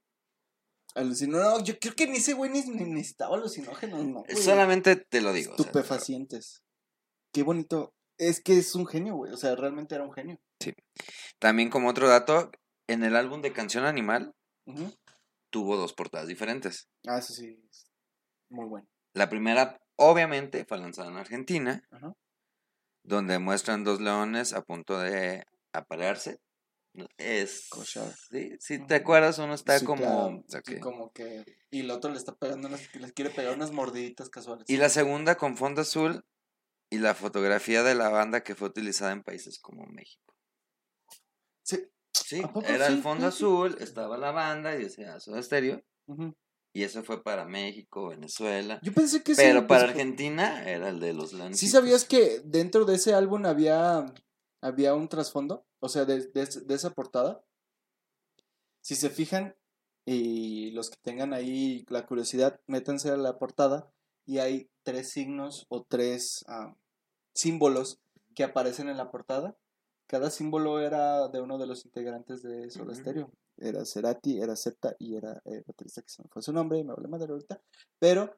Alucinó. 0.95 1.39
No, 1.39 1.63
yo 1.63 1.77
creo 1.79 1.93
que 1.95 2.07
ni 2.07 2.17
ese 2.17 2.33
güey 2.33 2.49
ni, 2.51 2.61
necesitaba 2.61 3.35
alucinógenos, 3.35 4.05
no. 4.05 4.23
güey. 4.23 4.35
Solamente 4.35 4.95
te 4.95 5.21
lo 5.21 5.33
digo. 5.33 5.53
o 5.53 5.55
sea, 5.55 5.65
Estupefacientes. 5.65 6.63
Qué 7.31 7.43
bonito. 7.43 7.93
Es 8.17 8.41
que 8.41 8.57
es 8.57 8.75
un 8.75 8.85
genio, 8.85 9.15
güey. 9.15 9.31
O 9.31 9.37
sea, 9.37 9.55
realmente 9.55 9.95
era 9.95 10.03
un 10.03 10.11
genio. 10.11 10.39
también 11.37 11.69
como 11.69 11.89
otro 11.89 12.09
dato, 12.09 12.51
en 12.87 13.03
el 13.03 13.15
álbum 13.15 13.41
de 13.41 13.53
Canción 13.53 13.85
Animal 13.85 14.35
tuvo 15.49 15.77
dos 15.77 15.93
portadas 15.93 16.27
diferentes. 16.27 16.89
Ah, 17.07 17.19
eso 17.19 17.33
sí. 17.33 17.57
Muy 18.49 18.65
bueno. 18.65 18.87
La 19.13 19.29
primera, 19.29 19.81
obviamente, 19.95 20.65
fue 20.65 20.77
lanzada 20.77 21.09
en 21.09 21.17
Argentina, 21.17 21.83
donde 23.03 23.39
muestran 23.39 23.83
dos 23.83 24.01
leones 24.01 24.53
a 24.53 24.61
punto 24.61 24.99
de 24.99 25.45
aparearse. 25.73 26.39
Es. 27.17 27.69
Cochar. 27.69 28.11
Sí, 28.29 28.55
si 28.59 28.85
te 28.85 28.95
acuerdas, 28.95 29.37
uno 29.37 29.53
está 29.53 29.77
Sí, 29.77 29.85
como. 29.85 29.97
claro. 30.01 30.43
Sí, 30.47 30.57
ok. 30.75 30.79
como 30.81 31.11
que. 31.11 31.45
Y 31.69 31.81
el 31.81 31.91
otro 31.91 32.11
le 32.11 32.17
está 32.17 32.35
pegando 32.35 32.67
unas. 32.67 32.93
Les 32.95 33.13
quiere 33.13 33.29
pegar 33.29 33.55
unas 33.55 33.71
mordiditas 33.71 34.29
casuales. 34.29 34.69
Y 34.69 34.77
la 34.77 34.89
segunda 34.89 35.35
con 35.35 35.55
fondo 35.55 35.81
azul 35.81 36.25
y 36.89 36.97
la 36.97 37.13
fotografía 37.13 37.83
de 37.83 37.93
la 37.95 38.09
banda 38.09 38.43
que 38.43 38.55
fue 38.55 38.67
utilizada 38.69 39.11
en 39.11 39.23
países 39.23 39.59
como 39.59 39.85
México. 39.85 40.33
Sí. 41.63 41.87
Sí, 42.11 42.41
¿A 42.43 42.51
poco 42.51 42.67
era 42.67 42.87
el 42.87 43.01
fondo 43.03 43.27
azul, 43.27 43.77
estaba 43.79 44.17
la 44.17 44.31
banda 44.31 44.75
y 44.75 44.83
decía 44.83 45.19
Soda 45.19 45.41
Stereo. 45.43 45.83
Ujú. 46.07 46.35
Y 46.71 46.83
eso 46.83 47.03
fue 47.03 47.23
para 47.23 47.45
México, 47.45 48.09
Venezuela. 48.09 48.79
Yo 48.83 48.93
pensé 48.93 49.23
que 49.23 49.33
sí, 49.33 49.41
Pero 49.41 49.65
para 49.65 49.81
pues, 49.85 49.91
Argentina 49.91 50.69
era 50.69 50.89
el 50.89 50.99
de 50.99 51.13
los 51.13 51.33
Leoncitos. 51.33 51.59
¿Sí 51.59 51.67
sabías 51.67 52.05
que 52.05 52.41
dentro 52.45 52.85
de 52.85 52.95
ese 52.95 53.13
álbum 53.13 53.45
había, 53.45 54.05
había 54.61 54.93
un 54.93 55.07
trasfondo? 55.07 55.65
O 55.79 55.89
sea, 55.89 56.05
de, 56.05 56.27
de 56.27 56.41
es- 56.43 56.67
de 56.67 56.75
esa 56.75 56.91
portada. 56.91 57.43
Si 58.81 58.95
se 58.95 59.09
fijan, 59.09 59.55
y 60.05 60.71
los 60.71 60.89
que 60.89 60.97
tengan 61.01 61.33
ahí 61.33 61.85
la 61.89 62.05
curiosidad, 62.05 62.59
métanse 62.67 63.09
a 63.11 63.17
la 63.17 63.37
portada 63.37 63.91
y 64.25 64.39
hay 64.39 64.69
tres 64.83 65.09
signos 65.11 65.65
o 65.69 65.83
tres 65.83 66.43
ah, 66.47 66.75
símbolos 67.33 67.99
que 68.35 68.43
aparecen 68.43 68.89
en 68.89 68.97
la 68.97 69.11
portada. 69.11 69.57
Cada 70.09 70.31
símbolo 70.31 70.79
era 70.79 71.27
de 71.27 71.39
uno 71.39 71.59
de 71.59 71.67
los 71.67 71.85
integrantes 71.85 72.41
de 72.41 72.67
Soda. 72.71 72.95
Stereo. 72.95 73.31
Era 73.57 73.85
Cerati, 73.85 74.41
era 74.41 74.55
Zeta 74.55 74.95
y 74.97 75.15
era 75.15 75.39
el 75.45 75.63
baterista 75.67 76.01
que 76.01 76.09
se 76.09 76.23
me 76.23 76.29
fue 76.29 76.41
su 76.41 76.51
nombre, 76.51 76.83
me 76.83 76.93
hablé 76.93 77.07
madre 77.07 77.31
ahorita. 77.31 77.61
Pero 77.99 78.35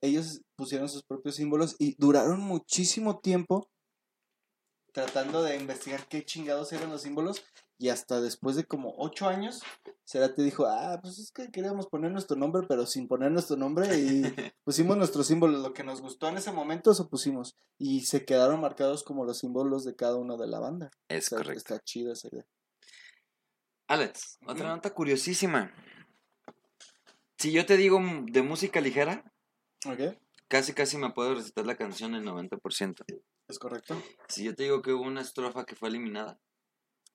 ellos 0.00 0.40
pusieron 0.56 0.88
sus 0.88 1.02
propios 1.02 1.34
símbolos 1.34 1.76
y 1.78 1.94
duraron 1.98 2.40
muchísimo 2.40 3.18
tiempo 3.18 3.68
tratando 4.92 5.42
de 5.42 5.56
investigar 5.56 6.06
qué 6.08 6.24
chingados 6.24 6.72
eran 6.72 6.90
los 6.90 7.02
símbolos 7.02 7.44
y 7.78 7.88
hasta 7.88 8.20
después 8.20 8.56
de 8.56 8.64
como 8.64 8.94
ocho 8.98 9.26
años 9.26 9.62
Cerati 10.04 10.42
dijo, 10.42 10.66
ah, 10.66 10.98
pues 11.00 11.18
es 11.18 11.32
que 11.32 11.50
queríamos 11.50 11.86
poner 11.86 12.10
nuestro 12.10 12.36
nombre 12.36 12.66
pero 12.68 12.84
sin 12.86 13.08
poner 13.08 13.30
nuestro 13.32 13.56
nombre 13.56 13.98
y 13.98 14.22
pusimos 14.64 14.96
nuestros 14.96 15.26
símbolos, 15.26 15.62
lo 15.62 15.72
que 15.72 15.84
nos 15.84 16.00
gustó 16.02 16.28
en 16.28 16.36
ese 16.36 16.52
momento 16.52 16.90
eso 16.90 17.08
pusimos 17.08 17.56
y 17.78 18.00
se 18.02 18.24
quedaron 18.24 18.60
marcados 18.60 19.02
como 19.02 19.24
los 19.24 19.38
símbolos 19.38 19.84
de 19.84 19.96
cada 19.96 20.16
uno 20.16 20.36
de 20.36 20.48
la 20.48 20.60
banda. 20.60 20.90
Es 21.08 21.26
O 21.26 21.28
sea, 21.30 21.38
correcto. 21.38 21.58
Está 21.58 21.80
chido 21.84 22.12
esa 22.12 22.28
idea. 22.28 22.46
Alex, 23.88 24.38
otra 24.46 24.68
nota 24.68 24.94
curiosísima. 24.94 25.72
Si 27.38 27.52
yo 27.52 27.64
te 27.66 27.76
digo 27.76 27.98
de 28.26 28.42
música 28.42 28.80
ligera, 28.80 29.24
¿Ok? 29.86 30.16
casi 30.46 30.74
casi 30.74 30.98
me 30.98 31.10
puedo 31.10 31.34
recitar 31.34 31.64
la 31.64 31.76
canción 31.76 32.14
el 32.14 32.24
90%. 32.24 33.04
¿Es 33.50 33.58
correcto? 33.58 34.00
Si 34.28 34.44
yo 34.44 34.54
te 34.54 34.62
digo 34.62 34.80
que 34.80 34.92
hubo 34.92 35.02
una 35.02 35.20
estrofa 35.22 35.64
que 35.66 35.74
fue 35.74 35.88
eliminada, 35.88 36.38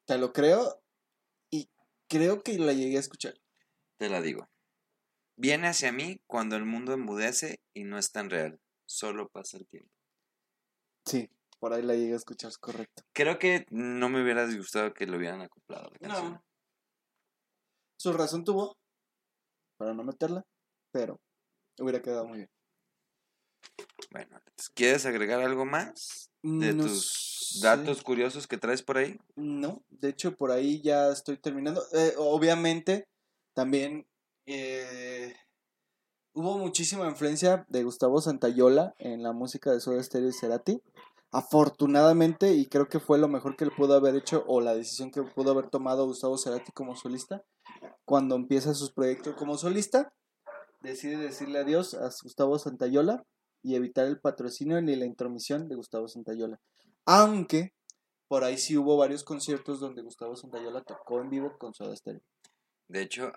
Te 0.06 0.18
lo 0.18 0.34
creo 0.34 0.84
y 1.50 1.70
creo 2.08 2.44
que 2.44 2.60
la 2.60 2.74
llegué 2.74 2.98
a 2.98 3.00
escuchar. 3.00 3.34
te 3.98 4.10
la 4.10 4.22
digo. 4.22 4.50
Viene 5.38 5.68
hacia 5.70 5.92
mí 5.94 6.22
cuando 6.28 6.58
el 6.58 6.66
mundo 6.66 6.92
enmudece 6.94 7.62
y 7.74 7.86
no 7.86 7.98
es 7.98 8.12
tan 8.12 8.30
real. 8.30 8.60
Solo 8.86 9.30
pasa 9.30 9.58
el 9.58 9.66
tiempo. 9.66 9.90
Sí, 11.06 11.30
por 11.60 11.74
ahí 11.74 11.82
la 11.82 11.96
llegué 11.96 12.14
a 12.14 12.18
escuchar, 12.18 12.50
es 12.50 12.58
correcto. 12.58 13.04
Creo 13.14 13.40
que 13.40 13.66
no 13.70 14.10
me 14.10 14.22
hubiera 14.22 14.46
disgustado 14.46 14.94
que 14.94 15.08
lo 15.08 15.18
hubieran 15.18 15.42
acoplado 15.42 15.88
a 15.88 15.92
la 15.92 15.98
canción. 16.00 16.34
No. 16.34 16.44
Su 17.98 18.12
razón 18.12 18.44
tuvo 18.44 18.78
para 19.78 19.94
no 19.94 20.04
meterla, 20.04 20.46
pero 20.92 21.20
hubiera 21.80 22.02
quedado 22.02 22.28
muy 22.28 22.40
bien. 22.40 22.50
Bueno, 24.12 24.40
¿quieres 24.74 25.06
agregar 25.06 25.42
algo 25.42 25.66
más 25.66 26.30
de 26.42 26.74
No 26.74 26.84
tus 26.84 27.60
sé. 27.60 27.66
datos 27.68 28.02
curiosos 28.02 28.48
que 28.48 28.58
traes 28.58 28.82
por 28.82 28.98
ahí? 28.98 29.20
No, 29.36 29.84
de 29.90 30.10
hecho 30.10 30.36
por 30.36 30.52
ahí 30.52 30.82
ya 30.82 31.10
estoy 31.10 31.38
terminando. 31.38 31.84
Eh, 31.94 32.14
obviamente 32.18 33.08
también 33.54 34.08
eh, 34.46 35.36
hubo 36.34 36.58
muchísima 36.58 37.08
influencia 37.08 37.66
de 37.70 37.84
Gustavo 37.84 38.22
Santayola 38.22 38.94
en 39.00 39.24
la 39.24 39.34
música 39.34 39.72
de 39.72 39.80
Soda 39.80 40.02
Stereo 40.04 40.30
y 40.30 40.34
Cerati. 40.34 40.82
Afortunadamente, 41.32 42.54
y 42.54 42.68
creo 42.68 42.88
que 42.88 43.02
fue 43.02 43.18
lo 43.18 43.28
mejor 43.28 43.58
que 43.58 43.66
le 43.66 43.72
pudo 43.72 43.96
haber 43.96 44.16
hecho, 44.16 44.46
o 44.48 44.62
la 44.62 44.74
decisión 44.74 45.12
que 45.12 45.22
pudo 45.24 45.52
haber 45.52 45.70
tomado 45.70 46.06
Gustavo 46.06 46.38
Cerati 46.38 46.72
como 46.72 46.96
solista, 46.96 47.44
cuando 48.06 48.36
empieza 48.36 48.74
sus 48.74 48.92
proyectos 48.94 49.36
como 49.36 49.58
solista, 49.58 50.14
decide 50.82 51.18
decirle 51.18 51.60
adiós 51.60 51.94
a 51.94 52.10
Gustavo 52.24 52.58
Santayola 52.58 53.26
y 53.66 53.76
evitar 53.76 54.06
el 54.06 54.20
patrocinio 54.20 54.80
ni 54.80 54.96
la 54.96 55.06
intromisión 55.06 55.68
de 55.68 55.76
Gustavo 55.76 56.08
Santayola. 56.08 56.62
Aunque 57.04 57.74
por 58.28 58.44
ahí 58.44 58.60
sí 58.60 58.78
hubo 58.78 58.96
varios 58.96 59.24
conciertos 59.24 59.80
donde 59.80 60.04
Gustavo 60.04 60.36
Santayola 60.36 60.84
tocó 60.84 61.20
en 61.20 61.32
vivo 61.32 61.58
con 61.58 61.74
Soda 61.74 61.96
Stereo. 61.96 62.22
De 62.88 63.02
hecho, 63.02 63.32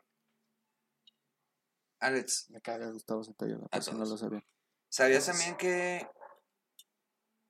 Alex, 2.00 2.50
Me 2.50 2.60
caga 2.60 2.90
Gustavo 2.90 3.24
Santayola, 3.24 3.64
A 3.66 3.68
por 3.70 3.82
si 3.82 3.92
no 3.92 4.04
lo 4.04 4.18
sabían. 4.18 4.44
¿sabías 4.90 5.24
también 5.24 5.56
que 5.56 6.06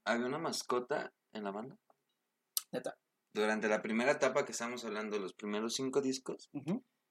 había 0.04 0.26
una 0.26 0.38
mascota 0.38 1.12
en 1.32 1.42
la 1.42 1.50
banda? 1.50 1.76
Neta. 2.70 2.96
Durante 3.34 3.68
la 3.68 3.82
primera 3.82 4.12
etapa 4.12 4.44
que 4.44 4.52
estamos 4.52 4.84
hablando, 4.84 5.18
los 5.18 5.34
primeros 5.34 5.74
cinco 5.74 6.00
discos, 6.00 6.48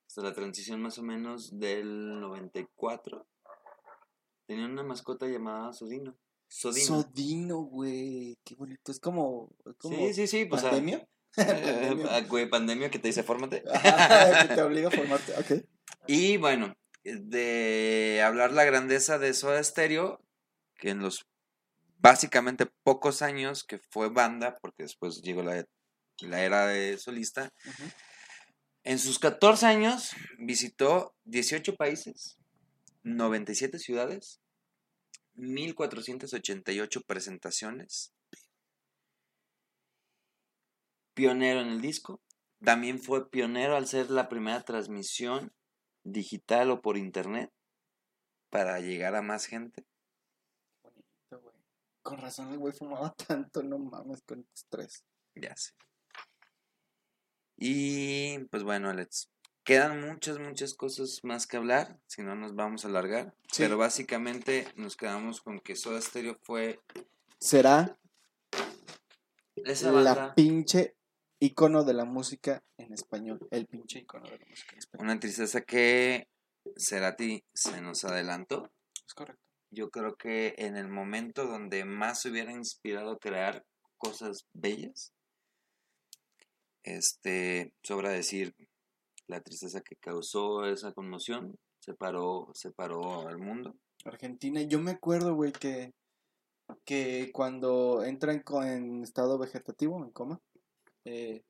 hasta 0.08 0.22
la 0.22 0.34
transición 0.34 0.82
más 0.82 0.98
o 0.98 1.04
menos 1.04 1.60
del 1.60 2.22
94, 2.22 3.28
tenían 4.48 4.72
una 4.72 4.84
mascota 4.84 5.28
llamada 5.28 5.74
Sodino. 5.74 6.18
Sodino. 6.48 6.86
Sodino, 6.86 7.58
güey. 7.58 8.38
Qué 8.44 8.56
bonito. 8.56 8.92
Es 8.92 9.00
como. 9.00 9.50
Sí, 9.82 10.14
sí, 10.14 10.28
sí, 10.28 10.46
pues... 10.46 10.64
ah, 10.64 10.72
¿Pandemia? 10.72 11.08
Pandemia. 11.36 12.08
ah, 12.10 12.22
güey, 12.22 12.50
pandemia 12.50 12.90
que 12.90 13.00
te 13.00 13.10
dice, 13.10 13.24
fórmate. 13.24 13.64
Que 14.48 14.56
te 14.56 14.62
obliga 14.62 14.88
a 14.88 14.92
formarte. 14.92 15.34
Ok. 15.34 15.64
Y 16.10 16.38
bueno, 16.38 16.74
de 17.04 18.22
hablar 18.26 18.54
la 18.54 18.64
grandeza 18.64 19.20
de 19.20 19.34
Soda 19.34 19.62
Stereo, 19.62 20.22
que 20.76 20.92
en 20.92 21.00
los 21.00 21.26
básicamente 21.98 22.66
pocos 22.84 23.22
años 23.22 23.66
que 23.66 23.80
fue 23.90 24.10
banda, 24.10 24.56
porque 24.62 24.84
después 24.84 25.22
llegó 25.22 25.44
la, 25.44 25.66
la 26.22 26.44
era 26.44 26.68
de 26.68 26.98
solista, 26.98 27.52
en 28.84 29.00
sus 29.00 29.20
14 29.20 29.66
años 29.66 30.12
visitó 30.38 31.14
18 31.26 31.76
países, 31.76 32.38
97 33.16 33.80
ciudades, 33.80 34.42
1488 35.36 37.02
presentaciones, 37.02 38.14
pionero 41.14 41.62
en 41.62 41.70
el 41.70 41.82
disco, 41.82 42.22
también 42.64 43.00
fue 43.00 43.30
pionero 43.30 43.76
al 43.76 43.88
ser 43.88 44.10
la 44.10 44.30
primera 44.30 44.62
transmisión 44.62 45.54
digital 46.04 46.72
o 46.72 46.82
por 46.82 46.98
internet 46.98 47.52
para 48.50 48.80
llegar 48.80 49.16
a 49.16 49.22
más 49.22 49.46
gente. 49.46 49.86
Bonito, 50.84 51.42
güey. 51.42 51.56
Con 52.02 52.18
razón 52.18 52.52
el 52.52 52.58
güey 52.58 52.74
fumaba 52.74 53.14
tanto, 53.28 53.64
no 53.64 53.78
mames, 53.80 54.22
con 54.24 54.46
estrés. 54.54 55.06
Ya 55.36 55.56
sé. 55.56 55.74
Y 57.58 58.40
pues 58.46 58.64
bueno, 58.64 58.90
Alex, 58.90 59.30
quedan 59.68 60.00
muchas, 60.00 60.40
muchas 60.40 60.74
cosas 60.74 61.20
más 61.24 61.46
que 61.46 61.58
hablar, 61.58 62.00
si 62.08 62.24
no 62.24 62.36
nos 62.36 62.56
vamos 62.56 62.86
a 62.86 62.88
alargar. 62.88 63.36
Sí. 63.52 63.64
Pero 63.64 63.78
básicamente 63.78 64.66
nos 64.78 64.96
quedamos 64.96 65.42
con 65.42 65.60
que 65.60 65.76
Soda 65.76 66.00
Stereo 66.00 66.40
fue 66.42 66.80
Será 67.38 68.00
esa 69.58 69.92
la 69.92 70.14
banda, 70.14 70.36
pinche 70.36 70.96
icono 71.40 71.84
de 71.84 71.94
la 71.94 72.06
música 72.06 72.64
en 72.78 72.94
español. 72.94 73.46
El 73.52 73.68
pinche 73.68 74.00
icono 74.00 74.30
de 74.30 74.40
la 74.40 74.46
música 74.46 74.72
en 74.72 74.78
español. 74.80 75.06
una 75.06 75.20
tristeza 75.20 75.60
que 75.60 76.30
Cerati 76.78 77.44
se 77.54 77.82
nos 77.82 78.06
adelantó. 78.06 78.72
Es 79.06 79.14
correcto. 79.14 79.44
Yo 79.70 79.90
creo 79.90 80.16
que 80.16 80.56
en 80.60 80.78
el 80.78 80.88
momento 80.88 81.46
donde 81.46 81.84
más 81.84 82.22
se 82.22 82.30
hubiera 82.30 82.54
inspirado 82.54 83.12
a 83.12 83.20
crear 83.20 83.66
cosas 83.98 84.48
bellas, 84.54 85.12
este, 86.84 87.74
sobra 87.84 88.12
decir 88.12 88.56
la 89.28 89.42
tristeza 89.42 89.82
que 89.82 89.96
causó 89.96 90.66
esa 90.66 90.94
conmoción, 90.94 91.56
separó, 91.80 92.50
separó 92.54 93.28
al 93.28 93.38
mundo. 93.38 93.76
Argentina, 94.06 94.62
yo 94.62 94.80
me 94.80 94.92
acuerdo, 94.92 95.36
güey, 95.36 95.52
que, 95.52 95.94
que 96.86 97.32
cuando 97.34 98.04
entran 98.04 98.42
co- 98.42 98.64
en 98.64 99.04
estado 99.04 99.38
vegetativo, 99.38 100.04
en 100.04 100.12
coma, 100.12 100.40
eh, 101.06 101.44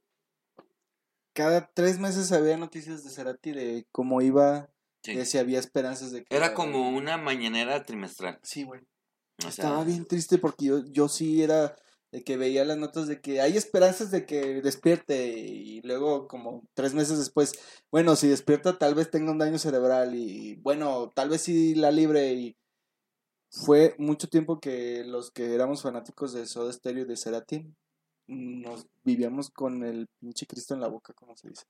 cada 1.34 1.68
tres 1.74 2.00
meses 2.00 2.32
había 2.32 2.58
noticias 2.58 3.04
de 3.04 3.10
Cerati 3.12 3.52
de 3.52 3.86
cómo 3.92 4.22
iba 4.22 4.70
Sí. 5.04 5.16
De 5.16 5.26
si 5.26 5.38
había 5.38 5.60
esperanzas 5.60 6.12
de 6.12 6.26
que... 6.26 6.36
Era 6.36 6.54
como 6.54 6.90
una 6.90 7.18
mañanera 7.18 7.86
trimestral. 7.86 8.40
Sí, 8.44 8.64
güey. 8.64 8.82
O 9.38 9.42
sea, 9.44 9.50
Estaba 9.50 9.84
bien 9.86 10.06
triste 10.06 10.38
porque 10.38 10.66
yo, 10.66 10.84
yo 10.86 11.08
sí 11.08 11.42
era 11.44 11.78
de 12.12 12.24
que 12.24 12.38
veía 12.38 12.66
las 12.66 12.78
notas 12.78 13.08
de 13.08 13.20
que 13.22 13.42
hay 13.42 13.58
esperanzas 13.58 14.12
de 14.12 14.26
que 14.26 14.62
despierte 14.62 15.28
y 15.38 15.82
luego 15.82 16.28
como 16.28 16.64
tres 16.74 16.94
meses 16.94 17.20
después, 17.20 17.54
bueno, 17.92 18.16
si 18.16 18.28
despierta 18.28 18.78
tal 18.78 18.96
vez 18.96 19.12
tenga 19.12 19.32
un 19.32 19.40
daño 19.40 19.60
cerebral 19.60 20.16
y 20.16 20.56
bueno, 20.56 21.12
tal 21.16 21.30
vez 21.30 21.42
sí 21.42 21.76
la 21.76 21.92
libre 21.92 22.34
y 22.34 22.58
fue 23.50 23.96
mucho 23.98 24.28
tiempo 24.28 24.60
que 24.60 25.04
los 25.06 25.32
que 25.32 25.54
éramos 25.54 25.82
fanáticos 25.82 26.34
de 26.34 26.46
Soda 26.46 26.72
Stereo 26.72 27.04
y 27.04 27.08
de 27.08 27.18
Seratin 27.18 27.76
nos 28.28 28.88
vivíamos 29.04 29.50
con 29.50 29.84
el 29.84 30.08
pinche 30.20 30.46
Cristo 30.46 30.74
en 30.74 30.82
la 30.82 30.88
boca, 30.88 31.14
como 31.14 31.36
se 31.36 31.50
dice 31.50 31.66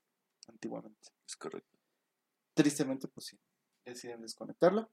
antiguamente. 0.48 1.10
Es 1.26 1.36
correcto. 1.36 1.78
Tristemente, 2.54 3.06
pues 3.08 3.26
sí, 3.26 3.38
deciden 3.84 4.22
desconectarlo. 4.22 4.90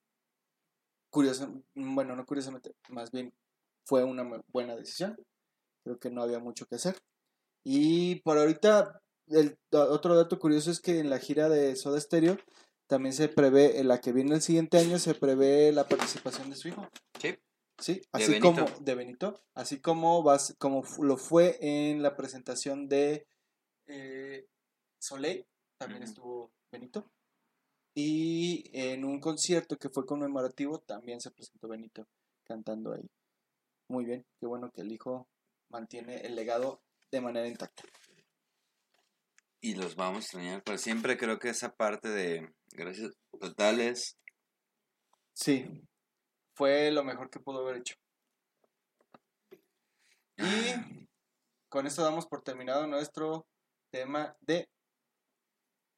Curioso, 1.10 1.64
bueno, 1.74 2.16
no 2.16 2.26
curiosamente, 2.26 2.76
más 2.90 3.12
bien 3.12 3.34
fue 3.86 4.04
una 4.04 4.44
buena 4.52 4.76
decisión. 4.76 5.18
Creo 5.86 6.00
que 6.00 6.10
no 6.10 6.24
había 6.24 6.40
mucho 6.40 6.66
que 6.66 6.76
hacer. 6.76 6.98
Y 7.64 8.16
por 8.22 8.40
ahorita, 8.40 9.02
el 9.28 9.58
otro 9.72 10.16
dato 10.16 10.40
curioso 10.40 10.72
es 10.72 10.80
que 10.82 11.00
en 11.00 11.12
la 11.12 11.20
gira 11.20 11.48
de 11.48 11.76
Soda 11.76 12.02
Stereo 12.02 12.38
también 12.88 13.14
se 13.14 13.30
prevé, 13.30 13.80
en 13.80 13.88
la 13.88 14.02
que 14.02 14.12
viene 14.12 14.34
el 14.34 14.42
siguiente 14.42 14.80
año, 14.80 14.98
se 14.98 15.14
prevé 15.14 15.72
la 15.72 15.88
participación 15.88 16.50
de 16.50 16.56
su 16.56 16.70
hijo. 16.70 16.90
Sí. 17.22 17.36
Sí, 17.78 18.02
así 18.14 18.40
como 18.40 18.66
de 18.80 18.96
Benito, 18.96 19.44
así 19.54 19.80
como 19.82 20.24
vas, 20.24 20.56
como 20.58 20.84
lo 21.02 21.18
fue 21.18 21.58
en 21.60 22.02
la 22.02 22.16
presentación 22.16 22.88
de 22.88 23.28
eh, 23.86 24.48
Soleil, 24.98 25.46
también 25.78 26.02
estuvo 26.02 26.52
Benito. 26.72 27.12
Y 27.94 28.72
en 28.74 29.06
un 29.06 29.20
concierto 29.20 29.78
que 29.78 29.90
fue 29.90 30.06
conmemorativo 30.06 30.80
también 30.80 31.22
se 31.22 31.32
presentó 31.32 31.68
Benito 31.68 32.08
cantando 32.46 32.94
ahí. 32.94 33.10
Muy 33.90 34.06
bien, 34.06 34.26
qué 34.40 34.48
bueno 34.48 34.72
que 34.72 34.82
el 34.82 34.92
hijo 34.92 35.28
mantiene 35.76 36.22
el 36.22 36.36
legado 36.36 36.82
de 37.12 37.20
manera 37.20 37.48
intacta. 37.48 37.84
Y 39.60 39.76
los 39.76 39.96
vamos 39.96 40.18
a 40.18 40.22
extrañar 40.22 40.64
para 40.64 40.78
siempre. 40.78 41.18
Creo 41.18 41.38
que 41.38 41.50
esa 41.50 41.76
parte 41.76 42.08
de 42.08 42.54
gracias 42.72 43.12
totales. 43.40 44.18
Sí, 45.34 45.66
fue 46.54 46.92
lo 46.92 47.04
mejor 47.04 47.30
que 47.30 47.42
pudo 47.42 47.60
haber 47.60 47.78
hecho. 47.78 47.96
Y 50.38 51.08
con 51.68 51.88
esto 51.88 52.04
damos 52.04 52.26
por 52.26 52.42
terminado 52.42 52.88
nuestro 52.88 53.48
tema 53.90 54.38
de 54.42 54.70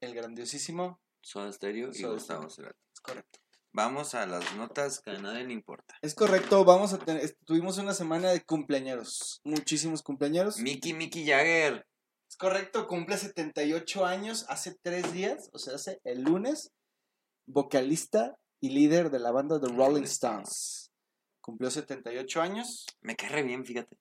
el 0.02 0.16
grandiosísimo. 0.16 1.00
Soda 1.22 1.52
Stereo 1.52 1.90
y 1.90 1.94
Soda 1.94 2.14
Gustavo 2.14 2.50
Cerati. 2.50 2.80
Es 2.94 3.02
correcto. 3.02 3.40
Vamos 3.78 4.16
a 4.16 4.26
las 4.26 4.56
notas 4.56 5.00
que 5.02 5.12
a 5.12 5.20
nadie 5.20 5.44
le 5.44 5.54
importa. 5.54 5.94
Es 6.02 6.16
correcto, 6.16 6.66
vamos 6.66 6.94
a 6.94 6.98
tener, 6.98 7.38
tuvimos 7.46 7.78
una 7.78 7.94
semana 7.94 8.32
de 8.32 8.44
cumpleañeros, 8.44 9.40
muchísimos 9.44 10.02
cumpleaños. 10.02 10.58
Mickey, 10.58 10.94
Mickey 10.94 11.28
Jagger. 11.28 11.86
Es 12.28 12.38
correcto, 12.38 12.88
cumple 12.88 13.20
78 13.20 14.04
años 14.04 14.48
hace 14.50 14.76
tres 14.82 15.14
días, 15.14 15.52
o 15.54 15.60
sea, 15.60 15.76
hace 15.76 16.02
el 16.06 16.24
lunes, 16.24 16.72
vocalista 17.46 18.36
y 18.60 18.70
líder 18.72 19.12
de 19.12 19.20
la 19.20 19.30
banda 19.30 19.62
The 19.62 19.68
Rolling 19.68 20.06
Stones. 20.06 20.92
Cumplió 21.40 21.70
78 21.70 22.42
años. 22.42 22.88
Me 23.02 23.16
cae 23.16 23.30
re 23.30 23.44
bien, 23.44 23.64
fíjate. 23.64 23.96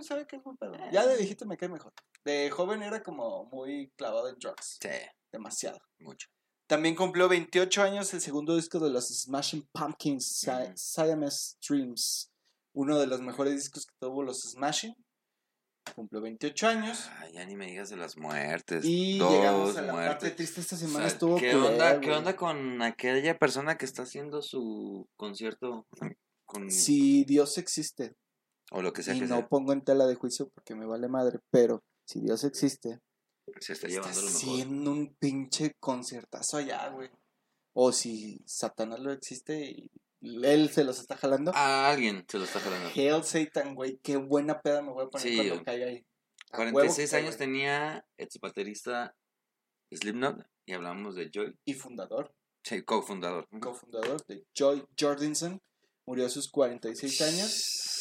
Sabe 0.00 0.26
que 0.26 0.34
es 0.34 0.42
buen 0.42 0.56
pedo. 0.56 0.72
Ya 0.90 1.06
de 1.06 1.16
viejito 1.16 1.46
me 1.46 1.56
cae 1.56 1.68
mejor. 1.68 1.92
De 2.24 2.50
joven 2.50 2.82
era 2.82 3.04
como 3.04 3.44
muy 3.44 3.92
clavado 3.96 4.28
en 4.28 4.34
drugs, 4.40 4.78
Sí, 4.82 4.88
demasiado. 5.30 5.78
mucho. 6.00 6.26
También 6.72 6.94
cumplió 6.94 7.28
28 7.28 7.82
años 7.82 8.14
el 8.14 8.22
segundo 8.22 8.56
disco 8.56 8.80
de 8.80 8.88
los 8.88 9.06
Smashing 9.08 9.68
Pumpkins. 9.74 10.42
Siamese 10.74 11.56
Dreams. 11.68 12.32
Uno 12.72 12.98
de 12.98 13.06
los 13.06 13.20
mejores 13.20 13.52
discos 13.56 13.84
que 13.84 13.92
tuvo 14.00 14.22
los 14.22 14.40
Smashing. 14.40 14.96
Cumplió 15.94 16.22
28 16.22 16.66
años. 16.68 17.10
Ay, 17.18 17.34
ya 17.34 17.44
ni 17.44 17.56
me 17.56 17.66
digas 17.66 17.90
de 17.90 17.98
las 17.98 18.16
muertes. 18.16 18.86
Y 18.86 19.18
Dos 19.18 19.30
llegamos 19.34 19.76
a 19.76 19.82
la 19.82 19.92
muertes. 19.92 20.12
parte 20.14 20.30
triste 20.30 20.62
esta 20.62 20.76
O 20.76 20.78
semana. 20.78 20.98
sea, 21.00 21.08
estuvo 21.08 21.36
¿qué, 21.36 21.54
onda, 21.54 22.00
¿Qué 22.00 22.10
onda 22.10 22.36
con 22.36 22.80
aquella 22.80 23.38
persona 23.38 23.76
que 23.76 23.84
está 23.84 24.04
haciendo 24.04 24.40
su 24.40 25.06
concierto 25.18 25.86
con 26.46 26.70
Si 26.70 27.24
Dios 27.24 27.58
existe, 27.58 28.16
o 28.70 28.80
lo 28.80 28.94
que 28.94 29.02
sea 29.02 29.14
y 29.14 29.20
que 29.20 29.26
no 29.26 29.36
sea? 29.40 29.48
pongo 29.48 29.74
en 29.74 29.84
tela 29.84 30.06
de 30.06 30.14
juicio 30.14 30.48
porque 30.54 30.74
me 30.74 30.86
vale 30.86 31.06
madre, 31.08 31.38
pero 31.50 31.82
si 32.06 32.20
Dios 32.20 32.44
existe, 32.44 32.98
Se 33.60 33.72
está 33.72 33.86
está 33.86 33.88
llevando 33.88 34.20
lo 34.20 34.26
mejor. 34.26 34.36
haciendo 34.40 34.90
un 34.92 35.14
pinche 35.16 35.74
conciertazo 35.80 36.56
allá, 36.58 36.88
güey. 36.90 37.10
O 37.74 37.92
si 37.92 38.40
Satanás 38.46 39.00
lo 39.00 39.12
existe 39.12 39.60
y 39.70 39.90
él 40.20 40.70
se 40.70 40.84
los 40.84 40.98
está 41.00 41.16
jalando. 41.16 41.52
A 41.54 41.90
alguien 41.90 42.24
se 42.28 42.38
lo 42.38 42.44
está 42.44 42.60
jalando. 42.60 42.90
Hail 42.94 43.24
Satan, 43.24 43.74
güey, 43.74 43.98
qué 44.02 44.16
buena 44.16 44.60
peda 44.60 44.82
me 44.82 44.92
voy 44.92 45.06
a 45.06 45.08
poner 45.08 45.28
Sí, 45.28 45.36
cuando 45.36 45.64
caiga 45.64 45.86
ahí. 45.86 46.04
A 46.52 46.58
huevo 46.60 46.72
46 46.72 47.10
que 47.10 47.16
años 47.16 47.36
caiga. 47.36 47.38
tenía 47.52 48.06
ex 48.18 48.38
baterista 48.40 49.14
Slipknot 49.90 50.46
y 50.66 50.72
hablamos 50.74 51.14
de 51.16 51.30
Joy, 51.32 51.58
Y 51.64 51.74
fundador, 51.74 52.34
sí, 52.62 52.82
cofundador. 52.82 53.48
cofundador 53.60 54.24
de 54.26 54.44
Joy 54.54 54.84
Jordinson. 54.98 55.60
Murió 56.06 56.26
a 56.26 56.28
sus 56.28 56.50
46 56.50 57.20
años. 57.22 57.91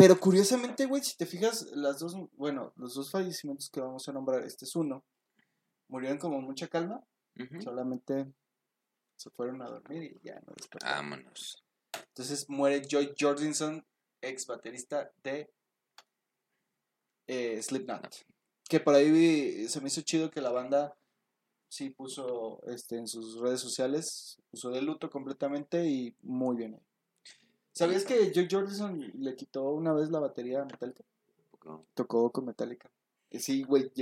Pero 0.00 0.18
curiosamente, 0.18 0.86
güey, 0.86 1.02
si 1.02 1.14
te 1.16 1.26
fijas, 1.26 1.62
las 1.74 1.98
dos, 1.98 2.16
bueno, 2.32 2.72
los 2.76 2.94
dos 2.94 3.10
fallecimientos 3.10 3.68
que 3.68 3.80
vamos 3.80 4.08
a 4.08 4.12
nombrar, 4.12 4.42
este 4.44 4.64
es 4.64 4.74
uno, 4.74 5.04
murieron 5.88 6.16
como 6.18 6.40
mucha 6.40 6.68
calma, 6.68 7.04
solamente 7.62 8.32
se 9.16 9.28
fueron 9.30 9.60
a 9.60 9.66
dormir 9.68 10.04
y 10.04 10.26
ya 10.26 10.40
no 10.40 10.54
despertaron. 10.56 11.10
Vámonos. 11.10 11.62
Entonces 12.08 12.48
muere 12.48 12.80
Joy 12.88 13.14
Jordinson, 13.18 13.84
ex 14.22 14.46
baterista 14.46 15.12
de 15.22 15.52
eh, 17.26 17.62
Slipknot. 17.62 18.24
Que 18.68 18.80
por 18.80 18.94
ahí 18.94 19.10
vi- 19.10 19.68
se 19.68 19.80
me 19.82 19.88
hizo 19.88 20.00
chido 20.00 20.30
que 20.30 20.40
la 20.40 20.50
banda 20.50 20.96
sí 21.68 21.90
puso 21.90 22.62
este, 22.68 22.96
en 22.96 23.06
sus 23.06 23.38
redes 23.40 23.60
sociales, 23.60 24.38
puso 24.50 24.70
de 24.70 24.80
luto 24.80 25.10
completamente 25.10 25.86
y 25.86 26.14
muy 26.22 26.56
bien. 26.56 26.80
¿Sabías 27.72 28.04
que 28.04 28.32
Joy 28.32 28.48
Jordinson 28.50 29.00
le 29.14 29.36
quitó 29.36 29.70
una 29.70 29.92
vez 29.92 30.10
la 30.10 30.20
batería 30.20 30.62
a 30.62 30.64
Metallica? 30.64 31.02
Poco. 31.50 31.86
Tocó 31.94 32.30
con 32.32 32.46
Metallica. 32.46 32.90
Y 33.30 33.38
sí, 33.38 33.62
güey, 33.62 33.92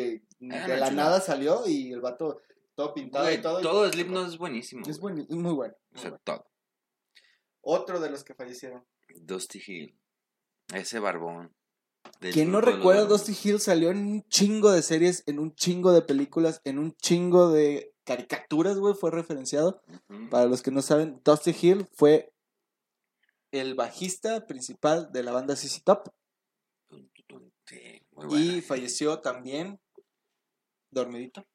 Ah, 0.50 0.66
de 0.66 0.76
la 0.78 0.90
nada 0.90 1.20
salió 1.20 1.66
y 1.66 1.92
el 1.92 2.00
vato 2.00 2.40
todo 2.74 2.94
pintado 2.94 3.30
y 3.30 3.38
todo. 3.42 3.60
y- 3.60 3.62
todo 3.62 3.90
Slipknot 3.92 4.28
es 4.28 4.38
buenísimo. 4.38 4.86
Es, 4.88 4.98
buen- 5.00 5.26
muy 5.30 5.52
bueno. 5.52 5.74
O 5.94 5.98
sea, 5.98 6.10
bueno. 6.10 6.22
todo. 6.24 6.46
Otro 7.60 8.00
de 8.00 8.10
los 8.10 8.24
que 8.24 8.34
fallecieron. 8.34 8.84
Dusty 9.20 9.60
Hill. 9.66 9.98
Ese 10.72 10.98
barbón. 10.98 11.52
Quien 12.20 12.50
no 12.50 12.60
los 12.60 12.74
recuerda. 12.74 13.04
Dusty 13.04 13.36
Hill 13.44 13.60
salió 13.60 13.90
en 13.90 13.98
un 13.98 14.28
chingo 14.28 14.70
de 14.70 14.82
series, 14.82 15.24
en 15.26 15.38
un 15.38 15.54
chingo 15.54 15.92
de 15.92 16.02
películas, 16.02 16.60
en 16.64 16.78
un 16.78 16.94
chingo 16.96 17.50
de 17.50 17.94
caricaturas, 18.04 18.78
güey, 18.78 18.94
fue 18.94 19.10
referenciado. 19.10 19.82
Para 20.30 20.46
los 20.46 20.62
que 20.62 20.70
no 20.70 20.80
saben, 20.80 21.20
Dusty 21.24 21.54
Hill 21.60 21.86
fue 21.92 22.32
el 23.52 23.74
bajista 23.74 24.46
principal 24.46 25.10
de 25.12 25.22
la 25.22 25.32
banda 25.32 25.56
CC 25.56 25.80
Top. 25.84 26.08
Sí, 27.66 28.02
muy 28.12 28.26
buena. 28.26 28.44
y 28.44 28.60
falleció 28.62 29.20
también 29.20 29.78
dormidito. 30.90 31.46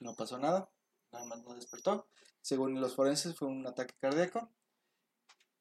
No 0.00 0.14
pasó 0.14 0.38
nada, 0.38 0.70
nada 1.12 1.24
más 1.26 1.42
no 1.44 1.54
despertó. 1.54 2.06
Según 2.42 2.80
los 2.80 2.94
forenses 2.94 3.36
fue 3.36 3.48
un 3.48 3.66
ataque 3.66 3.94
cardíaco. 4.00 4.50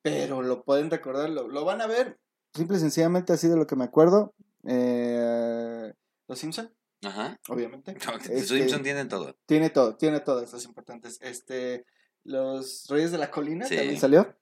Pero 0.02 0.42
lo 0.42 0.64
pueden 0.64 0.90
recordar, 0.90 1.30
lo, 1.30 1.48
lo 1.48 1.66
van 1.66 1.82
a 1.82 1.88
ver. 1.88 2.20
Simple 2.54 2.78
y 2.78 2.80
sencillamente 2.80 3.34
así 3.34 3.48
de 3.48 3.58
lo 3.58 3.68
que 3.68 3.76
me 3.76 3.84
acuerdo. 3.84 4.34
Eh, 4.66 5.94
Los 6.28 6.40
Simpson, 6.40 6.74
Ajá. 7.04 7.38
obviamente. 7.50 7.94
Los 7.94 8.30
Este, 8.30 8.60
Simpson 8.60 8.84
tienen 8.84 9.10
todo. 9.10 9.36
Tiene 9.46 9.70
todo, 9.70 9.96
tiene 9.98 10.20
todas 10.22 10.52
las 10.54 10.66
importantes. 10.66 11.18
Este, 11.22 11.86
Los 12.24 12.88
Reyes 12.90 13.12
de 13.12 13.18
la 13.18 13.30
Colina 13.32 13.66
Sí. 13.66 13.76
también 13.76 14.00
salió. 14.00 14.36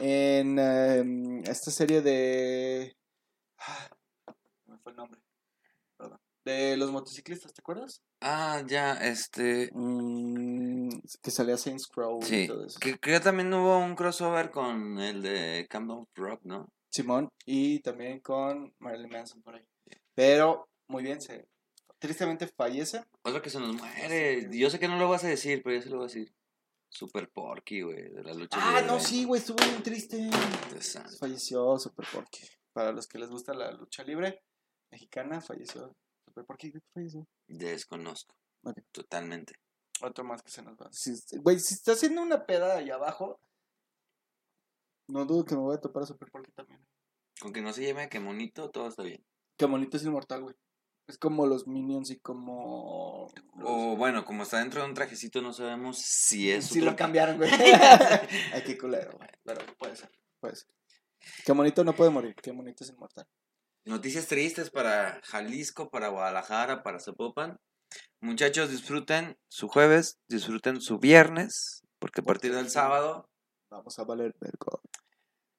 En 0.00 0.58
em, 0.58 1.38
esta 1.44 1.70
serie 1.70 2.02
de. 2.02 2.96
Ah, 3.58 3.88
no 4.66 4.74
me 4.74 4.78
fue 4.80 4.92
el 4.92 4.96
nombre. 4.96 5.20
Perdón. 5.96 6.20
De 6.44 6.76
los 6.76 6.90
motociclistas, 6.92 7.52
¿te 7.52 7.60
acuerdas? 7.60 8.02
Ah, 8.20 8.62
ya, 8.66 8.92
este. 8.94 9.70
Mm, 9.72 10.90
que 11.22 11.30
salía 11.30 11.56
Saints 11.56 11.86
Crow 11.86 12.20
y 12.22 12.24
Sí. 12.26 12.46
todo 12.46 12.66
eso. 12.66 12.78
Que, 12.78 12.98
que 12.98 13.20
también 13.20 13.52
hubo 13.54 13.78
un 13.78 13.94
crossover 13.96 14.50
con 14.50 14.98
el 14.98 15.22
de 15.22 15.66
Camp 15.68 15.90
Rock, 16.14 16.40
¿no? 16.44 16.68
Simón 16.90 17.28
y 17.44 17.80
también 17.80 18.20
con 18.20 18.74
Marilyn 18.78 19.10
Manson 19.10 19.42
por 19.42 19.54
ahí. 19.54 19.64
Pero, 20.14 20.68
muy 20.88 21.02
bien, 21.02 21.20
se 21.20 21.46
tristemente 21.98 22.46
fallece. 22.46 23.04
Otro 23.22 23.42
que 23.42 23.50
se 23.50 23.60
nos 23.60 23.74
muere. 23.76 24.48
Yo 24.50 24.70
sé 24.70 24.78
que 24.78 24.88
no 24.88 24.98
lo 24.98 25.08
vas 25.08 25.24
a 25.24 25.28
decir, 25.28 25.62
pero 25.62 25.76
yo 25.76 25.82
se 25.82 25.90
lo 25.90 25.96
voy 25.96 26.04
a 26.04 26.08
decir. 26.08 26.32
Super 26.88 27.28
Porky, 27.30 27.82
güey, 27.82 28.10
de 28.10 28.22
la 28.22 28.32
lucha 28.34 28.58
Ah, 28.60 28.80
libre. 28.80 28.86
no, 28.86 29.00
sí, 29.00 29.24
güey, 29.24 29.40
estuvo 29.40 29.56
bien 29.64 29.82
triste. 29.82 30.30
Falleció 31.18 31.78
Super 31.78 32.06
Porky. 32.12 32.40
Para 32.72 32.92
los 32.92 33.06
que 33.06 33.18
les 33.18 33.28
gusta 33.30 33.52
la 33.54 33.70
lucha 33.72 34.02
libre 34.04 34.42
mexicana, 34.90 35.40
falleció 35.40 35.94
Super 36.26 36.44
Porky. 36.44 36.72
¿Qué 36.72 36.80
falleció? 36.94 37.26
Desconozco. 37.48 38.34
Ok. 38.62 38.78
Totalmente. 38.92 39.54
Otro 40.02 40.24
más 40.24 40.42
que 40.42 40.50
se 40.50 40.62
nos 40.62 40.74
va. 40.76 40.90
Si, 40.92 41.12
güey, 41.38 41.58
si 41.58 41.74
está 41.74 41.92
haciendo 41.92 42.22
una 42.22 42.44
peda 42.46 42.76
ahí 42.76 42.90
abajo, 42.90 43.40
no 45.08 45.24
dudo 45.24 45.44
que 45.44 45.54
me 45.54 45.62
voy 45.62 45.76
a 45.76 45.80
topar 45.80 46.02
a 46.02 46.06
Super 46.06 46.30
Porky 46.30 46.50
también. 46.52 46.84
Con 47.40 47.52
que 47.52 47.60
no 47.62 47.72
se 47.72 47.86
llame 47.86 48.08
que 48.08 48.20
monito, 48.20 48.70
todo 48.70 48.88
está 48.88 49.02
bien. 49.02 49.24
Que 49.56 49.66
monito 49.66 49.96
es 49.96 50.04
inmortal, 50.04 50.42
güey. 50.42 50.54
Es 51.06 51.18
como 51.18 51.46
los 51.46 51.66
Minions 51.68 52.10
y 52.10 52.18
como... 52.18 53.32
O 53.62 53.96
bueno, 53.96 54.24
como 54.24 54.42
está 54.42 54.58
dentro 54.58 54.82
de 54.82 54.88
un 54.88 54.94
trajecito, 54.94 55.40
no 55.40 55.52
sabemos 55.52 55.98
si 55.98 56.50
es... 56.50 56.66
Si 56.66 56.80
lo 56.80 56.96
cambiaron, 56.96 57.36
güey. 57.36 57.50
Ay, 58.52 58.62
qué 58.64 58.76
culero, 58.76 59.12
güey. 59.16 59.28
Pero 59.44 59.60
puede 59.78 59.94
ser, 59.94 60.10
puede 60.40 60.56
ser. 60.56 60.68
Que 61.44 61.52
monito 61.52 61.84
no 61.84 61.94
puede 61.94 62.10
morir, 62.10 62.34
que 62.34 62.52
monito 62.52 62.82
es 62.82 62.90
inmortal. 62.90 63.26
Noticias 63.84 64.26
tristes 64.26 64.70
para 64.70 65.20
Jalisco, 65.22 65.90
para 65.90 66.08
Guadalajara, 66.08 66.82
para 66.82 66.98
Zapopan. 66.98 67.60
Muchachos, 68.20 68.70
disfruten 68.70 69.38
su 69.48 69.68
jueves, 69.68 70.18
disfruten 70.28 70.80
su 70.80 70.98
viernes, 70.98 71.84
porque 72.00 72.20
a 72.20 72.24
partir 72.24 72.52
del 72.52 72.68
sábado 72.68 73.28
vamos 73.70 73.98
a 74.00 74.04
valer 74.04 74.34
vergo. 74.40 74.82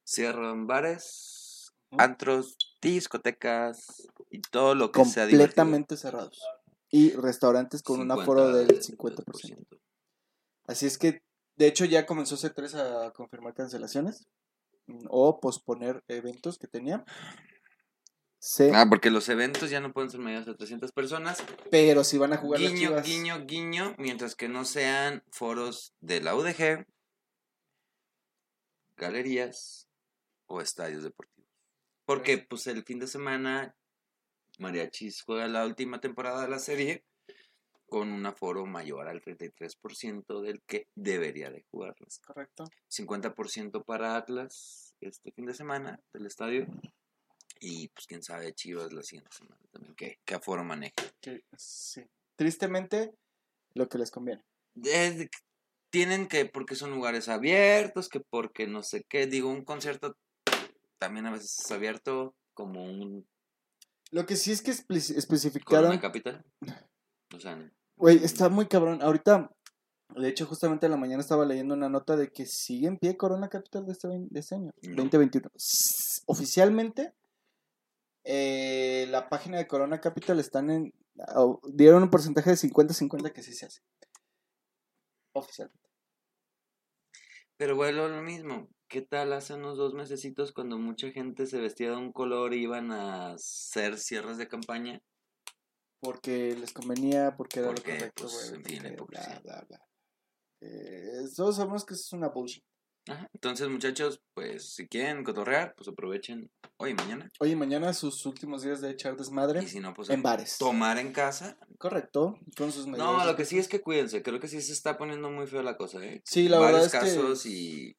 Cierran 0.03 0.67
bares, 0.67 1.71
antros, 1.91 2.57
discotecas 2.81 4.07
y 4.29 4.41
todo 4.41 4.75
lo 4.75 4.91
que 4.91 5.05
sea 5.05 5.27
Completamente 5.27 5.97
cerrados. 5.97 6.41
Y 6.89 7.11
restaurantes 7.11 7.83
con 7.83 7.99
un 7.99 8.11
aforo 8.11 8.53
del 8.53 8.79
50%. 8.79 9.65
Así 10.65 10.85
es 10.85 10.97
que, 10.97 11.21
de 11.55 11.67
hecho, 11.67 11.85
ya 11.85 12.05
comenzó 12.05 12.35
C3 12.35 12.75
a 12.75 13.11
confirmar 13.11 13.53
cancelaciones 13.53 14.27
mm, 14.87 15.05
o 15.09 15.39
posponer 15.39 16.03
eventos 16.07 16.57
que 16.57 16.67
tenían. 16.67 17.05
Ah, 18.73 18.85
porque 18.87 19.09
los 19.09 19.27
eventos 19.29 19.69
ya 19.69 19.79
no 19.79 19.91
pueden 19.91 20.09
ser 20.09 20.19
mayores 20.19 20.45
de 20.45 20.53
300 20.53 20.91
personas. 20.91 21.43
Pero 21.71 22.03
si 22.03 22.17
van 22.17 22.33
a 22.33 22.37
jugar 22.37 22.61
guiño, 22.61 22.91
las 22.91 23.05
Guiño, 23.05 23.45
guiño, 23.45 23.95
mientras 23.97 24.35
que 24.35 24.47
no 24.47 24.63
sean 24.63 25.23
foros 25.31 25.93
de 25.99 26.21
la 26.21 26.35
UDG, 26.35 26.85
galerías 28.95 29.89
o 30.45 30.61
estadios 30.61 31.03
deportivos. 31.03 31.36
Porque 32.07 32.37
pues 32.37 32.65
el 32.67 32.85
fin 32.85 32.99
de 32.99 33.07
semana 33.07 33.75
Mariachis 34.59 35.23
juega 35.23 35.45
la 35.49 35.65
última 35.65 35.99
temporada 35.99 36.41
de 36.41 36.47
la 36.47 36.57
serie 36.57 37.03
con 37.85 38.13
un 38.13 38.25
aforo 38.25 38.65
mayor 38.65 39.09
al 39.09 39.21
33% 39.21 40.41
del 40.41 40.61
que 40.61 40.87
debería 40.95 41.51
de 41.51 41.65
jugarlas. 41.69 42.19
Correcto. 42.19 42.63
50% 42.89 43.83
para 43.83 44.15
Atlas 44.15 44.95
este 45.01 45.33
fin 45.33 45.47
de 45.47 45.53
semana 45.53 45.99
del 46.13 46.25
estadio 46.25 46.65
y 47.59 47.89
pues 47.89 48.07
quién 48.07 48.23
sabe, 48.23 48.53
Chivas 48.53 48.93
la 48.93 49.03
siguiente 49.03 49.35
semana 49.35 49.59
también, 49.71 49.93
¿qué, 49.95 50.19
qué 50.23 50.35
aforo 50.35 50.63
maneja? 50.63 50.95
sí. 51.57 52.03
Tristemente, 52.37 53.15
lo 53.73 53.89
que 53.89 53.97
les 53.97 54.11
conviene. 54.11 54.43
tienen 55.89 56.27
que, 56.29 56.45
porque 56.45 56.75
son 56.75 56.91
lugares 56.91 57.27
abiertos, 57.27 58.07
que 58.07 58.21
porque 58.21 58.65
no 58.65 58.81
sé 58.81 59.03
qué, 59.09 59.27
digo, 59.27 59.49
un 59.49 59.65
concierto 59.65 60.15
también 60.99 61.25
a 61.25 61.31
veces 61.31 61.59
es 61.63 61.71
abierto 61.71 62.35
como 62.53 62.83
un... 62.83 63.27
Lo 64.11 64.25
que 64.25 64.35
sí 64.35 64.51
es 64.51 64.61
que 64.61 64.71
especificaron... 64.71 65.91
¿Una 65.91 66.01
capital? 66.01 66.45
O 67.35 67.39
sea... 67.39 67.71
Güey, 67.97 68.23
está 68.23 68.49
muy 68.49 68.67
cabrón. 68.67 69.01
Ahorita, 69.01 69.51
de 70.15 70.29
hecho, 70.29 70.45
justamente 70.45 70.85
en 70.85 70.91
la 70.91 70.97
mañana 70.97 71.21
estaba 71.21 71.45
leyendo 71.45 71.73
una 71.73 71.89
nota 71.89 72.15
de 72.15 72.31
que 72.31 72.45
sigue 72.45 72.87
en 72.87 72.97
pie 72.97 73.17
Corona 73.17 73.49
Capital 73.49 73.85
de 73.85 73.91
este, 73.91 74.07
de 74.07 74.39
este 74.39 74.55
año, 74.55 74.71
2021. 74.81 75.49
Oficialmente 76.27 77.13
eh, 78.29 79.07
la 79.09 79.29
página 79.29 79.57
de 79.57 79.67
Corona 79.67 80.01
Capital 80.01 80.39
están 80.39 80.69
en. 80.69 80.93
dieron 81.73 82.03
un 82.03 82.09
porcentaje 82.09 82.49
de 82.49 82.57
50-50 82.57 83.31
que 83.31 83.41
sí 83.41 83.53
se 83.53 83.67
hace. 83.67 83.81
Oficialmente. 85.33 85.89
Pero 87.55 87.77
bueno, 87.77 88.09
lo 88.09 88.21
mismo. 88.21 88.67
¿Qué 88.89 89.01
tal 89.01 89.33
hace 89.33 89.55
unos 89.55 89.77
dos 89.77 89.93
mesecitos 89.93 90.53
cuando 90.53 90.77
mucha 90.77 91.11
gente 91.11 91.45
se 91.45 91.59
vestía 91.59 91.91
de 91.91 91.97
un 91.97 92.13
color 92.13 92.53
y 92.53 92.63
iban 92.63 92.91
a 92.91 93.33
hacer 93.33 93.97
cierres 93.97 94.37
de 94.37 94.47
campaña? 94.47 95.01
Porque 95.99 96.55
les 96.55 96.71
convenía, 96.71 97.35
porque 97.35 97.59
era 97.59 97.71
lo 97.71 97.75
correcto, 97.75 98.23
pues, 98.23 98.53
eh, 100.61 101.25
todos 101.35 101.57
sabemos 101.57 101.85
que 101.85 101.93
eso 101.93 102.03
es 102.03 102.13
una 102.13 102.29
bullshit. 102.29 102.63
Entonces, 103.33 103.69
muchachos, 103.69 104.21
pues 104.33 104.73
si 104.73 104.87
quieren 104.87 105.23
cotorrear, 105.23 105.73
pues 105.75 105.87
aprovechen 105.87 106.51
hoy 106.77 106.91
y 106.91 106.93
mañana. 106.93 107.29
Hoy 107.39 107.51
y 107.51 107.55
mañana 107.55 107.93
sus 107.93 108.25
últimos 108.25 108.63
días 108.63 108.81
de 108.81 108.91
echar 108.91 109.15
desmadre. 109.15 109.63
Y 109.63 109.67
si 109.67 109.79
no, 109.79 109.93
pues 109.93 110.09
en 110.09 110.21
bares. 110.21 110.57
Tomar 110.57 110.97
en 110.97 111.13
casa. 111.13 111.57
Correcto, 111.77 112.37
con 112.57 112.71
sus 112.71 112.85
medidas. 112.85 113.07
No, 113.07 113.25
lo 113.25 113.35
que 113.35 113.45
sí 113.45 113.59
es 113.59 113.69
que 113.69 113.81
cuídense. 113.81 114.23
Creo 114.23 114.39
que 114.39 114.49
sí 114.49 114.61
se 114.61 114.73
está 114.73 114.97
poniendo 114.97 115.29
muy 115.29 115.47
feo 115.47 115.63
la 115.63 115.77
cosa, 115.77 116.03
¿eh? 116.03 116.21
Sí, 116.25 116.49
la 116.49 116.59
verdad 116.59 116.85
es 116.85 116.91
casos 116.91 117.45
y 117.45 117.95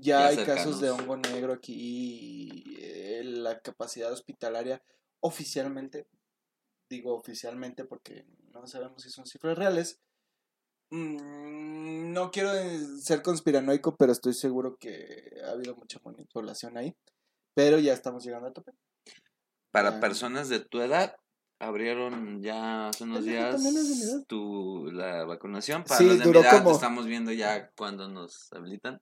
ya 0.00 0.28
hay 0.28 0.44
casos 0.44 0.80
de 0.80 0.90
hongo 0.90 1.16
negro 1.16 1.52
aquí 1.52 1.74
y 1.74 2.76
eh, 2.80 3.22
la 3.24 3.60
capacidad 3.60 4.12
hospitalaria 4.12 4.82
oficialmente, 5.20 6.06
digo 6.88 7.14
oficialmente 7.14 7.84
porque 7.84 8.26
no 8.52 8.66
sabemos 8.66 9.02
si 9.02 9.10
son 9.10 9.26
cifras 9.26 9.56
reales, 9.56 10.00
Mm, 10.92 12.12
no 12.12 12.30
quiero 12.30 12.50
ser 13.00 13.22
conspiranoico, 13.22 13.96
pero 13.96 14.12
estoy 14.12 14.34
seguro 14.34 14.76
que 14.76 15.40
ha 15.42 15.52
habido 15.52 15.74
mucha 15.74 15.98
manipulación 16.04 16.76
ahí. 16.76 16.94
Pero 17.54 17.78
ya 17.78 17.94
estamos 17.94 18.24
llegando 18.24 18.48
a 18.48 18.52
tope. 18.52 18.72
Para 19.70 20.00
personas 20.00 20.50
de 20.50 20.60
tu 20.60 20.82
edad, 20.82 21.16
abrieron 21.58 22.42
ya 22.42 22.88
hace 22.88 23.04
unos 23.04 23.24
días 23.24 23.62
tu, 24.28 24.90
la 24.92 25.24
vacunación. 25.24 25.84
Para 25.84 26.02
los 26.02 26.18
de 26.18 26.26
mi 26.26 26.38
edad, 26.38 26.70
estamos 26.70 27.06
viendo 27.06 27.32
ya 27.32 27.70
cuando 27.70 28.08
nos 28.08 28.52
habilitan. 28.52 29.00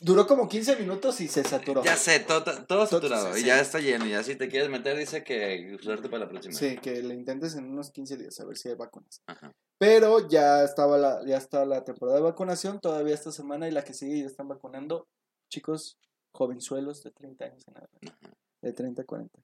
Duró 0.00 0.26
como 0.26 0.48
15 0.48 0.76
minutos 0.76 1.20
y 1.20 1.28
se 1.28 1.44
saturó. 1.44 1.82
Ya 1.82 1.96
sé, 1.96 2.20
todo, 2.20 2.44
todo 2.66 2.86
saturado. 2.86 3.36
y 3.36 3.44
ya 3.44 3.60
está 3.60 3.80
lleno. 3.80 4.06
Y 4.06 4.14
así 4.14 4.36
te 4.36 4.48
quieres 4.48 4.70
meter, 4.70 4.96
dice 4.96 5.24
que 5.24 5.76
suerte 5.82 6.08
para 6.08 6.24
la 6.24 6.28
próxima. 6.28 6.54
Sí, 6.54 6.76
que 6.78 7.02
le 7.02 7.14
intentes 7.14 7.54
en 7.54 7.64
unos 7.64 7.90
15 7.90 8.16
días 8.16 8.38
a 8.40 8.44
ver 8.44 8.56
si 8.56 8.68
hay 8.68 8.74
vacunas. 8.74 9.22
Ajá. 9.26 9.52
Pero 9.78 10.28
ya 10.28 10.62
estaba 10.62 10.98
la, 10.98 11.24
ya 11.26 11.38
está 11.38 11.64
la 11.64 11.84
temporada 11.84 12.18
de 12.18 12.24
vacunación, 12.24 12.80
todavía 12.80 13.14
esta 13.14 13.32
semana 13.32 13.66
y 13.66 13.70
la 13.70 13.82
que 13.82 13.94
sigue 13.94 14.20
ya 14.20 14.26
están 14.26 14.46
vacunando 14.46 15.08
chicos 15.48 15.98
jovenzuelos 16.32 17.02
de 17.02 17.10
30 17.10 17.44
años 17.44 17.64
en 17.66 17.76
adelante. 17.76 18.36
De 18.62 18.72
30 18.72 19.02
a 19.02 19.04
40. 19.06 19.40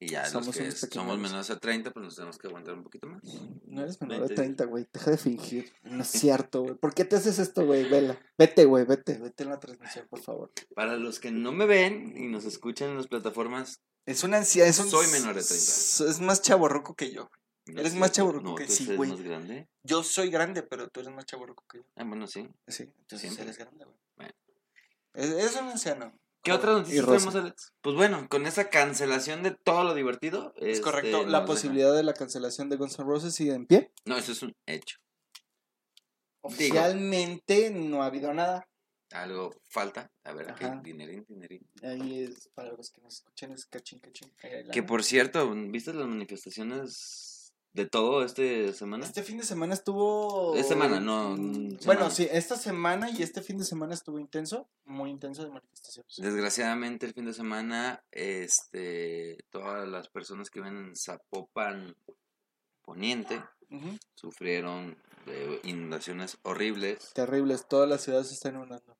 Y 0.00 0.08
ya 0.08 0.24
somos 0.26 0.46
los 0.46 0.56
que 0.56 0.94
somos 0.94 1.18
menores 1.18 1.50
a 1.50 1.58
30, 1.58 1.90
pues 1.90 2.04
nos 2.04 2.14
tenemos 2.14 2.38
que 2.38 2.46
aguantar 2.46 2.74
un 2.74 2.84
poquito 2.84 3.08
más. 3.08 3.22
No 3.66 3.82
eres 3.82 4.00
menor 4.00 4.28
de 4.28 4.34
30, 4.34 4.64
güey. 4.66 4.86
Deja 4.92 5.10
de 5.10 5.18
fingir. 5.18 5.72
No 5.82 6.02
es 6.02 6.08
cierto, 6.08 6.62
güey. 6.62 6.74
¿Por 6.76 6.94
qué 6.94 7.04
te 7.04 7.16
haces 7.16 7.38
esto, 7.38 7.66
güey? 7.66 7.88
Vela. 7.88 8.18
Vete, 8.38 8.64
güey. 8.64 8.84
Vete. 8.84 9.18
Vete 9.18 9.42
en 9.42 9.50
la 9.50 9.58
transmisión, 9.58 10.06
por 10.08 10.20
favor. 10.20 10.52
Para 10.74 10.96
los 10.96 11.18
que 11.18 11.32
no 11.32 11.52
me 11.52 11.66
ven 11.66 12.14
y 12.16 12.28
nos 12.28 12.44
escuchan 12.44 12.90
en 12.90 12.96
las 12.96 13.08
plataformas. 13.08 13.80
Es 14.06 14.22
una 14.22 14.38
anciana. 14.38 14.72
Soy 14.72 15.06
menor 15.08 15.34
de 15.34 15.42
30. 15.42 16.10
Es 16.10 16.20
más 16.20 16.42
chaborroco 16.42 16.94
que 16.94 17.10
yo 17.10 17.28
eres 17.76 17.94
más 17.94 18.12
chaburruco 18.12 18.54
que 18.54 18.66
sí, 18.66 18.96
güey. 18.96 19.10
más 19.10 19.20
grande? 19.20 19.68
Yo 19.82 20.02
soy 20.02 20.30
grande, 20.30 20.62
pero 20.62 20.88
tú 20.88 21.00
eres 21.00 21.12
más 21.12 21.26
chaburruco 21.26 21.64
que 21.68 21.78
yo. 21.78 21.84
Ah, 21.96 22.04
bueno, 22.04 22.26
sí. 22.26 22.48
Sí, 22.66 22.84
entonces 22.84 23.20
Siempre. 23.20 23.44
eres 23.44 23.58
grande, 23.58 23.84
güey. 23.84 23.96
Bueno. 24.16 24.32
Es, 25.14 25.56
un 25.56 25.68
anciano. 25.68 26.12
¿Qué 26.42 26.52
otra 26.52 26.72
noticia 26.72 27.04
tenemos, 27.04 27.34
Alex? 27.34 27.72
Pues 27.80 27.96
bueno, 27.96 28.28
con 28.28 28.46
esa 28.46 28.70
cancelación 28.70 29.42
de 29.42 29.50
todo 29.50 29.84
lo 29.84 29.94
divertido. 29.94 30.54
Es 30.56 30.78
este, 30.78 30.82
correcto. 30.82 31.26
La 31.26 31.44
posibilidad 31.44 31.94
de 31.94 32.02
la 32.02 32.14
cancelación 32.14 32.68
de 32.68 32.76
Guns 32.76 32.98
N' 32.98 33.04
Roses 33.04 33.34
sigue 33.34 33.54
en 33.54 33.66
pie. 33.66 33.92
No, 34.04 34.16
eso 34.16 34.32
es 34.32 34.42
un 34.42 34.54
hecho. 34.66 34.98
Oficialmente 36.40 37.70
no 37.70 38.02
ha 38.02 38.06
habido 38.06 38.32
nada. 38.32 38.68
Algo 39.10 39.54
falta. 39.68 40.10
A 40.24 40.32
ver, 40.32 40.50
aquí, 40.50 40.66
dinerín, 40.82 41.24
dinerín. 41.28 41.66
Ahí 41.82 42.24
es, 42.24 42.48
para 42.54 42.72
los 42.72 42.90
que 42.90 43.00
nos 43.00 43.14
escuchan, 43.14 43.52
es 43.52 43.64
cachín, 43.66 43.98
cachín. 44.00 44.30
Que 44.70 44.82
por 44.82 45.02
cierto, 45.02 45.50
¿viste 45.50 45.94
las 45.94 46.06
manifestaciones 46.06 47.37
de 47.78 47.86
todo 47.86 48.24
este 48.24 48.72
semana? 48.72 49.06
Este 49.06 49.22
fin 49.22 49.38
de 49.38 49.44
semana 49.44 49.72
estuvo. 49.72 50.56
Esta 50.56 50.70
semana, 50.70 50.98
no. 50.98 51.36
Bueno, 51.86 52.10
sí, 52.10 52.26
esta 52.30 52.56
semana 52.56 53.08
y 53.10 53.22
este 53.22 53.40
fin 53.40 53.56
de 53.56 53.64
semana 53.64 53.94
estuvo 53.94 54.18
intenso, 54.18 54.68
muy 54.84 55.10
intenso 55.10 55.44
de 55.44 55.50
manifestaciones. 55.50 56.16
Desgraciadamente, 56.16 57.06
el 57.06 57.14
fin 57.14 57.26
de 57.26 57.32
semana, 57.32 58.02
este, 58.10 59.38
todas 59.50 59.88
las 59.88 60.08
personas 60.08 60.50
que 60.50 60.60
ven 60.60 60.76
en 60.76 60.96
Zapopan 60.96 61.94
Poniente 62.82 63.40
sufrieron 64.14 64.96
inundaciones 65.62 66.38
horribles. 66.42 67.12
Terribles, 67.14 67.68
todas 67.68 67.88
las 67.88 68.02
ciudades 68.02 68.32
están 68.32 68.56
inundando. 68.56 68.97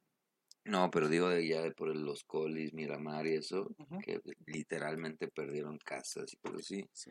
No, 0.69 0.91
pero 0.91 1.09
digo 1.09 1.31
de 1.31 1.49
ya 1.49 1.63
de 1.63 1.73
por 1.73 1.97
los 1.97 2.25
colis, 2.25 2.75
Miramar 2.75 3.27
y 3.27 3.37
eso, 3.37 3.75
que 4.05 4.21
literalmente 4.45 5.27
perdieron 5.27 5.79
casas 5.79 6.31
y 6.35 6.37
por 6.37 6.57
así. 6.57 6.87
Sí, 6.93 7.11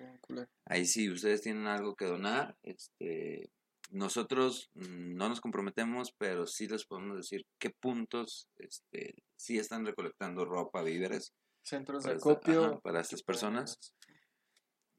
Ahí 0.66 0.86
sí, 0.86 1.10
ustedes 1.10 1.42
tienen 1.42 1.66
algo 1.66 1.96
que 1.96 2.06
donar, 2.06 2.56
este, 2.62 3.50
nosotros 3.90 4.70
no 4.76 5.28
nos 5.28 5.42
comprometemos, 5.42 6.14
pero 6.20 6.46
sí 6.46 6.68
les 6.68 6.86
podemos 6.86 7.18
decir 7.18 7.48
qué 7.58 7.72
puntos, 7.72 8.48
este, 8.60 9.16
sí 9.36 9.58
están 9.58 9.88
recolectando 9.88 10.46
ropa, 10.46 10.84
víveres. 10.84 11.34
Centros 11.64 12.04
de 12.04 12.12
acopio. 12.12 12.80
para 12.82 13.02
estas 13.02 13.24
personas. 13.24 13.80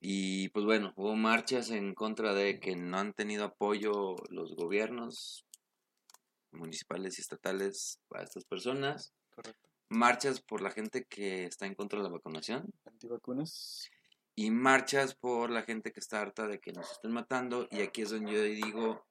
Y 0.00 0.48
pues 0.48 0.64
bueno, 0.64 0.92
hubo 0.96 1.14
marchas 1.14 1.70
en 1.70 1.94
contra 1.94 2.34
de 2.34 2.58
que 2.58 2.74
no 2.74 2.98
han 2.98 3.12
tenido 3.12 3.44
apoyo 3.44 4.16
los 4.30 4.56
gobiernos 4.56 5.47
municipales 6.52 7.18
y 7.18 7.20
estatales 7.22 8.00
para 8.08 8.24
estas 8.24 8.44
personas. 8.44 9.12
Correcto. 9.34 9.68
Marchas 9.90 10.40
por 10.40 10.60
la 10.60 10.70
gente 10.70 11.04
que 11.04 11.44
está 11.44 11.66
en 11.66 11.74
contra 11.74 11.98
de 11.98 12.04
la 12.04 12.10
vacunación. 12.10 12.72
Antivacunas. 12.84 13.88
Y 14.34 14.50
marchas 14.50 15.14
por 15.14 15.50
la 15.50 15.62
gente 15.62 15.92
que 15.92 16.00
está 16.00 16.20
harta 16.20 16.46
de 16.46 16.60
que 16.60 16.72
nos 16.72 16.90
estén 16.92 17.12
matando. 17.12 17.66
Y 17.70 17.80
aquí 17.82 18.02
es 18.02 18.10
donde 18.10 18.32
yo 18.32 18.42
digo, 18.42 19.06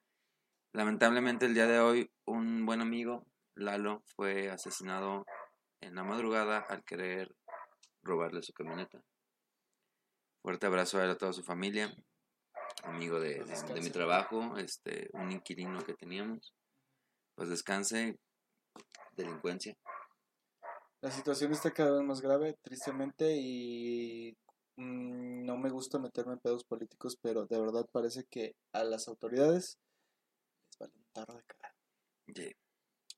lamentablemente 0.73 1.45
el 1.47 1.53
día 1.53 1.67
de 1.67 1.79
hoy, 1.79 2.11
un 2.25 2.65
buen 2.65 2.81
amigo, 2.81 3.25
Lalo, 3.55 4.03
fue 4.15 4.49
asesinado 4.51 5.25
en 5.81 5.95
la 5.95 6.03
madrugada 6.03 6.59
al 6.59 6.83
querer 6.83 7.35
robarle 8.03 8.41
su 8.43 8.53
camioneta. 8.53 9.01
Fuerte 10.41 10.65
abrazo 10.67 10.99
a 10.99 11.03
él, 11.03 11.09
a 11.09 11.17
toda 11.17 11.33
su 11.33 11.43
familia, 11.43 11.93
amigo 12.83 13.19
de, 13.19 13.43
de- 13.43 13.73
de 13.73 13.81
mi 13.81 13.89
trabajo, 13.89 14.57
este, 14.57 15.09
un 15.13 15.31
inquilino 15.31 15.83
que 15.83 15.93
teníamos. 15.95 16.53
Pues 17.37 17.49
descanse, 17.49 18.17
delincuencia. 19.15 19.77
La 21.01 21.11
situación 21.11 21.51
está 21.51 21.69
cada 21.69 21.91
vez 21.91 22.01
más 22.01 22.19
grave, 22.19 22.57
tristemente, 22.63 23.37
y 23.37 24.35
mm, 24.75 25.45
no 25.45 25.55
me 25.55 25.69
gusta 25.69 25.99
meterme 25.99 26.33
en 26.33 26.39
pedos 26.39 26.63
políticos, 26.63 27.15
pero 27.21 27.45
de 27.45 27.61
verdad 27.61 27.87
parece 27.91 28.23
que 28.23 28.55
a 28.73 28.83
las 28.83 29.07
autoridades 29.07 29.77
les 30.65 30.79
vale 30.79 30.93
un 30.95 31.05
tarro 31.13 31.35
de 31.35 31.43
cara. 31.43 31.75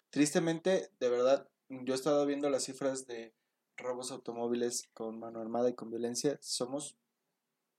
Tristemente, 0.09 0.89
de 0.99 1.09
verdad, 1.09 1.47
yo 1.69 1.93
he 1.93 1.95
estado 1.95 2.25
viendo 2.25 2.49
las 2.49 2.65
cifras 2.65 3.07
de 3.07 3.33
robos 3.77 4.11
automóviles 4.11 4.89
con 4.93 5.17
mano 5.17 5.39
armada 5.39 5.69
y 5.69 5.75
con 5.75 5.91
violencia. 5.91 6.37
Somos 6.41 6.97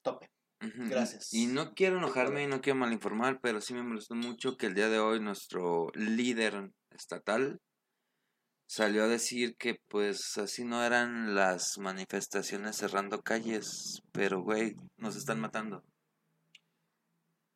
tope. 0.01 0.31
Gracias. 0.61 1.33
Y 1.33 1.47
no 1.47 1.75
quiero 1.75 1.99
enojarme 1.99 2.45
y 2.45 2.47
no 2.47 2.61
quiero 2.61 2.79
malinformar, 2.79 3.41
pero 3.41 3.61
sí 3.61 3.73
me 3.73 3.83
molestó 3.83 4.15
mucho 4.15 4.57
que 4.57 4.67
el 4.67 4.75
día 4.75 4.89
de 4.89 4.99
hoy 4.99 5.19
nuestro 5.19 5.91
líder 5.95 6.71
estatal 6.91 7.61
salió 8.67 9.05
a 9.05 9.09
decir 9.09 9.57
que 9.57 9.81
pues 9.89 10.37
así 10.39 10.65
no 10.65 10.85
eran 10.85 11.35
las 11.35 11.79
manifestaciones 11.79 12.77
cerrando 12.77 13.23
calles, 13.23 14.03
pero 14.13 14.43
güey, 14.43 14.77
nos 14.97 15.17
están 15.17 15.41
matando. 15.41 15.83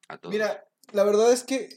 A 0.09 0.19
todos. 0.19 0.33
Mira, 0.33 0.67
la 0.93 1.05
verdad 1.05 1.33
es 1.33 1.45
que 1.45 1.69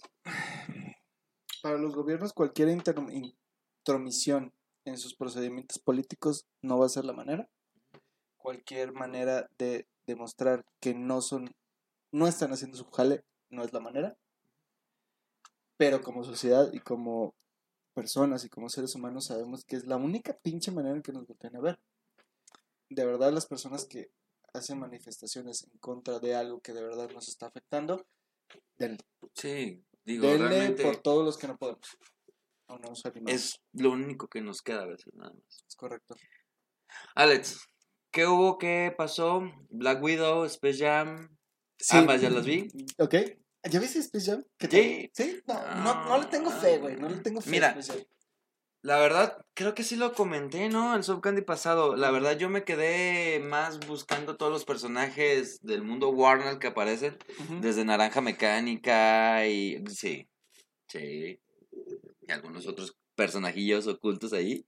para 1.62 1.78
los 1.78 1.94
gobiernos 1.94 2.34
cualquier 2.34 2.70
intromisión 2.70 4.54
en 4.86 4.98
sus 4.98 5.16
procedimientos 5.16 5.80
políticos 5.80 6.48
no 6.62 6.80
va 6.80 6.86
a 6.86 6.90
ser 6.90 7.06
la 7.06 7.14
manera. 7.14 7.50
Cualquier 8.38 8.94
manera 8.94 9.50
de 9.58 9.88
demostrar 10.08 10.66
que 10.80 10.96
no 10.96 11.22
son, 11.22 11.54
no 12.12 12.28
están 12.28 12.52
haciendo 12.52 12.78
su 12.78 12.86
jale, 12.86 13.24
no 13.50 13.64
es 13.64 13.74
la 13.74 13.80
manera. 13.80 14.18
Pero 15.78 16.02
como 16.02 16.24
sociedad 16.24 16.72
y 16.74 16.80
como 16.80 17.36
personas 17.94 18.44
y 18.46 18.50
como 18.50 18.70
seres 18.70 18.96
humanos 18.96 19.26
sabemos 19.26 19.64
que 19.66 19.76
es 19.76 19.86
la 19.86 19.98
única 19.98 20.36
pinche 20.38 20.72
manera 20.72 20.96
en 20.96 21.04
que 21.04 21.12
nos 21.12 21.28
voltean 21.28 21.56
a 21.56 21.62
ver. 21.62 21.80
De 22.90 23.06
verdad 23.06 23.32
las 23.32 23.46
personas 23.46 23.86
que 23.86 24.10
hacen 24.54 24.80
manifestaciones 24.80 25.64
en 25.64 25.78
contra 25.80 26.20
de 26.20 26.36
algo 26.36 26.62
que 26.62 26.74
de 26.74 26.84
verdad 26.84 27.10
nos 27.12 27.28
está 27.28 27.48
afectando, 27.48 28.08
denle. 28.78 29.04
Sí, 29.34 29.84
digo, 30.06 30.28
Denle 30.28 30.48
realmente 30.48 30.84
por 30.84 30.98
todos 30.98 31.24
los 31.24 31.38
que 31.38 31.48
no 31.48 31.58
podemos. 31.58 31.98
No 32.70 32.76
animamos. 32.76 33.34
es 33.34 33.62
lo 33.74 33.92
único 33.92 34.28
que 34.28 34.42
nos 34.42 34.62
queda 34.62 34.84
a 34.84 34.88
veces, 34.88 35.14
nada 35.14 35.34
más. 35.34 35.64
Es 35.68 35.76
correcto. 35.76 36.16
Alex, 37.16 37.68
¿qué 38.18 38.26
hubo? 38.26 38.58
¿Qué 38.58 38.92
pasó? 38.98 39.44
Black 39.70 40.02
Widow, 40.02 40.44
Space 40.46 40.80
Jam, 40.80 41.30
Sí. 41.78 41.98
ambas 41.98 42.20
ya 42.20 42.32
las 42.32 42.46
vi. 42.46 42.68
Ok. 42.98 43.14
¿Ya 43.70 43.80
viste 43.80 44.00
Space 44.00 44.32
Jam? 44.32 44.44
¿Qué 44.58 44.68
Sí. 44.68 45.12
¿Sí? 45.14 45.42
No, 45.46 45.54
no, 45.84 46.06
no 46.06 46.18
le 46.18 46.26
tengo 46.26 46.50
fe, 46.50 46.80
güey. 46.80 46.96
No 46.96 47.10
le 47.10 47.18
tengo 47.18 47.42
fe 47.42 47.52
Mira. 47.52 47.78
La 48.82 48.98
verdad, 48.98 49.46
creo 49.54 49.76
que 49.76 49.84
sí 49.84 49.98
lo 49.98 50.14
comenté, 50.14 50.68
¿no? 50.68 50.96
El 50.96 51.04
Subcandy 51.04 51.44
pasado. 51.44 51.96
La 51.96 52.10
verdad, 52.10 52.36
yo 52.40 52.50
me 52.50 52.64
quedé 52.64 53.40
más 53.40 53.86
buscando 53.86 54.36
todos 54.36 54.52
los 54.52 54.66
personajes 54.66 55.62
del 55.62 55.84
mundo 55.84 56.10
Warner 56.10 56.58
que 56.58 56.68
aparecen. 56.68 57.20
Desde 57.62 57.86
Naranja 57.86 58.22
Mecánica 58.22 59.46
y... 59.46 59.84
Sí, 59.90 60.28
sí. 60.88 61.40
Y 62.28 62.32
algunos 62.32 62.66
otros 62.66 62.98
personajillos 63.14 63.86
ocultos 63.86 64.34
ahí. 64.34 64.66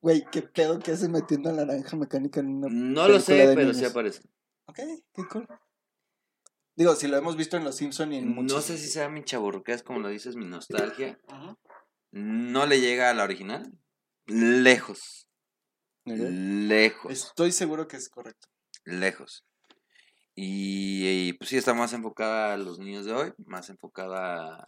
Güey, 0.00 0.24
qué 0.32 0.42
pedo 0.42 0.78
que 0.78 0.92
hace 0.92 1.08
metiendo 1.08 1.50
a 1.50 1.52
la 1.52 1.64
naranja 1.64 1.96
mecánica 1.96 2.40
en 2.40 2.48
una. 2.48 2.68
No 2.70 3.08
lo 3.08 3.20
sé, 3.20 3.52
pero 3.54 3.72
sí 3.72 3.78
niños. 3.78 3.90
aparecen. 3.90 4.30
Ok, 4.66 4.78
qué 5.14 5.24
cool. 5.30 5.48
Digo, 6.76 6.94
si 6.94 7.08
lo 7.08 7.16
hemos 7.16 7.36
visto 7.36 7.56
en 7.56 7.64
Los 7.64 7.76
Simpson 7.76 8.12
y 8.12 8.18
en 8.18 8.28
muchos. 8.28 8.52
No 8.52 8.60
sé 8.62 8.78
si 8.78 8.88
sea 8.88 9.08
mi 9.08 9.22
chaburruqués, 9.22 9.82
como 9.82 9.98
lo 10.00 10.08
dices, 10.08 10.36
mi 10.36 10.46
nostalgia. 10.46 11.20
Ajá. 11.28 11.58
No 12.12 12.66
le 12.66 12.80
llega 12.80 13.10
a 13.10 13.14
la 13.14 13.24
original. 13.24 13.70
Lejos. 14.26 15.28
Lejos. 16.04 17.12
Estoy 17.12 17.52
seguro 17.52 17.86
que 17.86 17.96
es 17.96 18.08
correcto. 18.08 18.48
lejos. 18.84 19.44
Y, 20.34 21.28
y, 21.28 21.32
pues 21.34 21.50
sí, 21.50 21.56
está 21.58 21.74
más 21.74 21.92
enfocada 21.92 22.54
a 22.54 22.56
los 22.56 22.78
niños 22.78 23.04
de 23.04 23.12
hoy, 23.12 23.32
más 23.44 23.68
enfocada 23.68 24.66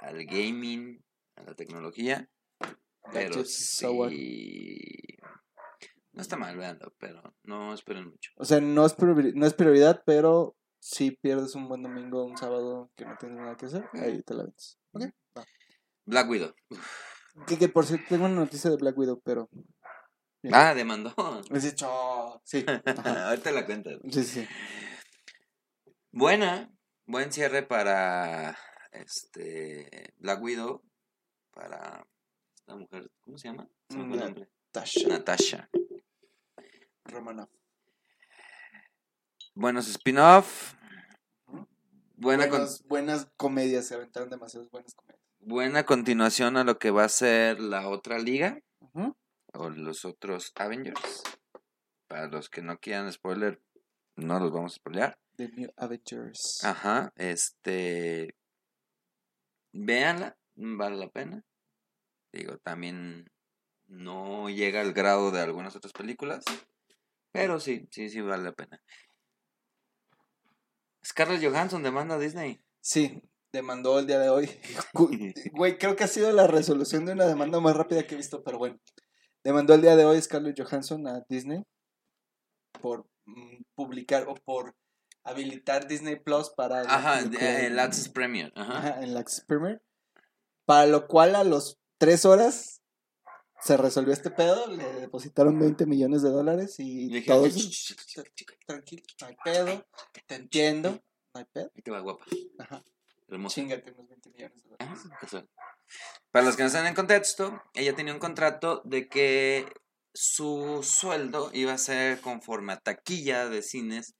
al 0.00 0.24
gaming, 0.26 1.04
a 1.36 1.42
la 1.44 1.54
tecnología. 1.54 2.28
Pero 3.12 3.44
sí. 3.44 4.78
No 6.12 6.22
está 6.22 6.36
mal, 6.36 6.56
veanlo, 6.56 6.94
pero 6.98 7.34
no 7.42 7.74
esperen 7.74 8.08
mucho. 8.08 8.30
O 8.36 8.44
sea, 8.44 8.60
no 8.60 8.86
es, 8.86 8.96
no 8.98 9.46
es 9.46 9.54
prioridad, 9.54 10.02
pero 10.06 10.56
si 10.78 11.10
pierdes 11.10 11.54
un 11.54 11.68
buen 11.68 11.82
domingo, 11.82 12.24
un 12.24 12.36
sábado 12.36 12.92
que 12.94 13.04
no 13.04 13.16
tienes 13.18 13.38
nada 13.38 13.56
que 13.56 13.66
hacer, 13.66 13.88
ahí 13.94 14.22
te 14.22 14.34
la 14.34 14.44
ves. 14.44 14.78
Ok. 14.92 15.04
va. 15.36 15.44
Black 16.04 16.28
Widow. 16.28 16.54
Que, 17.48 17.58
que 17.58 17.68
por 17.68 17.84
cierto, 17.84 18.06
tengo 18.08 18.26
una 18.26 18.36
noticia 18.36 18.70
de 18.70 18.76
Black 18.76 18.96
Widow, 18.96 19.20
pero. 19.24 19.48
Bien. 20.40 20.54
Ah, 20.54 20.74
demandó. 20.74 21.12
Es 21.50 21.64
dicho. 21.64 22.40
Sí. 22.44 22.64
Ahorita 23.04 23.50
la 23.50 23.66
cuentas. 23.66 23.98
Sí, 24.10 24.22
sí. 24.22 24.46
Buena, 26.12 26.72
buen 27.06 27.32
cierre 27.32 27.64
para 27.64 28.56
este 28.92 30.12
Black 30.18 30.40
Widow, 30.40 30.84
para 31.50 32.06
esta 32.66 32.76
mujer, 32.76 33.10
¿cómo 33.20 33.36
se 33.36 33.48
llama? 33.48 33.68
Se 33.90 33.98
me 33.98 34.04
fue 34.04 34.14
el 34.14 34.18
Na- 34.20 34.24
nombre. 34.26 34.48
Tasha 34.72 35.06
Natasha. 35.08 35.68
Romanoff. 37.04 37.50
Buenos 39.54 39.86
spin-off. 39.88 40.72
Buena, 42.16 42.48
con- 42.48 42.66
buenas, 42.86 43.28
comedias, 43.36 43.86
se 43.86 43.94
aventaron 43.96 44.30
demasiadas 44.30 44.70
buenas 44.70 44.94
comedias. 44.94 45.20
buena 45.40 45.84
continuación 45.84 46.56
a 46.56 46.64
lo 46.64 46.78
que 46.78 46.90
va 46.90 47.04
a 47.04 47.08
ser 47.10 47.60
la 47.60 47.86
otra 47.88 48.18
liga 48.18 48.62
o 49.52 49.68
los 49.68 50.04
otros 50.06 50.50
Avengers. 50.56 51.22
Para 52.08 52.28
los 52.28 52.48
que 52.48 52.62
no 52.62 52.78
quieran 52.78 53.12
spoiler, 53.12 53.60
no 54.16 54.38
los 54.40 54.50
vamos 54.52 54.72
a 54.72 54.76
spoilear. 54.76 55.18
The 55.36 55.48
New 55.50 55.70
Avengers. 55.76 56.64
Ajá, 56.64 57.12
este. 57.16 58.34
Véanla, 59.72 60.36
vale 60.54 60.96
la 60.96 61.08
pena. 61.10 61.44
Digo, 62.34 62.58
también 62.58 63.30
no 63.86 64.50
llega 64.50 64.80
al 64.80 64.92
grado 64.92 65.30
de 65.30 65.40
algunas 65.40 65.76
otras 65.76 65.92
películas. 65.92 66.44
Pero 67.32 67.60
sí, 67.60 67.86
sí, 67.92 68.08
sí 68.10 68.20
vale 68.20 68.42
la 68.44 68.52
pena. 68.52 68.80
Scarlett 71.04 71.44
Johansson 71.44 71.82
demanda 71.82 72.16
a 72.16 72.18
Disney. 72.18 72.60
Sí, 72.80 73.22
demandó 73.52 73.98
el 74.00 74.06
día 74.06 74.18
de 74.18 74.28
hoy. 74.30 74.50
Güey, 75.52 75.78
creo 75.78 75.94
que 75.96 76.04
ha 76.04 76.08
sido 76.08 76.32
la 76.32 76.46
resolución 76.46 77.06
de 77.06 77.12
una 77.12 77.26
demanda 77.26 77.60
más 77.60 77.76
rápida 77.76 78.04
que 78.06 78.14
he 78.14 78.18
visto, 78.18 78.42
pero 78.42 78.58
bueno. 78.58 78.80
Demandó 79.44 79.74
el 79.74 79.82
día 79.82 79.94
de 79.94 80.04
hoy 80.04 80.20
Scarlett 80.20 80.58
Johansson 80.60 81.06
a 81.06 81.24
Disney 81.28 81.62
por 82.80 83.06
mm, 83.26 83.62
publicar 83.74 84.26
o 84.26 84.34
por 84.34 84.74
habilitar 85.22 85.86
Disney 85.86 86.16
Plus 86.16 86.50
para 86.50 86.80
Ajá, 86.80 87.20
eh, 87.20 87.28
de- 87.28 87.66
el 87.66 87.78
Access 87.78 88.08
Premier. 88.08 88.52
Ajá. 88.56 88.78
Ajá, 88.78 89.02
en 89.02 89.12
la 89.14 89.20
Access 89.20 89.44
Premier. 89.44 89.82
Para 90.64 90.86
lo 90.86 91.06
cual 91.06 91.34
a 91.36 91.44
los 91.44 91.78
tres 92.04 92.24
horas 92.26 92.82
se 93.60 93.76
resolvió 93.78 94.12
este 94.12 94.30
pedo, 94.30 94.66
le 94.66 94.84
depositaron 95.00 95.58
20 95.58 95.86
millones 95.86 96.20
de 96.22 96.28
dólares 96.30 96.78
y 96.78 97.06
Y 97.06 97.08
dije, 97.08 97.28
todos... 97.28 97.54
"Ch, 97.54 97.70
ch, 97.70 97.96
ch, 97.96 98.22
ch, 98.22 98.22
ch, 98.34 98.46
Tranquilo, 98.66 99.02
no 99.20 99.26
hay 99.26 99.36
pedo, 99.42 99.86
te 100.26 100.34
entiendo, 100.34 100.90
no 101.32 101.40
hay 101.40 101.46
pedo. 101.46 101.70
Ahí 101.74 101.82
te 101.82 101.90
va 101.90 102.00
guapa. 102.00 102.24
Ajá, 102.58 102.84
Hermosa. 103.28 103.54
chingate 103.54 103.90
unos 103.92 104.08
20 104.08 104.30
millones 104.30 104.62
de 104.64 104.76
Ajá, 104.78 104.94
dólares. 104.94 105.18
casual. 105.20 105.48
Para 106.30 106.44
los 106.44 106.56
que 106.56 106.62
no 106.62 106.66
están 106.66 106.86
en 106.86 106.94
contexto, 106.94 107.62
ella 107.72 107.94
tenía 107.94 108.12
un 108.12 108.18
contrato 108.20 108.82
de 108.84 109.08
que 109.08 109.66
su 110.12 110.80
sueldo 110.82 111.50
iba 111.54 111.72
a 111.72 111.78
ser 111.78 112.20
conforme 112.20 112.74
a 112.74 112.80
taquilla 112.80 113.48
de 113.48 113.62
cines, 113.62 114.14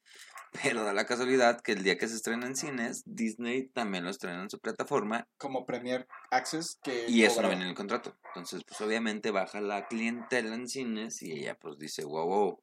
pero 0.63 0.85
da 0.85 0.93
la 0.93 1.05
casualidad 1.05 1.61
que 1.61 1.73
el 1.73 1.83
día 1.83 1.99
que 1.99 2.07
se 2.07 2.15
estrena 2.15 2.47
en 2.47 2.55
cines, 2.55 3.03
Disney 3.07 3.67
también 3.69 4.05
lo 4.05 4.11
estrena 4.11 4.43
en 4.43 4.51
su 4.51 4.61
plataforma 4.61 5.27
Como 5.37 5.67
Premier 5.67 6.07
Access 6.31 6.79
que... 6.83 7.07
y 7.09 7.25
eso 7.25 7.43
no 7.43 7.49
viene 7.49 7.65
en 7.65 7.71
el 7.71 7.75
contrato. 7.75 8.17
Entonces, 8.29 8.63
pues 8.65 8.81
obviamente 8.81 9.31
baja 9.31 9.61
la 9.61 9.89
clientela 9.89 10.55
en 10.55 10.69
cines 10.69 11.21
y 11.23 11.33
ella 11.33 11.59
pues 11.59 11.79
dice, 11.79 12.05
wow, 12.05 12.27
wow, 12.27 12.63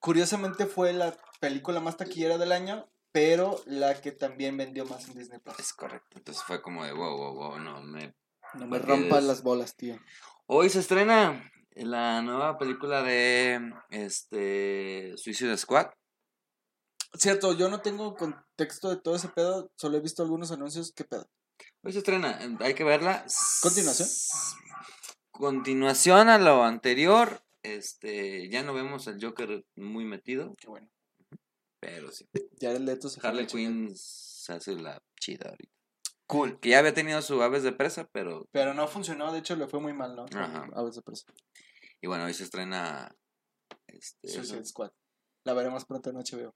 curiosamente 0.00 0.66
fue 0.66 0.92
la 0.92 1.16
película 1.40 1.80
más 1.80 1.96
taquillera 1.96 2.36
del 2.36 2.52
año, 2.52 2.88
pero 3.12 3.60
la 3.66 3.94
que 4.00 4.10
también 4.10 4.56
vendió 4.56 4.84
más 4.84 5.08
en 5.08 5.14
Disney 5.14 5.38
Plus. 5.38 5.58
Es 5.60 5.72
correcto. 5.72 6.18
Entonces 6.18 6.42
fue 6.42 6.60
como 6.60 6.84
de 6.84 6.92
wow, 6.92 7.16
wow, 7.16 7.34
wow, 7.34 7.58
no 7.60 7.80
me. 7.80 8.14
No 8.54 8.66
me 8.66 8.78
rompas 8.78 9.24
las 9.24 9.42
bolas, 9.42 9.76
tío. 9.76 9.98
Hoy 10.46 10.68
se 10.68 10.80
estrena 10.80 11.50
la 11.74 12.22
nueva 12.22 12.58
película 12.58 13.02
de 13.02 13.72
este 13.90 15.14
Suicide 15.16 15.56
Squad. 15.56 15.88
Cierto, 17.16 17.52
yo 17.52 17.68
no 17.68 17.80
tengo 17.80 18.16
contexto 18.16 18.90
de 18.90 18.96
todo 18.96 19.14
ese 19.16 19.28
pedo, 19.28 19.70
solo 19.76 19.96
he 19.96 20.00
visto 20.00 20.22
algunos 20.22 20.50
anuncios. 20.50 20.92
¿Qué 20.92 21.04
pedo? 21.04 21.28
Hoy 21.82 21.92
se 21.92 21.98
estrena, 21.98 22.38
hay 22.60 22.74
que 22.74 22.84
verla. 22.84 23.24
¿Continuación? 23.62 24.08
Continuación 25.30 26.28
a 26.28 26.38
lo 26.38 26.64
anterior. 26.64 27.42
Este, 27.62 28.48
ya 28.50 28.62
no 28.62 28.74
vemos 28.74 29.08
al 29.08 29.22
Joker 29.22 29.64
muy 29.76 30.04
metido, 30.04 30.54
Qué 30.58 30.68
bueno. 30.68 30.88
pero 31.80 32.10
sí. 32.10 32.28
Jared 32.60 32.80
Leto 32.80 33.08
se 33.08 33.26
Harley. 33.26 33.46
Quinn 33.46 33.92
se 33.94 34.52
hace 34.52 34.74
la 34.74 35.02
chida 35.18 35.50
ahorita. 35.50 35.72
Cool. 36.26 36.58
Que 36.58 36.70
ya 36.70 36.78
había 36.78 36.94
tenido 36.94 37.20
su 37.22 37.42
aves 37.42 37.62
de 37.62 37.72
presa, 37.72 38.08
pero. 38.12 38.48
Pero 38.50 38.74
no 38.74 38.88
funcionó, 38.88 39.32
de 39.32 39.38
hecho 39.38 39.56
le 39.56 39.68
fue 39.68 39.80
muy 39.80 39.92
mal, 39.92 40.16
¿no? 40.16 40.26
Ajá. 40.34 40.68
Aves 40.74 40.96
de 40.96 41.02
Presa. 41.02 41.26
Y 42.00 42.06
bueno, 42.06 42.24
hoy 42.24 42.34
se 42.34 42.44
estrena. 42.44 43.14
Este, 43.86 44.28
Suicide 44.28 44.64
Squad. 44.64 44.90
La 45.44 45.52
veremos 45.54 45.84
pronto 45.84 46.10
en 46.10 46.16
HBO. 46.16 46.54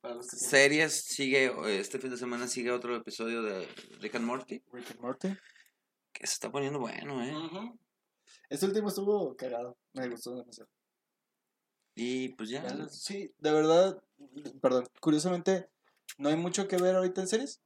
Para 0.00 0.14
los 0.14 0.26
que 0.28 0.36
tienen 0.36 0.50
series, 0.50 0.92
sigue. 0.94 1.46
eh, 1.46 1.80
Este 1.80 1.98
fin 1.98 2.10
de 2.10 2.16
semana 2.16 2.46
sigue 2.48 2.70
otro 2.70 2.96
episodio 2.96 3.42
de 3.42 3.66
Rick 4.00 4.14
and 4.16 4.24
Morty. 4.24 4.62
Rick 4.72 4.90
and 4.92 5.00
Morty. 5.00 5.28
Que 6.12 6.26
se 6.26 6.34
está 6.34 6.50
poniendo 6.50 6.78
bueno, 6.78 7.22
¿eh? 7.22 7.32
Este 8.48 8.66
último 8.66 8.88
estuvo 8.88 9.36
cagado. 9.36 9.76
Me 9.92 10.08
gustó 10.08 10.34
demasiado. 10.36 10.70
Y 11.94 12.30
pues 12.30 12.48
ya. 12.48 12.88
Sí, 12.88 13.32
de 13.38 13.52
verdad, 13.52 14.02
perdón, 14.62 14.86
curiosamente, 15.00 15.68
no 16.18 16.28
hay 16.28 16.36
mucho 16.36 16.66
que 16.66 16.76
ver 16.76 16.96
ahorita 16.96 17.20
en 17.20 17.28
series. 17.28 17.60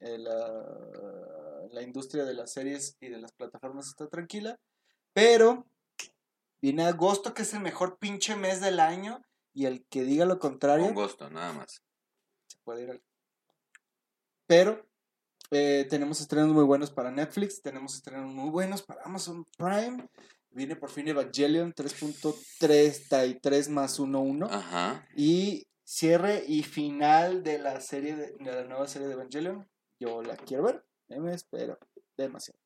Eh, 0.00 0.18
la, 0.18 0.64
la 1.70 1.82
industria 1.82 2.24
de 2.24 2.34
las 2.34 2.52
series 2.52 2.96
y 3.00 3.08
de 3.08 3.18
las 3.18 3.32
plataformas 3.32 3.88
está 3.88 4.08
tranquila, 4.08 4.58
pero 5.12 5.66
viene 6.60 6.84
agosto, 6.84 7.34
que 7.34 7.42
es 7.42 7.52
el 7.54 7.60
mejor 7.60 7.98
pinche 7.98 8.36
mes 8.36 8.60
del 8.60 8.80
año, 8.80 9.22
y 9.54 9.66
el 9.66 9.86
que 9.86 10.02
diga 10.02 10.26
lo 10.26 10.38
contrario 10.38 10.84
Con 10.86 10.94
gusto, 10.94 11.30
nada 11.30 11.52
más. 11.52 11.82
se 12.46 12.58
puede 12.64 12.82
ir 12.82 12.90
al... 12.90 13.02
Pero 14.46 14.86
eh, 15.50 15.86
tenemos 15.88 16.20
estrenos 16.20 16.50
muy 16.50 16.64
buenos 16.64 16.90
para 16.90 17.10
Netflix, 17.10 17.62
tenemos 17.62 17.94
estrenos 17.94 18.32
muy 18.32 18.50
buenos 18.50 18.82
para 18.82 19.02
Amazon 19.04 19.46
Prime. 19.56 20.06
Viene 20.50 20.76
por 20.76 20.90
fin 20.90 21.08
Evangelion 21.08 21.74
3.33 21.74 23.70
más 23.70 23.98
1.1. 23.98 24.48
Ajá. 24.50 25.08
Y 25.16 25.66
cierre 25.84 26.44
y 26.46 26.62
final 26.62 27.42
de 27.42 27.58
la 27.58 27.80
serie 27.80 28.14
de, 28.16 28.32
de 28.32 28.52
la 28.52 28.64
nueva 28.64 28.86
serie 28.86 29.08
de 29.08 29.14
Evangelion. 29.14 29.66
Yo 29.98 30.22
la 30.22 30.36
quiero 30.36 30.64
ver, 30.64 30.84
eh, 31.08 31.18
me 31.20 31.34
espero 31.34 31.78
demasiado. 32.16 32.58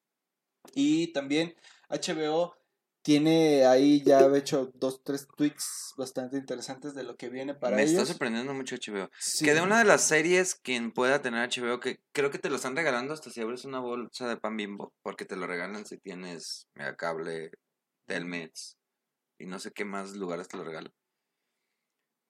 Y 0.75 1.13
también 1.13 1.55
HBO 1.89 2.58
tiene 3.03 3.65
ahí 3.67 4.03
ya 4.03 4.21
he 4.21 4.39
hecho 4.39 4.71
dos, 4.75 5.03
tres 5.03 5.27
tweaks 5.37 5.95
bastante 5.97 6.37
interesantes 6.37 6.95
de 6.95 7.03
lo 7.03 7.17
que 7.17 7.29
viene 7.29 7.55
para 7.55 7.77
Me 7.77 7.83
ellos. 7.83 7.95
está 7.95 8.07
sorprendiendo 8.07 8.55
mucho 8.55 8.77
HBO. 8.77 9.11
Sí. 9.19 9.45
Que 9.45 9.55
de 9.55 9.61
una 9.63 9.79
de 9.79 9.85
las 9.85 10.03
series, 10.03 10.55
quien 10.55 10.93
pueda 10.93 11.23
tener 11.23 11.49
HBO, 11.49 11.81
que 11.81 12.01
creo 12.13 12.31
que 12.31 12.39
te 12.39 12.51
lo 12.51 12.57
están 12.57 12.77
regalando 12.77 13.15
hasta 13.15 13.31
si 13.31 13.41
abres 13.41 13.65
una 13.65 13.81
bolsa 13.81 14.29
de 14.29 14.37
pan 14.37 14.57
bimbo, 14.57 14.93
porque 15.03 15.25
te 15.25 15.37
lo 15.37 15.47
regalan 15.47 15.87
si 15.87 15.99
tienes 15.99 16.69
Megacable, 16.75 17.51
Telmex 18.07 18.77
y 19.39 19.47
no 19.47 19.59
sé 19.59 19.73
qué 19.73 19.85
más 19.85 20.17
lugares 20.17 20.49
te 20.49 20.57
lo 20.57 20.65
regalan. 20.65 20.93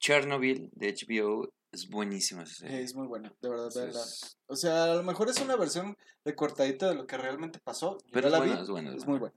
Chernobyl 0.01 0.71
de 0.75 0.95
HBO 0.95 1.53
es 1.73 1.89
buenísima 1.89 2.45
esa 2.45 2.55
serie. 2.55 2.83
Es 2.83 2.95
muy 2.95 3.07
buena, 3.07 3.35
de 3.41 3.49
verdad, 3.49 3.69
véanla. 3.75 3.89
Entonces, 3.91 4.39
O 4.47 4.57
sea, 4.57 4.85
a 4.85 4.95
lo 4.95 5.03
mejor 5.03 5.29
es 5.29 5.41
una 5.41 5.57
versión 5.57 5.97
recortadita 6.25 6.89
de 6.89 6.95
lo 6.95 7.07
que 7.07 7.17
realmente 7.19 7.59
pasó. 7.59 7.99
Yo 7.99 8.13
pero 8.13 8.29
ya 8.31 8.37
es 8.37 8.41
la 8.41 8.45
vi, 8.45 8.49
buena, 8.49 8.63
es 8.63 8.69
buena, 8.69 8.91
es 8.91 8.97
es 8.97 9.07
muy 9.07 9.19
buena. 9.19 9.35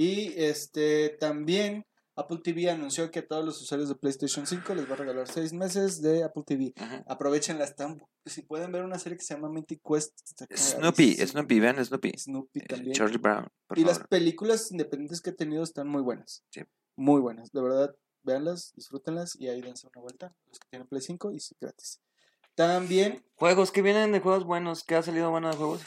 Y 0.00 0.32
este 0.40 1.08
también 1.18 1.84
Apple 2.14 2.38
TV 2.44 2.70
anunció 2.70 3.10
que 3.10 3.18
a 3.18 3.26
todos 3.26 3.44
los 3.44 3.60
usuarios 3.60 3.88
de 3.88 3.96
PlayStation 3.96 4.46
5 4.46 4.72
les 4.76 4.88
va 4.88 4.94
a 4.94 4.96
regalar 4.96 5.26
seis 5.26 5.52
meses 5.52 6.00
de 6.00 6.22
Apple 6.22 6.44
TV. 6.46 6.72
Ajá. 6.76 7.02
Aprovechenla, 7.08 7.64
están, 7.64 8.00
si 8.24 8.42
pueden 8.42 8.70
ver 8.70 8.84
una 8.84 9.00
serie 9.00 9.18
que 9.18 9.24
se 9.24 9.34
llama 9.34 9.48
Mythic 9.48 9.80
Quest. 9.82 10.16
Snoopy. 10.56 11.16
Snoopy, 11.16 11.58
vean 11.58 11.84
Snoopy. 11.84 12.12
Snoopy 12.16 12.60
Eh, 12.60 12.66
también. 12.68 12.92
Charlie 12.92 13.18
Brown, 13.18 13.48
por 13.66 13.76
y 13.76 13.82
las 13.84 13.98
películas 13.98 14.70
independientes 14.70 15.20
que 15.20 15.30
he 15.30 15.32
tenido 15.34 15.64
están 15.64 15.88
muy 15.88 16.02
buenas. 16.02 16.44
Sí. 16.50 16.60
Muy 16.94 17.20
buenas, 17.20 17.50
de 17.50 17.60
verdad. 17.60 17.96
Véanlas, 18.22 18.72
disfrútenlas 18.76 19.34
y 19.34 19.48
ahí 19.48 19.60
dense 19.60 19.88
una 19.92 20.00
vuelta. 20.00 20.32
Los 20.46 20.60
que 20.60 20.68
tienen 20.70 20.86
Play 20.86 21.02
5 21.02 21.32
y 21.32 21.38
es 21.38 21.56
gratis. 21.60 22.00
También 22.54 23.24
Juegos 23.34 23.72
que 23.72 23.82
vienen 23.82 24.12
de 24.12 24.20
juegos 24.20 24.44
buenos. 24.44 24.84
¿Qué 24.84 24.94
ha 24.94 25.02
salido 25.02 25.32
bueno 25.32 25.50
de 25.50 25.56
juegos? 25.56 25.82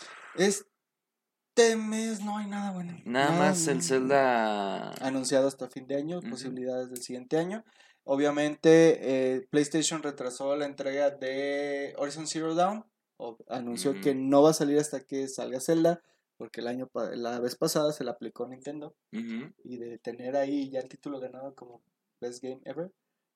Este 1.67 1.75
mes 1.77 2.21
no 2.23 2.37
hay 2.37 2.47
nada 2.47 2.71
bueno. 2.71 2.97
Nada 3.05 3.31
más 3.37 3.67
el. 3.67 3.81
Zelda. 3.81 4.91
anunciado 5.05 5.47
hasta 5.47 5.69
fin 5.69 5.87
de 5.87 5.95
año, 5.95 6.21
posibilidades 6.21 6.89
del 6.89 7.01
siguiente 7.01 7.37
año. 7.37 7.63
Obviamente, 8.03 8.99
eh, 9.35 9.47
PlayStation 9.49 10.01
retrasó 10.03 10.55
la 10.55 10.65
entrega 10.65 11.11
de 11.11 11.93
Horizon 11.97 12.27
Zero 12.27 12.55
Dawn. 12.55 12.85
o- 13.17 13.37
anunció 13.49 13.99
que 14.01 14.15
no 14.15 14.41
va 14.41 14.49
a 14.49 14.53
salir 14.53 14.79
hasta 14.79 15.01
que 15.05 15.27
salga 15.27 15.59
Zelda, 15.59 16.01
porque 16.37 16.61
el 16.61 16.67
año 16.67 16.89
la 17.13 17.39
vez 17.39 17.55
pasada 17.55 17.93
se 17.93 18.03
la 18.03 18.11
aplicó 18.11 18.47
Nintendo. 18.47 18.95
Y 19.11 19.77
de 19.77 19.99
tener 19.99 20.35
ahí 20.35 20.71
ya 20.71 20.79
el 20.79 20.89
título 20.89 21.19
ganado 21.19 21.53
como 21.53 21.83
Best 22.19 22.41
Game 22.43 22.61
Ever, 22.65 22.91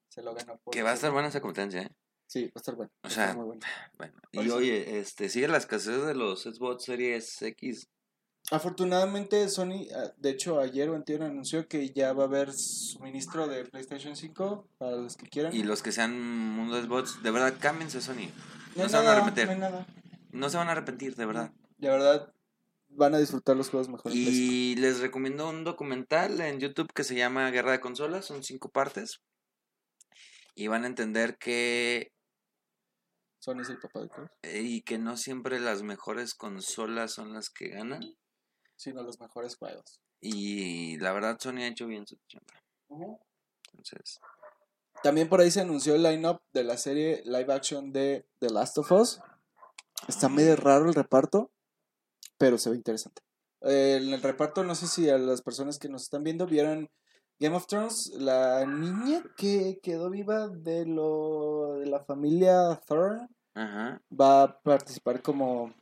se 0.10 0.24
lo 0.24 0.34
ganó 0.34 0.58
por 0.58 0.74
Que 0.74 0.82
va 0.82 0.90
a 0.90 0.94
estar 0.96 1.12
buena 1.12 1.28
esa 1.28 1.40
competencia, 1.42 1.84
¿eh? 1.84 1.92
Sí, 2.28 2.46
va 2.46 2.52
a 2.56 2.60
estar 2.60 2.76
bueno. 2.76 2.92
O 3.04 3.10
sea, 3.12 3.36
muy 3.36 3.46
bueno. 3.46 3.62
Bueno, 3.98 4.14
y 4.32 4.50
oye, 4.50 4.98
este, 5.00 5.30
sigue 5.30 5.48
la 5.48 5.58
escasez 5.58 6.04
de 6.04 6.16
los 6.16 6.42
Xbox 6.42 6.84
Series 6.86 7.40
X. 7.44 7.88
Afortunadamente, 8.52 9.50
Sony, 9.50 9.88
ah, 9.96 10.12
de 10.18 10.30
hecho, 10.30 10.60
ayer 10.60 10.90
o 10.90 10.96
anterior 10.96 11.24
anunció 11.24 11.68
que 11.68 11.90
ya 11.90 12.14
va 12.14 12.24
a 12.24 12.28
haber 12.28 12.54
suministro 12.54 13.48
de 13.48 13.66
PlayStation 13.66 14.16
5 14.16 14.68
para 14.78 14.98
los 14.98 15.16
que 15.18 15.28
quieran. 15.28 15.56
Y 15.56 15.64
los 15.64 15.82
que 15.82 15.92
sean 15.92 16.20
mundo 16.52 16.80
Xbox, 16.82 17.24
de 17.24 17.32
verdad, 17.32 17.56
cámbiense 17.60 18.02
Sony. 18.02 18.30
No 18.76 18.84
No 18.84 18.90
se 18.90 18.98
van 18.98 19.06
a 19.08 19.10
nada, 19.10 19.18
arrepentir. 19.18 19.46
no 19.46 19.52
hay 19.52 19.60
nada. 19.60 19.88
No 20.32 20.50
se 20.50 20.58
van 20.58 20.68
a 20.68 20.72
arrepentir, 20.74 21.16
de 21.16 21.26
verdad. 21.26 21.52
De 21.78 21.90
verdad, 21.90 22.32
van 22.90 23.16
a 23.16 23.18
disfrutar 23.20 23.56
los 23.56 23.70
juegos 23.70 23.90
mejor. 23.90 24.12
Y 24.14 24.76
les 24.76 25.00
recomiendo 25.00 25.50
un 25.50 25.64
documental 25.64 26.40
en 26.42 26.60
YouTube 26.60 26.94
que 26.94 27.04
se 27.04 27.16
llama 27.16 27.50
Guerra 27.50 27.72
de 27.72 27.80
Consolas, 27.80 28.26
son 28.26 28.44
cinco 28.44 28.70
partes. 28.70 29.22
Y 30.54 30.68
van 30.68 30.84
a 30.84 30.88
entender 30.88 31.38
que, 31.38 32.12
Sony 33.40 33.62
es 33.62 33.70
el 33.70 33.80
papá 33.80 34.02
de 34.02 34.08
todos. 34.10 34.30
eh, 34.44 34.62
y 34.62 34.82
que 34.82 34.98
no 34.98 35.18
siempre 35.18 35.60
las 35.60 35.82
mejores 35.84 36.36
consolas 36.36 37.12
son 37.14 37.34
las 37.34 37.50
que 37.50 37.70
ganan. 37.70 38.02
Sino 38.76 39.04
los 39.04 39.20
mejores 39.20 39.56
juegos. 39.56 40.02
Y 40.22 40.98
la 40.98 41.14
verdad, 41.14 41.38
Sony 41.40 41.60
ha 41.60 41.68
hecho 41.68 41.88
bien 41.88 42.06
su 42.08 42.18
chamba. 42.28 42.54
Entonces, 43.72 44.20
También 45.04 45.30
por 45.30 45.42
ahí 45.42 45.52
se 45.52 45.62
anunció 45.62 45.96
el 45.96 46.04
line-up 46.04 46.42
de 46.54 46.64
la 46.64 46.78
serie 46.78 47.22
live 47.26 47.54
action 47.54 47.92
de 47.92 48.26
The 48.40 48.50
Last 48.50 48.78
of 48.78 48.92
Us. 48.92 49.20
Está 50.08 50.30
medio 50.30 50.56
raro 50.56 50.88
el 50.88 50.94
reparto, 50.94 51.52
pero 52.38 52.58
se 52.58 52.70
ve 52.70 52.78
interesante. 52.78 53.22
Eh, 53.62 54.00
en 54.02 54.14
el 54.14 54.22
reparto, 54.22 54.64
no 54.64 54.76
sé 54.76 54.88
si 54.88 55.10
a 55.10 55.18
las 55.18 55.42
personas 55.42 55.80
que 55.80 55.90
nos 55.90 56.04
están 56.04 56.24
viendo 56.24 56.46
vieron 56.46 56.90
Game 57.40 57.56
of 57.56 57.68
Thrones, 57.68 58.14
la 58.18 58.66
niña 58.66 59.24
que 59.36 59.80
quedó 59.82 60.10
viva 60.10 60.48
de 60.48 60.86
lo 60.86 61.76
de 61.80 61.88
la 61.88 62.00
familia 62.04 62.80
Thorne 62.88 63.28
ajá. 63.54 64.02
va 64.10 64.44
a 64.44 64.60
participar 64.62 65.22
como 65.22 65.74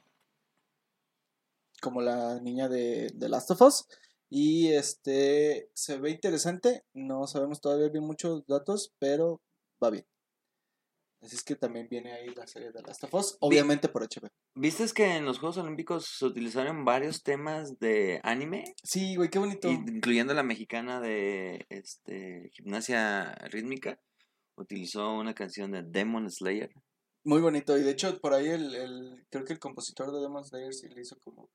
como 1.83 2.01
la 2.01 2.39
niña 2.39 2.69
de, 2.69 3.11
de 3.13 3.29
Last 3.29 3.51
of 3.51 3.61
Us 3.61 3.85
y 4.29 4.69
este 4.69 5.69
se 5.73 5.99
ve 5.99 6.11
interesante 6.11 6.85
no 6.93 7.27
sabemos 7.27 7.59
todavía 7.59 7.89
bien 7.89 8.05
muchos 8.05 8.47
datos 8.47 8.93
pero 8.97 9.41
va 9.83 9.89
bien 9.89 10.05
así 11.21 11.35
es 11.35 11.43
que 11.43 11.55
también 11.55 11.89
viene 11.89 12.13
ahí 12.13 12.33
la 12.33 12.47
serie 12.47 12.71
de 12.71 12.81
Last 12.81 13.03
of 13.03 13.13
Us 13.13 13.37
obviamente 13.41 13.89
por 13.89 14.01
HBO 14.01 14.29
¿Viste 14.55 14.85
que 14.95 15.17
en 15.17 15.25
los 15.25 15.39
Juegos 15.39 15.57
Olímpicos 15.57 16.05
se 16.05 16.25
utilizaron 16.25 16.85
varios 16.85 17.21
temas 17.21 17.77
de 17.79 18.21
anime? 18.23 18.63
sí 18.81 19.17
güey 19.17 19.29
qué 19.29 19.39
bonito 19.39 19.69
incluyendo 19.69 20.33
la 20.33 20.43
mexicana 20.43 21.01
de 21.01 21.65
este 21.67 22.49
gimnasia 22.53 23.33
rítmica, 23.51 23.99
utilizó 24.55 25.13
una 25.13 25.33
canción 25.33 25.71
de 25.71 25.83
Demon 25.83 26.31
Slayer. 26.31 26.71
muy 27.25 27.41
bonito 27.41 27.77
y 27.77 27.83
de 27.83 27.91
hecho 27.91 28.17
por 28.21 28.33
ahí 28.33 28.47
el, 28.47 28.73
el 28.73 29.27
creo 29.29 29.43
que 29.43 29.53
el 29.53 29.59
compositor 29.59 30.13
de 30.13 30.21
Demon 30.21 30.45
Slayer 30.45 30.73
sí 30.73 30.87
le 30.87 31.01
hizo 31.01 31.19
como 31.19 31.49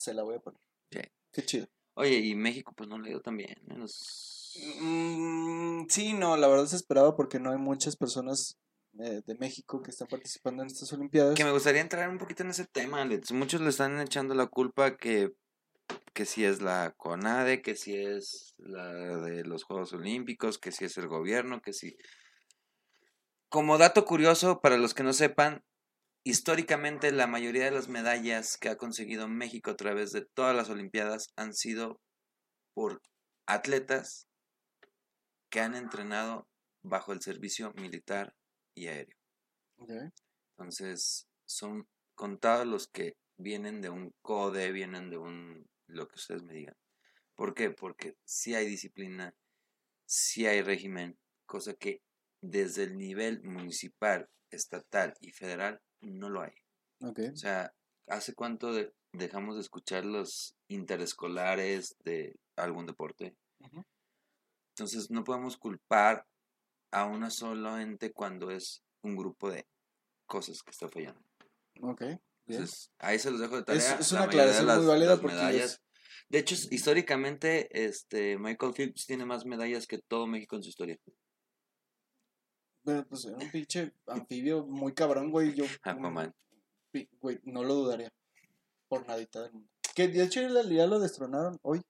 se 0.00 0.14
la 0.14 0.22
voy 0.22 0.36
a 0.36 0.40
poner 0.40 0.60
Sí. 0.90 1.00
qué 1.32 1.44
chido 1.44 1.66
Oye, 1.94 2.16
y 2.16 2.34
México 2.34 2.72
pues 2.74 2.88
no 2.88 2.98
le 2.98 3.10
dio 3.10 3.20
tan 3.20 3.36
bien. 3.36 3.56
Mm, 4.80 5.86
sí, 5.88 6.14
no, 6.14 6.36
la 6.36 6.48
verdad 6.48 6.66
se 6.66 6.76
esperaba 6.76 7.14
porque 7.14 7.38
no 7.38 7.50
hay 7.50 7.58
muchas 7.58 7.96
personas 7.96 8.56
eh, 8.98 9.20
de 9.26 9.34
México 9.34 9.82
que 9.82 9.90
están 9.90 10.08
participando 10.08 10.62
en 10.62 10.68
estas 10.68 10.92
Olimpiadas. 10.92 11.34
Que 11.34 11.44
me 11.44 11.52
gustaría 11.52 11.82
entrar 11.82 12.08
un 12.08 12.18
poquito 12.18 12.42
en 12.42 12.50
ese 12.50 12.64
tema, 12.64 13.02
Alex. 13.02 13.32
Muchos 13.32 13.60
le 13.60 13.68
están 13.68 14.00
echando 14.00 14.34
la 14.34 14.46
culpa 14.46 14.96
que 14.96 15.34
que 16.12 16.24
si 16.24 16.44
es 16.44 16.60
la 16.60 16.94
CONADE, 16.96 17.62
que 17.62 17.76
si 17.76 17.96
es 17.96 18.54
la 18.58 18.92
de 18.92 19.44
los 19.44 19.64
Juegos 19.64 19.92
Olímpicos, 19.92 20.58
que 20.58 20.72
si 20.72 20.84
es 20.84 20.96
el 20.98 21.08
gobierno, 21.08 21.60
que 21.62 21.72
si... 21.72 21.96
Como 23.48 23.78
dato 23.78 24.04
curioso, 24.04 24.60
para 24.60 24.76
los 24.76 24.94
que 24.94 25.02
no 25.02 25.12
sepan, 25.12 25.64
históricamente 26.24 27.12
la 27.12 27.26
mayoría 27.26 27.64
de 27.64 27.70
las 27.70 27.88
medallas 27.88 28.56
que 28.58 28.68
ha 28.68 28.76
conseguido 28.76 29.28
México 29.28 29.70
a 29.70 29.76
través 29.76 30.12
de 30.12 30.24
todas 30.34 30.54
las 30.54 30.68
Olimpiadas 30.68 31.28
han 31.36 31.54
sido 31.54 32.00
por 32.74 33.00
atletas 33.46 34.28
que 35.50 35.60
han 35.60 35.74
entrenado 35.74 36.48
bajo 36.82 37.12
el 37.12 37.20
servicio 37.20 37.72
militar 37.74 38.34
y 38.74 38.88
aéreo. 38.88 39.16
Entonces, 40.56 41.26
son 41.46 41.88
contados 42.14 42.66
los 42.66 42.86
que 42.86 43.16
vienen 43.38 43.80
de 43.80 43.88
un 43.88 44.12
CODE, 44.22 44.72
vienen 44.72 45.10
de 45.10 45.16
un, 45.16 45.66
lo 45.86 46.06
que 46.06 46.16
ustedes 46.16 46.42
me 46.42 46.54
digan. 46.54 46.76
¿Por 47.34 47.54
qué? 47.54 47.70
Porque 47.70 48.14
si 48.24 48.54
hay 48.54 48.66
disciplina, 48.66 49.34
si 50.06 50.46
hay 50.46 50.60
régimen, 50.62 51.18
cosa 51.46 51.74
que 51.74 52.02
desde 52.42 52.84
el 52.84 52.96
nivel 52.96 53.42
municipal, 53.42 54.28
estatal 54.50 55.14
y 55.20 55.32
federal 55.32 55.80
no 56.00 56.28
lo 56.28 56.42
hay. 56.42 56.52
O 57.00 57.36
sea, 57.36 57.72
¿hace 58.08 58.34
cuánto 58.34 58.72
dejamos 59.12 59.56
de 59.56 59.62
escuchar 59.62 60.04
los 60.04 60.56
interescolares 60.68 61.96
de 62.04 62.38
algún 62.56 62.86
deporte? 62.86 63.36
Entonces 64.74 65.10
no 65.10 65.24
podemos 65.24 65.56
culpar 65.56 66.26
a 66.92 67.06
una 67.06 67.30
sola 67.30 67.82
ente 67.82 68.12
cuando 68.12 68.50
es 68.50 68.82
un 69.02 69.16
grupo 69.16 69.50
de 69.50 69.66
cosas 70.26 70.62
que 70.62 70.70
está 70.70 70.88
fallando. 70.88 71.22
Ok. 71.82 72.02
Entonces, 72.46 72.90
ahí 72.98 73.18
se 73.18 73.30
los 73.30 73.40
dejo 73.40 73.56
de 73.56 73.62
tarea. 73.62 73.98
Es, 73.98 74.12
una 74.12 74.24
aclaración 74.24 74.66
muy 74.66 74.86
válida 74.86 75.20
porque 75.20 75.36
medallas. 75.36 75.80
De 76.28 76.38
hecho, 76.38 76.54
históricamente, 76.70 77.68
este, 77.72 78.38
Michael 78.38 78.72
Phelps 78.74 79.06
tiene 79.06 79.24
más 79.24 79.44
medallas 79.44 79.86
que 79.86 79.98
todo 79.98 80.26
México 80.26 80.56
en 80.56 80.62
su 80.62 80.68
historia. 80.68 80.98
Pero 82.84 83.06
pues 83.06 83.24
un 83.24 83.50
pinche 83.50 83.92
anfibio 84.06 84.64
muy 84.66 84.92
cabrón, 84.94 85.30
güey. 85.30 85.54
Yo. 85.54 85.64
Aquaman. 85.82 86.34
Güey, 87.20 87.40
no 87.44 87.62
lo 87.62 87.74
dudaría. 87.74 88.12
Por 88.88 89.06
nadita 89.06 89.42
del 89.42 89.52
mundo. 89.52 89.68
Que 89.94 90.08
de 90.08 90.24
hecho 90.24 90.40
ya 90.40 90.86
lo 90.86 90.98
destronaron 90.98 91.58
hoy. 91.62 91.82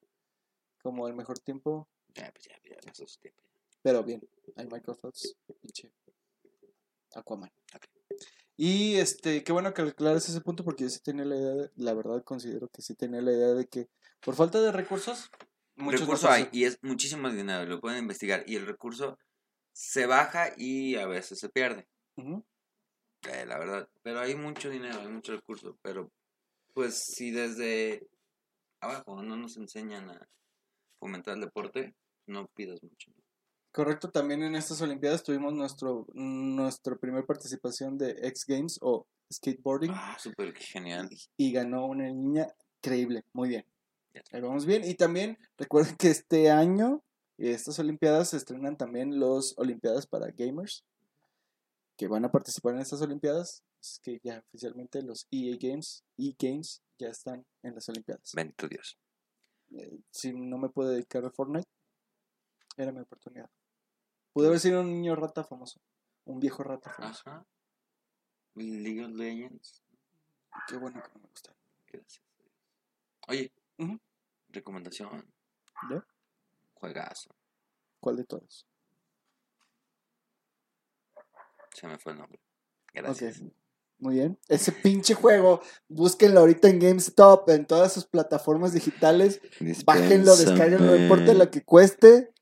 Como 0.82 1.06
el 1.08 1.14
mejor 1.14 1.38
tiempo. 1.38 1.88
Ya, 2.14 2.30
pues 2.32 2.44
ya, 2.46 2.54
ya, 2.68 2.76
pasó 2.84 3.06
su 3.06 3.20
tiempo. 3.20 3.40
Pero 3.82 4.02
bien, 4.02 4.20
hay 4.56 4.66
Michael 4.66 4.98
Phelps, 5.00 5.36
pinche 5.60 5.90
Aquaman. 7.14 7.50
Y 8.56 8.96
este, 8.96 9.42
qué 9.42 9.52
bueno 9.52 9.72
que 9.72 9.80
aclares 9.80 10.28
ese 10.28 10.42
punto 10.42 10.64
porque 10.64 10.84
yo 10.84 10.90
sí 10.90 11.00
tenía 11.00 11.24
la 11.24 11.36
idea, 11.36 11.70
la 11.76 11.94
verdad 11.94 12.22
considero 12.22 12.68
que 12.68 12.82
sí 12.82 12.94
tenía 12.94 13.22
la 13.22 13.32
idea 13.32 13.54
de 13.54 13.66
que 13.66 13.88
por 14.20 14.34
falta 14.34 14.60
de 14.60 14.70
recursos, 14.70 15.30
muchos 15.76 16.02
recurso 16.02 16.28
hay 16.28 16.46
y 16.52 16.64
es 16.64 16.78
muchísimo 16.82 17.30
dinero, 17.30 17.64
lo 17.64 17.80
pueden 17.80 18.00
investigar 18.00 18.44
y 18.46 18.56
el 18.56 18.66
recurso 18.66 19.18
se 19.72 20.06
baja 20.06 20.52
y 20.56 20.96
a 20.96 21.06
veces 21.06 21.38
se 21.38 21.48
pierde. 21.48 21.86
Eh, 22.16 23.44
la 23.46 23.58
verdad, 23.58 23.88
pero 24.02 24.20
hay 24.20 24.34
mucho 24.34 24.70
dinero, 24.70 25.00
hay 25.00 25.08
mucho 25.08 25.32
recurso, 25.32 25.78
pero 25.82 26.10
pues 26.74 26.98
si 26.98 27.30
desde 27.30 28.06
abajo 28.80 29.22
no 29.22 29.36
nos 29.36 29.56
enseñan 29.56 30.10
a 30.10 30.28
fomentar 30.98 31.34
el 31.34 31.42
deporte, 31.42 31.94
no 32.26 32.46
pidas 32.48 32.82
mucho. 32.82 33.12
Correcto, 33.72 34.10
también 34.10 34.42
en 34.42 34.56
estas 34.56 34.80
Olimpiadas 34.82 35.22
tuvimos 35.22 35.52
nuestro 35.52 36.06
nuestra 36.12 36.96
primera 36.96 37.24
participación 37.24 37.96
de 37.96 38.10
X 38.22 38.44
Games 38.46 38.78
o 38.80 39.06
skateboarding. 39.32 39.92
Ah, 39.94 40.16
súper 40.18 40.54
genial. 40.56 41.08
Y, 41.36 41.52
ganó 41.52 41.86
una 41.86 42.04
niña 42.08 42.48
increíble, 42.82 43.24
muy 43.32 43.48
bien. 43.50 43.64
Ahí 44.32 44.40
vamos 44.40 44.66
bien. 44.66 44.82
Y 44.84 44.94
también 44.94 45.38
recuerden 45.56 45.96
que 45.96 46.08
este 46.08 46.50
año, 46.50 47.04
estas 47.48 47.78
Olimpiadas, 47.78 48.30
se 48.30 48.36
estrenan 48.36 48.76
también 48.76 49.18
los 49.18 49.54
Olimpiadas 49.56 50.06
para 50.06 50.30
Gamers, 50.30 50.84
que 51.96 52.08
van 52.08 52.24
a 52.24 52.30
participar 52.30 52.74
en 52.74 52.80
estas 52.80 53.00
Olimpiadas. 53.02 53.62
Es 53.80 53.98
que 54.02 54.20
ya 54.22 54.42
oficialmente 54.48 55.02
los 55.02 55.26
EA 55.30 55.56
Games, 55.58 56.04
E 56.18 56.34
Games, 56.38 56.82
ya 56.98 57.08
están 57.08 57.46
en 57.62 57.74
las 57.74 57.88
Olimpiadas. 57.88 58.32
Bendito 58.34 58.68
Dios. 58.68 58.98
Eh, 59.72 60.00
si 60.10 60.32
no 60.32 60.58
me 60.58 60.68
puedo 60.68 60.90
dedicar 60.90 61.24
a 61.24 61.30
Fortnite, 61.30 61.68
era 62.76 62.92
mi 62.92 63.00
oportunidad. 63.00 63.48
Pude 64.32 64.48
haber 64.48 64.60
sido 64.60 64.82
un 64.82 64.92
niño 64.92 65.16
rata 65.16 65.44
famoso. 65.44 65.80
Un 66.26 66.40
viejo 66.40 66.62
rata 66.62 66.90
famoso. 66.90 67.22
Ajá. 67.26 67.46
League 68.54 69.04
of 69.04 69.12
Legends. 69.12 69.82
Qué 70.68 70.76
bueno 70.76 71.02
que 71.02 71.08
no 71.14 71.20
me 71.20 71.28
gusta. 71.28 71.54
Gracias. 71.92 72.22
Oye, 73.28 73.52
recomendación. 74.48 75.32
¿De? 75.88 76.02
Juegazo. 76.80 77.30
¿Cuál 78.00 78.16
de 78.16 78.24
todos? 78.24 78.66
Se 81.74 81.86
me 81.86 81.98
fue 81.98 82.12
el 82.12 82.18
nombre. 82.18 82.40
Gracias. 82.94 83.42
Muy 83.98 84.14
bien. 84.14 84.38
Ese 84.48 84.72
pinche 84.72 85.14
juego, 85.14 85.60
búsquenlo 85.88 86.40
ahorita 86.40 86.68
en 86.68 86.80
GameStop, 86.80 87.48
en 87.50 87.66
todas 87.66 87.92
sus 87.92 88.06
plataformas 88.06 88.72
digitales. 88.72 89.42
Bájenlo, 89.84 90.34
descarguenlo, 90.34 90.86
no 90.86 90.96
importa 90.96 91.34
lo 91.34 91.50
que 91.50 91.62
cueste. 91.62 92.32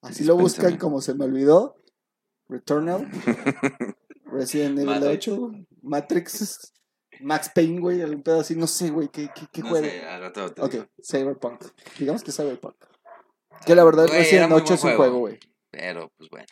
Así 0.00 0.22
lo 0.22 0.36
buscan 0.36 0.78
como 0.78 1.00
se 1.00 1.14
me 1.14 1.24
olvidó. 1.24 1.76
Returnal. 2.48 3.10
Resident 4.24 4.78
Evil 4.78 5.02
8. 5.02 5.50
Matrix. 5.82 6.72
Max 7.20 7.50
Payne, 7.52 7.80
güey. 7.80 8.00
Algún 8.00 8.22
pedo 8.22 8.40
así. 8.40 8.54
No 8.54 8.68
sé, 8.68 8.90
güey. 8.90 9.08
¿Qué, 9.08 9.28
qué, 9.34 9.48
qué 9.52 9.62
no 9.62 9.70
juego? 9.70 9.86
Sé, 9.86 10.06
al 10.06 10.20
rato 10.20 10.46
ok, 10.46 10.74
Cyberpunk. 11.02 11.64
Digamos 11.98 12.22
que 12.22 12.30
Cyberpunk. 12.30 12.76
Que 13.66 13.74
la 13.74 13.84
verdad 13.84 14.06
wey, 14.08 14.18
Resident 14.18 14.52
8 14.52 14.74
es 14.74 14.84
un 14.84 14.96
juego, 14.96 15.18
güey. 15.18 15.38
Pero, 15.70 16.12
pues 16.16 16.30
bueno. 16.30 16.46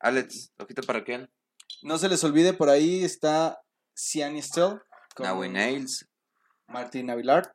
Alex, 0.00 0.52
ojito 0.58 0.82
para 0.82 1.04
quién. 1.04 1.30
No 1.82 1.98
se 1.98 2.08
les 2.08 2.22
olvide, 2.24 2.52
por 2.52 2.68
ahí 2.68 3.04
está 3.04 3.60
Ciani 3.96 4.42
Still. 4.42 4.80
Naui 5.18 5.48
Nails. 5.48 6.08
Martín 6.68 7.10
Avilart. 7.10 7.50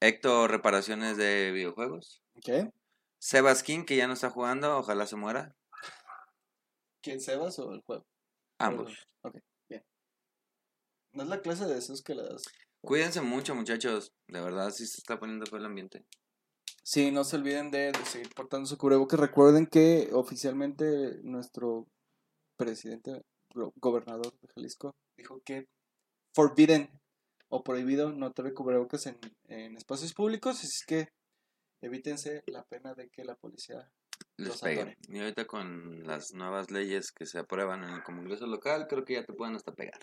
Héctor, 0.00 0.50
reparaciones 0.50 1.16
de 1.16 1.52
videojuegos. 1.52 2.22
Ok. 2.36 2.72
Sebas 3.18 3.62
King, 3.62 3.84
que 3.84 3.96
ya 3.96 4.08
no 4.08 4.14
está 4.14 4.30
jugando, 4.30 4.78
ojalá 4.78 5.06
se 5.06 5.16
muera. 5.16 5.54
¿Quién, 7.02 7.20
Sebas 7.20 7.58
o 7.60 7.72
el 7.72 7.82
juego? 7.82 8.04
Ambos. 8.58 9.06
Ok, 9.22 9.36
bien. 9.68 9.84
¿No 11.12 11.22
es 11.22 11.28
la 11.28 11.40
clase 11.40 11.66
de 11.66 11.78
esos 11.78 12.02
que 12.02 12.14
le 12.14 12.24
das? 12.24 12.42
Cuídense 12.80 13.20
mucho, 13.20 13.54
muchachos. 13.54 14.12
De 14.26 14.40
verdad, 14.40 14.70
sí 14.70 14.86
se 14.86 14.98
está 14.98 15.18
poniendo 15.20 15.46
feo 15.46 15.58
el 15.58 15.66
ambiente. 15.66 16.04
Sí, 16.82 17.12
no 17.12 17.24
se 17.24 17.36
olviden 17.36 17.70
de, 17.70 17.92
seguir 18.04 18.34
portando 18.34 18.66
su 18.66 18.76
cubrebocas. 18.76 19.20
Recuerden 19.20 19.66
que 19.66 20.10
oficialmente 20.12 21.20
nuestro 21.22 21.86
presidente, 22.56 23.22
gobernador 23.76 24.32
de 24.40 24.48
Jalisco, 24.48 24.94
dijo 25.16 25.40
que 25.44 25.68
forbidden 26.34 26.90
o 27.48 27.62
prohibido 27.62 28.12
no 28.12 28.32
traer 28.32 28.54
cubrebocas 28.54 29.06
en, 29.06 29.18
en 29.48 29.76
espacios 29.76 30.12
públicos. 30.12 30.58
Así 30.58 30.66
es 30.66 30.84
que 30.86 31.08
evítense 31.82 32.42
la 32.46 32.64
pena 32.64 32.94
de 32.94 33.08
que 33.10 33.24
la 33.24 33.36
policía 33.36 33.90
les 34.36 34.60
pegue. 34.60 34.96
Y 35.08 35.20
ahorita 35.20 35.46
con 35.46 36.04
las 36.04 36.32
nuevas 36.32 36.70
leyes 36.70 37.12
que 37.12 37.26
se 37.26 37.38
aprueban 37.38 37.84
en 37.84 37.90
el 37.90 38.02
Congreso 38.02 38.46
local, 38.46 38.86
creo 38.88 39.04
que 39.04 39.14
ya 39.14 39.24
te 39.24 39.32
pueden 39.32 39.54
hasta 39.54 39.72
pegar. 39.72 40.00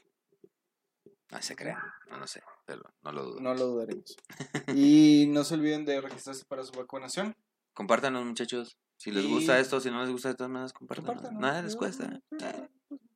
No 1.31 1.41
se 1.41 1.55
crean, 1.55 1.79
no, 2.09 2.17
no 2.17 2.25
sé, 2.25 2.41
pero 2.65 2.81
no 3.03 3.11
lo 3.11 3.23
dudo. 3.23 3.39
No 3.39 3.53
lo 3.53 3.67
dudaremos. 3.67 4.17
y 4.75 5.27
no 5.29 5.43
se 5.43 5.53
olviden 5.53 5.85
de 5.85 6.01
registrarse 6.01 6.43
para 6.45 6.63
su 6.63 6.73
vacunación. 6.73 7.35
Compártanos, 7.73 8.25
muchachos. 8.25 8.77
Si 8.97 9.11
les 9.11 9.25
gusta 9.25 9.59
esto, 9.59 9.79
si 9.79 9.89
no 9.91 10.01
les 10.01 10.11
gusta 10.11 10.31
esto, 10.31 10.49
nada, 10.49 10.67
compártanos. 10.71 11.31
Nada 11.31 11.61
les 11.61 11.75
cuesta. 11.75 12.19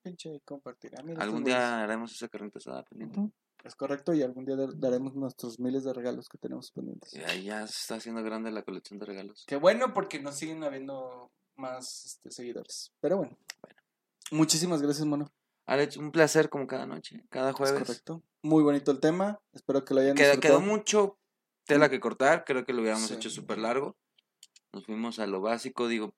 Pinche 0.02 0.42
compartir. 0.46 0.92
Ah, 0.96 1.04
Algún 1.18 1.44
día 1.44 1.84
haremos 1.84 2.14
esa 2.14 2.28
carnita 2.30 2.60
asada 2.60 2.84
pendiente. 2.84 3.20
Es 3.64 3.76
correcto, 3.76 4.14
y 4.14 4.22
algún 4.22 4.46
día 4.46 4.58
daremos 4.76 5.16
nuestros 5.16 5.60
miles 5.60 5.84
de 5.86 5.94
regalos 5.94 6.30
que 6.30 6.38
tenemos 6.38 6.72
pendientes. 6.72 7.14
Y 7.14 7.24
ahí 7.24 7.44
ya 7.44 7.66
se 7.66 7.80
está 7.82 7.96
haciendo 7.96 8.22
grande 8.22 8.52
la 8.52 8.64
colección 8.64 9.00
de 9.00 9.06
regalos. 9.06 9.46
Qué 9.48 9.56
bueno, 9.56 9.94
porque 9.94 10.22
nos 10.22 10.36
siguen 10.36 10.64
habiendo 10.64 11.32
más 11.56 12.06
este, 12.06 12.30
seguidores. 12.30 12.92
Pero 13.00 13.18
bueno. 13.18 13.38
bueno. 13.62 13.82
Muchísimas 14.32 14.82
gracias, 14.82 15.06
mono. 15.06 15.32
Alex, 15.66 15.98
un 15.98 16.12
placer 16.12 16.50
como 16.50 16.68
cada 16.68 16.86
noche, 16.86 17.26
cada 17.30 17.54
jueves. 17.54 17.80
Es 17.82 17.88
correcto. 17.88 18.24
Muy 18.42 18.64
bonito 18.64 18.92
el 18.92 19.00
tema. 19.00 19.40
Espero 19.54 19.86
que 19.86 19.94
lo 19.94 20.02
hayan 20.02 20.16
Queda, 20.16 20.38
Quedó 20.38 20.60
mucho 20.60 21.18
tela 21.66 21.90
que 21.90 22.00
cortar. 22.00 22.44
Creo 22.44 22.66
que 22.66 22.74
lo 22.74 22.82
hubiéramos 22.82 23.10
hecho 23.12 23.30
súper 23.30 23.58
largo. 23.58 23.96
Nos 24.74 24.86
fuimos 24.86 25.20
a 25.20 25.28
lo 25.28 25.40
básico, 25.40 25.88
digo. 25.88 26.14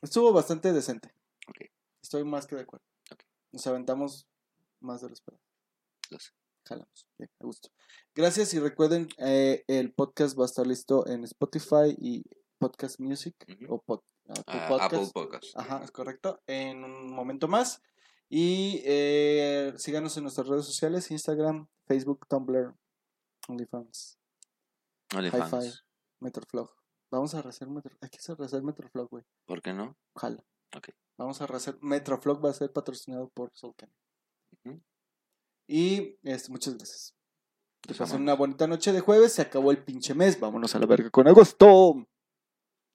Estuvo 0.00 0.32
bastante 0.32 0.72
decente. 0.72 1.12
Ok. 1.48 1.70
Estoy 2.02 2.24
más 2.24 2.46
que 2.46 2.56
de 2.56 2.62
acuerdo. 2.62 2.84
Okay. 3.12 3.26
Nos 3.52 3.66
aventamos 3.66 4.26
más 4.80 5.02
de 5.02 5.08
lo 5.08 5.14
esperado. 5.14 5.42
Lo 6.10 6.18
sé. 6.18 6.32
Jalamos. 6.64 7.06
Bien, 7.18 7.30
me 7.38 7.46
gusto. 7.46 7.68
Gracias 8.14 8.54
y 8.54 8.58
recuerden, 8.58 9.08
eh, 9.18 9.64
el 9.68 9.92
podcast 9.92 10.38
va 10.38 10.44
a 10.44 10.46
estar 10.46 10.66
listo 10.66 11.06
en 11.06 11.24
Spotify 11.24 11.94
y 11.98 12.24
Podcast 12.58 12.98
Music 12.98 13.36
o 13.68 13.82
Apple, 14.80 15.10
Podcast. 15.12 15.56
Ajá, 15.56 15.82
es 15.84 15.90
correcto. 15.90 16.40
En 16.46 16.82
un 16.82 17.12
momento 17.12 17.46
más. 17.46 17.82
Y 18.28 18.82
eh, 18.84 19.72
síganos 19.76 20.16
en 20.16 20.24
nuestras 20.24 20.48
redes 20.48 20.64
sociales, 20.64 21.10
Instagram, 21.10 21.68
Facebook, 21.86 22.26
Tumblr, 22.28 22.74
OnlyFans. 23.48 24.18
Hi-Fi. 25.12 25.72
Metroflog. 26.20 26.70
Vamos 27.10 27.34
a 27.34 27.42
rehacer 27.42 27.68
Metro... 27.68 27.96
Hay 28.00 28.10
que 28.10 28.18
hacer 28.18 28.36
rehacer 28.36 28.62
Metroflog, 28.62 29.08
güey. 29.08 29.24
¿Por 29.46 29.62
qué 29.62 29.72
no? 29.72 29.96
Ojalá. 30.14 30.44
Ok. 30.76 30.88
Vamos 31.16 31.40
a 31.40 31.46
rehacer... 31.46 31.78
Metroflog 31.80 32.44
va 32.44 32.50
a 32.50 32.54
ser 32.54 32.72
patrocinado 32.72 33.28
por 33.28 33.52
Solcan. 33.54 33.92
Y 35.68 36.16
este, 36.22 36.50
muchas 36.50 36.76
gracias. 36.76 37.16
Que 37.82 37.90
Los 37.90 37.98
pasen 37.98 38.22
una 38.22 38.34
bonita 38.34 38.66
noche 38.66 38.92
de 38.92 39.00
jueves. 39.00 39.32
Se 39.32 39.42
acabó 39.42 39.70
el 39.70 39.84
pinche 39.84 40.14
mes. 40.14 40.38
Vámonos 40.38 40.74
a 40.74 40.78
la 40.78 40.86
verga 40.86 41.10
con 41.10 41.28
agosto. 41.28 42.06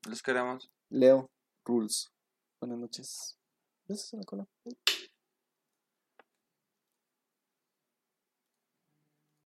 Les 0.08 0.22
queremos. 0.22 0.72
Leo 0.90 1.30
Rules. 1.66 2.12
Buenas 2.60 2.80
noches. 2.80 3.38
Besos 3.88 4.14
en 4.14 4.20
la 4.20 4.26
cola. 4.26 4.48